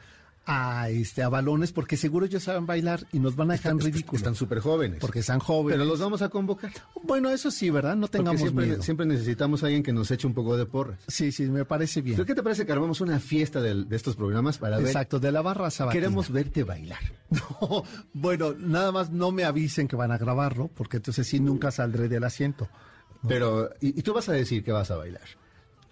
a 0.47 0.89
este 0.89 1.25
a 1.25 1.29
balones 1.29 1.73
porque 1.73 1.97
seguro 1.97 2.25
ellos 2.25 2.45
saben 2.45 2.67
bailar 2.67 3.05
y 3.13 3.19
nos 3.19 3.35
van 3.35 3.51
a 3.51 3.55
dejar 3.55 3.73
en 3.73 3.81
ridículo. 3.81 4.17
Están 4.17 4.37
súper 4.37 4.61
jóvenes. 4.61 5.01
porque 5.01 5.19
están 5.19 5.41
jóvenes. 5.41 5.77
Pero 5.77 5.85
los 5.85 5.99
vamos 5.99 6.23
a 6.23 6.29
convocar. 6.29 6.71
Bueno, 7.03 7.31
eso 7.31 7.51
sí, 7.51 7.69
¿verdad? 7.69 7.97
No 7.97 8.03
Porque 8.03 8.19
tengamos 8.19 8.41
siempre, 8.41 8.67
miedo. 8.67 8.83
siempre 8.83 9.07
necesitamos 9.07 9.63
a 9.63 9.67
alguien 9.67 9.83
que 9.83 9.93
nos 9.93 10.11
eche 10.11 10.27
un 10.27 10.35
poco 10.35 10.57
de 10.57 10.65
porras. 10.65 11.01
Sí, 11.09 11.33
sí, 11.33 11.45
me 11.47 11.65
parece 11.65 12.01
bien. 12.01 12.17
¿Pero 12.17 12.27
¿Qué 12.27 12.35
te 12.35 12.43
parece 12.43 12.65
que 12.65 12.73
armamos 12.73 13.01
una 13.01 13.19
fiesta 13.19 13.61
de, 13.61 13.87
estos 13.91 14.15
programas 14.15 14.59
para 14.59 14.77
ver? 14.79 14.87
Exacto, 14.87 15.19
de 15.19 15.33
la 15.33 15.43
barra 15.43 15.71
sabatina. 15.71 16.01
Queremos 16.01 16.31
verte 16.31 16.65
bailar. 16.65 17.01
No, 17.61 17.83
bueno, 18.13 18.55
nada 18.57 18.93
más 18.93 19.11
no 19.11 19.33
me 19.33 19.45
avisen 19.45 19.89
que 19.89 19.97
van 19.97 20.13
a 20.13 20.19
grabarlo, 20.19 20.69
porque 20.69 20.99
entonces 20.99 21.27
sí 21.27 21.41
nunca 21.41 21.71
saldré 21.71 22.09
del 22.09 22.23
asiento. 22.23 22.69
Pero, 23.27 23.71
y, 23.81 23.99
y 23.99 24.03
tú 24.03 24.15
vas 24.15 24.29
a 24.29 24.33
decir 24.33 24.63
que 24.63 24.73
vas 24.73 24.91
a 24.91 24.97
bailar. 24.97 25.23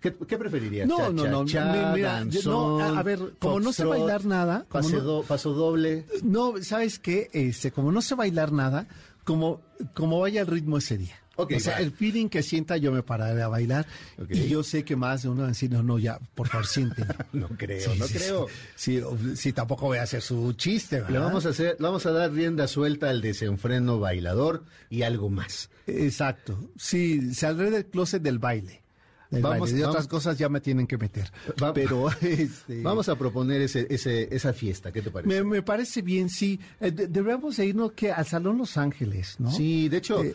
¿Qué, 0.05 0.15
qué 0.29 0.37
preferirías? 0.37 0.87
No, 0.87 1.11
no, 1.11 1.25
no, 1.25 1.47
Cha-cha-cha, 1.47 1.73
mi- 1.89 1.95
mira, 1.97 2.25
yo- 2.29 2.51
no, 2.51 2.79
a- 2.99 3.03
ver, 3.03 3.19
como 3.39 3.59
no 3.61 3.73
sé 3.73 3.85
bailar 3.87 4.27
nada, 4.27 4.67
no- 5.03 5.23
paso 5.23 5.55
doble. 5.55 6.05
No, 6.23 6.63
¿sabes 6.63 6.99
qué? 6.99 7.31
Este, 7.33 7.71
como 7.73 7.91
no 7.91 8.03
sé 8.03 8.15
bailar 8.15 8.53
nada, 8.53 8.87
como, 9.25 9.63
como 9.95 10.21
vaya 10.21 10.43
el 10.43 10.47
ritmo 10.47 10.77
ese 10.77 10.99
día. 10.99 11.17
O 11.37 11.49
sea, 11.59 11.73
va. 11.77 11.81
el 11.81 11.91
feeling 11.91 12.29
que 12.29 12.43
sienta 12.45 12.77
yo 12.77 12.93
me 12.93 13.03
pararé 13.03 13.43
a 13.43 13.49
bailar 13.49 13.87
y 14.29 14.47
yo 14.47 14.63
sé 14.63 14.85
que 14.85 14.95
más 14.95 15.23
de 15.23 15.31
uno 15.31 15.41
va 15.41 15.47
a 15.47 15.49
decir, 15.49 15.69
no, 15.71 15.83
no, 15.83 15.99
ya, 15.99 16.21
por 16.35 16.47
favor, 16.49 16.67
sienten. 16.67 17.07
No 17.33 17.49
creo, 17.49 17.95
no 17.97 18.07
creo. 18.07 18.47
Sí, 18.77 19.01
sí, 19.35 19.53
tampoco 19.55 19.87
voy 19.87 19.99
a 19.99 20.03
hacer 20.03 20.21
su 20.23 20.53
chiste, 20.53 20.97
¿verdad? 20.97 21.11
Le 21.11 21.19
vamos 21.19 21.47
a 21.47 21.49
hacer, 21.49 21.77
le 21.79 21.85
vamos 21.87 22.05
a 22.07 22.13
dar 22.13 22.31
rienda 22.31 22.69
suelta 22.69 23.09
al 23.09 23.21
desenfreno 23.23 23.99
bailador 23.99 24.65
y 24.91 25.01
algo 25.03 25.29
más. 25.31 25.71
Exacto. 25.87 26.57
Sí, 26.77 27.35
saldré 27.35 27.71
del 27.71 27.87
closet 27.87 28.23
del 28.23 28.39
baile. 28.39 28.84
Del 29.35 29.43
Vamos- 29.43 29.61
baile. 29.61 29.77
De 29.77 29.83
vamos- 29.83 29.95
otras 29.97 30.09
cosas 30.09 30.39
ya 30.39 30.49
me 30.49 30.61
tienen 30.61 30.87
que 30.87 30.97
meter. 30.99 31.31
Va- 31.63 31.73
Pero 31.75 32.07
este, 32.21 32.83
Vamos 32.83 33.09
a 33.09 33.17
proponer 33.17 33.61
ese, 33.63 33.87
ese, 33.91 34.35
esa 34.35 34.53
fiesta, 34.53 34.91
¿qué 34.93 35.03
te 35.03 35.11
parece? 35.11 35.43
me, 35.43 35.49
me 35.49 35.63
parece 35.63 36.03
bien, 36.03 36.29
sí. 36.31 36.59
Eh, 36.81 36.91
de- 36.91 37.09
deberíamos 37.09 37.57
de 37.57 37.67
irnos 37.67 37.93
que 37.93 38.11
al 38.13 38.27
Salón 38.27 38.59
Los 38.59 38.77
Ángeles, 38.77 39.37
¿no? 39.39 39.51
Sí, 39.51 39.89
de 39.89 39.97
hecho, 39.99 40.23
Eh, 40.25 40.35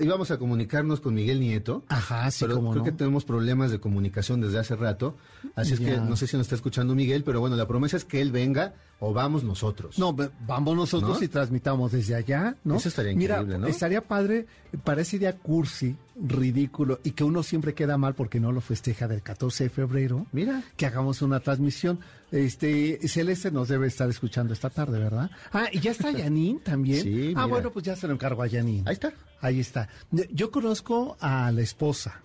íbamos 0.00 0.30
a 0.30 0.38
comunicarnos 0.38 1.00
con 1.00 1.14
Miguel 1.14 1.40
Nieto. 1.40 1.84
Ajá, 1.88 2.30
sí, 2.30 2.44
pero 2.44 2.56
cómo 2.56 2.70
creo 2.72 2.84
no. 2.84 2.90
que 2.90 2.92
tenemos 2.96 3.24
problemas 3.24 3.70
de 3.70 3.78
comunicación 3.80 4.40
desde 4.40 4.58
hace 4.58 4.74
rato. 4.76 5.16
Así 5.54 5.74
es 5.74 5.80
que 5.80 5.96
no 5.98 6.16
sé 6.16 6.26
si 6.26 6.36
nos 6.36 6.46
está 6.46 6.54
escuchando 6.56 6.94
Miguel, 6.94 7.22
pero 7.24 7.40
bueno, 7.40 7.56
la 7.56 7.66
promesa 7.68 7.96
es 7.96 8.04
que 8.04 8.20
él 8.20 8.32
venga 8.32 8.74
o 8.98 9.12
vamos 9.12 9.44
nosotros. 9.44 9.98
No, 9.98 10.16
vamos 10.46 10.74
nosotros 10.76 11.18
¿No? 11.18 11.24
y 11.24 11.28
transmitamos 11.28 11.92
desde 11.92 12.14
allá, 12.14 12.56
¿no? 12.64 12.76
Eso 12.76 12.88
estaría 12.88 13.14
Mira, 13.14 13.34
increíble, 13.36 13.58
¿no? 13.58 13.66
estaría 13.66 14.00
padre 14.00 14.46
para 14.84 15.02
ese 15.02 15.18
día 15.18 15.36
cursi, 15.36 15.96
ridículo, 16.18 17.00
y 17.04 17.10
que 17.10 17.22
uno 17.24 17.42
siempre 17.42 17.74
queda 17.74 17.98
mal 17.98 18.14
porque 18.14 18.40
no 18.40 18.52
lo 18.52 18.60
festeja 18.62 19.06
del 19.06 19.22
14 19.22 19.64
de 19.64 19.70
febrero. 19.70 20.26
Mira. 20.32 20.62
Que 20.76 20.86
hagamos 20.86 21.20
una 21.22 21.40
transmisión. 21.40 22.00
Este, 22.32 22.98
Celeste 23.06 23.50
nos 23.50 23.68
debe 23.68 23.86
estar 23.86 24.08
escuchando 24.08 24.52
esta 24.52 24.70
tarde, 24.70 24.98
¿verdad? 24.98 25.30
Ah, 25.52 25.66
y 25.70 25.80
ya 25.80 25.90
está 25.90 26.10
Yanin 26.12 26.60
también. 26.60 27.02
Sí, 27.02 27.32
ah, 27.36 27.42
mira. 27.42 27.44
bueno, 27.46 27.70
pues 27.72 27.84
ya 27.84 27.96
se 27.96 28.06
lo 28.08 28.14
encargo 28.14 28.42
a 28.42 28.46
Yanin. 28.46 28.82
Ahí 28.88 28.94
está. 28.94 29.12
Ahí 29.40 29.60
está. 29.60 29.88
Yo 30.32 30.50
conozco 30.50 31.16
a 31.20 31.52
la 31.52 31.60
esposa 31.60 32.22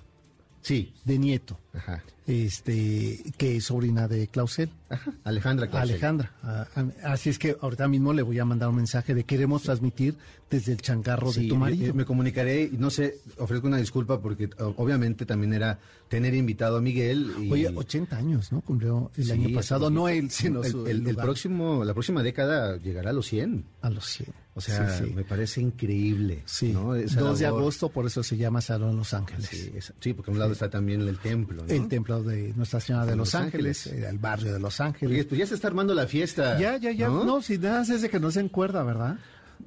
Sí. 0.62 0.94
de 1.06 1.18
Nieto, 1.18 1.58
Ajá. 1.74 2.04
Este, 2.32 3.20
que 3.38 3.58
es 3.58 3.66
sobrina 3.66 4.08
de 4.08 4.28
Clausel. 4.28 4.70
Ajá. 4.90 5.12
Alejandra 5.24 5.68
Clausel. 5.68 5.92
Alejandra. 5.92 6.32
Ah, 6.44 6.66
ah, 6.76 6.86
Así 7.04 7.30
es 7.30 7.40
que 7.40 7.58
ahorita 7.62 7.88
mismo 7.88 8.14
le 8.14 8.22
voy 8.22 8.40
a 8.40 8.46
mandar 8.46 8.70
un 8.70 8.76
mensaje 8.76 9.14
de 9.14 9.24
queremos 9.24 9.64
transmitir 9.64 10.16
desde 10.52 10.74
el 10.74 10.82
changarro 10.82 11.32
Sí, 11.32 11.44
de 11.44 11.48
tu 11.50 11.56
marido. 11.56 11.94
me 11.94 12.06
comunicaré 12.06 12.64
y 12.64 12.78
no 12.78 12.90
sé, 12.92 13.20
ofrezco 13.38 13.66
una 13.68 13.78
disculpa 13.78 14.22
porque 14.22 14.50
o- 14.60 14.74
obviamente 14.78 15.26
también 15.26 15.54
era 15.54 15.80
tener 16.10 16.36
invitado 16.36 16.78
a 16.78 16.82
Miguel. 16.82 17.32
Y, 17.42 17.52
Oye, 17.52 17.72
80 17.74 18.18
años, 18.18 18.52
¿no? 18.52 18.62
Cumplió 18.62 19.10
el 19.18 19.24
Sí, 19.26 19.32
año 19.32 19.56
pasado, 19.56 19.88
es 19.88 19.94
no 19.94 20.10
él, 20.10 20.30
sino 20.30 20.64
el, 20.64 20.72
su- 20.72 20.86
el- 20.86 21.08
el 21.08 21.16
próximo, 21.16 21.84
la 21.86 21.94
próxima 21.94 22.22
década 22.22 22.78
llegará 22.78 23.12
a 23.12 23.14
los 23.14 23.26
100. 23.28 23.66
A 23.82 23.90
los 23.90 24.06
100. 24.06 24.30
O 24.54 24.60
sea, 24.60 24.90
sí, 25.00 25.06
me 25.16 25.24
parece 25.24 25.62
increíble. 25.62 26.44
Sí, 26.46 26.74
¿no? 26.74 26.94
Esa 26.94 27.22
2 27.22 27.40
de 27.40 27.46
labor. 27.46 27.62
agosto, 27.62 27.88
por 27.88 28.06
eso 28.06 28.22
se 28.22 28.36
llama 28.36 28.60
Salón 28.60 28.98
Los 28.98 29.14
Ángeles. 29.14 29.48
Sí, 29.48 29.72
sí, 30.02 30.14
porque 30.14 30.30
a 30.30 30.34
un 30.34 30.40
lado 30.40 30.52
está 30.52 30.70
también 30.70 31.00
el 31.08 31.18
templo. 31.20 31.64
¿no? 31.66 31.74
El 31.74 31.88
templo 31.88 32.22
de 32.22 32.54
Nuestra 32.58 32.82
Señora 32.82 33.06
de 33.06 33.12
De 33.12 33.16
Los 33.18 33.30
Los 33.34 33.36
Ángeles, 33.36 33.88
Ángeles. 33.88 34.04
eh, 34.04 34.10
el 34.10 34.18
barrio 34.20 34.52
de 34.52 34.60
Los 34.60 34.82
Ángeles. 34.82 35.14
Oye, 35.16 35.24
pues 35.24 35.40
ya 35.40 35.48
se 35.48 35.56
está 35.56 35.70
armando 35.70 35.94
la 35.94 36.06
fiesta. 36.06 36.60
ya, 36.60 36.76
ya, 36.78 36.92
ya. 36.92 37.08
No, 37.08 37.24
¿no? 37.24 37.42
si 37.42 37.58
nada 37.58 37.82
es 37.84 38.02
de 38.02 38.10
que 38.10 38.20
no 38.20 38.30
se 38.30 38.42
encuerda, 38.42 38.84
¿verdad? 38.84 39.18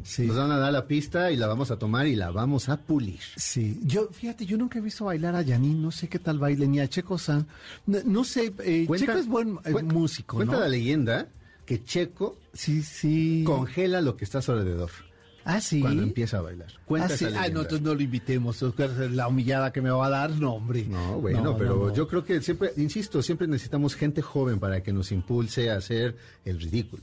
Sí. 0.02 0.26
Nos 0.26 0.36
van 0.36 0.50
a 0.50 0.58
dar 0.58 0.72
la 0.72 0.86
pista 0.86 1.30
y 1.30 1.36
la 1.36 1.46
vamos 1.46 1.70
a 1.70 1.78
tomar 1.78 2.06
y 2.06 2.16
la 2.16 2.30
vamos 2.30 2.68
a 2.68 2.76
pulir. 2.76 3.20
Sí, 3.36 3.78
yo, 3.82 4.08
fíjate, 4.12 4.44
yo 4.46 4.56
nunca 4.58 4.78
he 4.78 4.82
visto 4.82 5.04
bailar 5.04 5.34
a 5.36 5.44
Janine, 5.44 5.80
no 5.80 5.90
sé 5.90 6.08
qué 6.08 6.18
tal 6.18 6.38
baile, 6.38 6.66
ni 6.66 6.80
a 6.80 6.88
Checo 6.88 7.18
San. 7.18 7.46
No, 7.86 7.98
no 8.04 8.24
sé, 8.24 8.52
eh, 8.64 8.84
Cuenta- 8.86 9.06
Checo 9.06 9.18
es 9.18 9.26
buen 9.26 9.58
eh, 9.64 9.82
músico, 9.82 10.36
Cuenta 10.36 10.54
¿no? 10.54 10.60
la 10.60 10.68
leyenda 10.68 11.28
que 11.64 11.82
Checo 11.84 12.38
Sí, 12.52 12.82
sí. 12.82 13.42
congela 13.46 14.00
lo 14.00 14.16
que 14.16 14.24
está 14.24 14.38
a 14.38 14.42
su 14.42 14.52
alrededor 14.52 14.90
Ah, 15.46 15.60
sí. 15.60 15.80
cuando 15.80 16.02
empieza 16.02 16.38
a 16.38 16.40
bailar. 16.42 16.68
Cuenta 16.86 17.12
ah, 17.12 17.16
sí. 17.16 17.26
Ah, 17.26 17.48
no, 17.50 17.60
entonces 17.62 17.82
no 17.82 17.94
lo 17.94 18.00
invitemos. 18.00 18.62
La 19.12 19.28
humillada 19.28 19.72
que 19.72 19.82
me 19.82 19.90
va 19.90 20.06
a 20.06 20.10
dar, 20.10 20.30
no, 20.30 20.54
hombre. 20.54 20.86
No, 20.88 21.20
bueno, 21.20 21.42
No, 21.42 21.56
pero 21.58 21.76
no, 21.76 21.86
no. 21.88 21.94
yo 21.94 22.08
creo 22.08 22.24
que 22.24 22.40
siempre, 22.40 22.72
insisto, 22.78 23.22
siempre 23.22 23.46
necesitamos 23.46 23.94
gente 23.94 24.22
joven 24.22 24.58
para 24.58 24.82
que 24.82 24.92
nos 24.92 25.12
impulse 25.12 25.70
a 25.70 25.76
hacer 25.76 26.16
el 26.46 26.60
ridículo. 26.60 27.02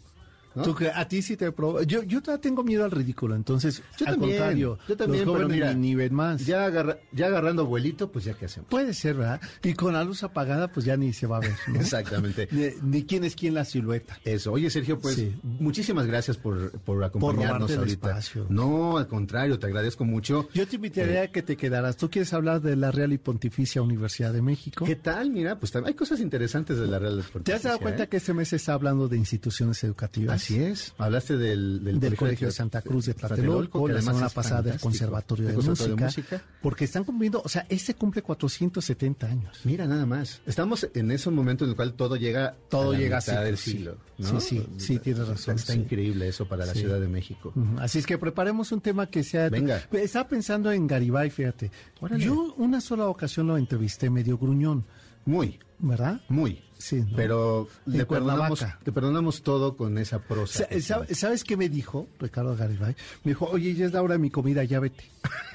¿No? 0.56 0.64
Tú 0.64 0.76
que- 0.76 0.90
a 0.90 1.08
ti 1.08 1.22
sí 1.22 1.38
te 1.38 1.52
provo- 1.54 1.84
Yo, 1.84 2.04
yo 2.04 2.22
tengo 2.22 2.64
miedo 2.64 2.84
al 2.86 2.92
ridículo, 2.92 3.36
entonces, 3.36 3.82
Yo 3.98 4.08
al 4.08 4.14
también, 4.16 4.38
contrario, 4.38 4.80
yo 4.88 4.98
también, 4.98 5.26
los 5.26 5.34
jóvenes 5.36 5.52
mira, 5.56 5.74
ni, 5.74 5.90
ni 5.90 5.96
ven 5.96 6.14
más. 6.14 6.46
Ya, 6.46 6.66
agarra- 6.66 6.98
ya 7.12 7.28
agarrando 7.28 7.66
vuelito, 7.66 8.12
pues 8.12 8.26
ya 8.26 8.34
qué 8.34 8.46
hacemos. 8.46 8.70
Puede 8.70 8.94
ser, 8.94 9.16
¿verdad? 9.16 9.42
Y 9.64 9.74
con 9.74 9.94
la 9.94 10.04
luz 10.04 10.24
apagada, 10.24 10.68
pues 10.72 10.86
ya 10.86 10.98
ni 10.98 11.14
se 11.14 11.28
va 11.28 11.38
a 11.38 11.40
ver. 11.42 11.54
¿no? 11.68 11.76
Exactamente. 11.80 12.48
Ni, 12.52 12.68
ni 12.82 13.04
quién 13.06 13.24
es 13.24 13.36
quién 13.36 13.54
la 13.54 13.66
silueta. 13.66 14.18
Eso. 14.24 14.52
Oye, 14.54 14.70
Sergio, 14.70 15.00
pues 15.00 15.16
Sí. 15.16 15.34
muchísimas 15.44 16.06
gracias 16.08 16.38
por, 16.38 16.72
por 16.82 17.04
acompañarnos 17.04 17.70
el 17.72 17.80
ahorita. 17.80 18.10
espacio. 18.10 18.46
No, 18.50 18.98
al 18.98 19.08
contrario, 19.08 19.60
te 19.60 19.68
agradezco 19.68 20.06
mucho. 20.06 20.48
Yo 20.54 20.68
te 20.68 20.76
invitaría 20.78 21.24
a 21.24 21.28
que 21.28 21.42
te 21.42 21.58
quedaras. 21.58 21.98
¿Tú 21.98 22.10
quieres 22.10 22.34
hablar 22.34 22.62
de 22.62 22.76
la 22.76 22.92
Real 22.92 23.14
y 23.14 23.18
Pontificia 23.18 23.82
Universidad 23.82 24.34
de 24.34 24.42
México? 24.42 24.86
¿Qué 24.86 24.96
tal? 24.96 25.30
Mira, 25.32 25.60
pues 25.60 25.76
hay 25.76 25.94
cosas 25.94 26.20
interesantes 26.20 26.78
de 26.78 26.88
la 26.88 27.00
Real 27.00 27.24
¿Te 27.44 27.54
has 27.54 27.64
dado 27.64 27.80
cuenta 27.80 28.08
que 28.08 28.18
este 28.18 28.34
mes 28.34 28.50
se 28.50 28.56
está 28.58 28.74
hablando 28.74 29.08
de 29.08 29.18
instituciones 29.18 29.84
educativas? 29.84 30.41
Así 30.42 30.60
es. 30.60 30.94
Hablaste 30.98 31.38
del, 31.38 32.00
del, 32.00 32.16
Colegio 32.16 32.48
de 32.48 32.54
Santa 32.54 32.82
Cruz 32.82 33.06
de 33.06 33.14
Tlatelolco, 33.14 33.88
la 33.88 34.02
semana 34.02 34.30
pasada 34.30 34.62
del 34.62 34.80
Conservatorio, 34.80 35.48
de, 35.48 35.58
música, 35.58 36.44
porque 36.62 36.86
están 36.86 37.04
cumpliendo, 37.04 37.42
o 37.44 37.50
sea, 37.50 37.66
este 37.70 37.94
cumple 37.94 38.22
470 38.22 39.28
años. 39.28 39.60
Mira, 39.64 39.86
nada 39.86 40.06
más. 40.06 40.42
Estamos 40.46 40.88
en 40.94 41.12
ese 41.12 41.30
momento 41.30 41.64
en 41.66 41.72
el 41.72 41.76
cual 41.76 41.94
todo 41.94 42.16
llega 42.16 42.56
todo 42.70 42.90
a 42.90 42.94
la 42.94 43.00
llega 43.00 43.20
mitad 43.20 43.38
a 43.38 43.44
del 43.44 43.58
siglo. 43.58 43.98
¿no? 44.18 44.40
Sí, 44.40 44.58
sí, 44.58 44.68
sí, 44.78 45.00
tienes 45.00 45.28
razón. 45.28 45.56
Está 45.56 45.74
sí. 45.74 45.80
increíble 45.80 46.28
eso 46.28 46.48
para 46.48 46.66
la 46.66 46.74
Sí. 46.74 46.80
Ciudad 46.80 47.00
de 47.00 47.08
México. 47.08 47.54
Así 47.78 48.00
es 48.00 48.06
que 48.06 48.18
preparemos 48.18 48.72
un 48.72 48.82
tema 48.82 49.08
que 49.08 49.24
sea... 49.24 49.50
Venga. 49.50 49.82
Estaba 49.92 50.28
pensando 50.28 50.72
en 50.72 50.88
Garibay, 50.88 51.30
fíjate. 51.30 51.70
Órale. 52.00 52.24
Yo 52.24 52.54
una 52.58 52.82
sola 52.82 53.08
ocasión 53.08 53.48
lo 53.48 53.58
entrevisté 53.58 54.10
medio 54.10 54.38
gruñón, 54.38 54.86
Muy, 55.26 55.60
¿verdad? 55.80 56.22
muy. 56.30 56.64
Sí, 56.82 57.02
¿no? 57.02 57.16
Pero 57.16 57.68
le 57.86 58.08
perdonamos, 58.08 58.66
te 58.84 58.92
perdonamos 58.92 59.44
todo 59.44 59.78
con 59.78 60.00
esa 60.00 60.18
prosa. 60.18 60.68
¿Sabes 61.12 61.44
qué 61.44 61.56
me 61.56 61.70
dijo 61.70 62.08
Ricardo 62.20 62.58
Garibay? 62.58 62.96
Me 63.24 63.32
dijo, 63.32 63.46
oye, 63.46 63.76
ya 63.76 63.86
es 63.86 63.94
la 63.94 64.02
hora 64.02 64.14
de 64.14 64.20
mi 64.20 64.32
comida, 64.32 64.64
ya 64.64 64.80
vete. 64.80 65.04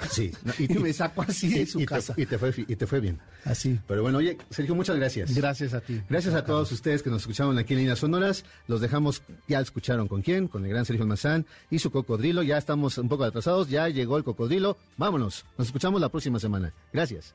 Sí. 0.09 0.31
no, 0.45 0.53
Y 0.57 0.68
me 0.79 0.93
sacó 0.93 1.22
así 1.22 1.49
de 1.49 1.66
su 1.66 1.81
y 1.81 1.87
casa. 1.87 2.14
Te, 2.14 2.22
y, 2.22 2.27
te 2.27 2.39
fue, 2.39 2.55
y 2.57 2.77
te 2.77 2.87
fue 2.87 3.01
bien. 3.01 3.18
Así. 3.45 3.81
Pero 3.89 4.03
bueno, 4.03 4.18
oye, 4.18 4.39
Sergio, 4.51 4.77
muchas 4.77 4.95
gracias. 4.95 5.35
Gracias 5.35 5.74
a 5.74 5.81
ti. 5.81 6.01
Gracias 6.09 6.35
a 6.35 6.45
todos 6.45 6.70
ustedes 6.70 7.03
que 7.03 7.11
nos 7.11 7.22
escucharon 7.22 7.59
aquí 7.59 7.74
en 7.74 7.81
Líneas 7.81 7.99
Sonoras. 7.99 8.45
Los 8.68 8.81
dejamos, 8.81 9.22
ya 9.49 9.59
escucharon 9.59 10.07
con 10.07 10.22
quién, 10.22 10.47
con 10.47 10.64
el 10.64 10.70
gran 10.70 10.85
Sergio 10.85 11.07
Mazán 11.07 11.45
y 11.72 11.81
su 11.81 11.91
cocodrilo. 11.91 12.45
Ya 12.45 12.57
estamos 12.57 12.99
un 12.99 13.09
poco 13.09 13.24
atrasados, 13.24 13.68
ya 13.68 13.89
llegó 13.89 14.16
el 14.16 14.22
cocodrilo. 14.22 14.79
Vámonos, 14.97 15.45
nos 15.59 15.66
escuchamos 15.66 16.01
la 16.01 16.09
próxima 16.09 16.39
semana. 16.39 16.72
Gracias. 16.93 17.35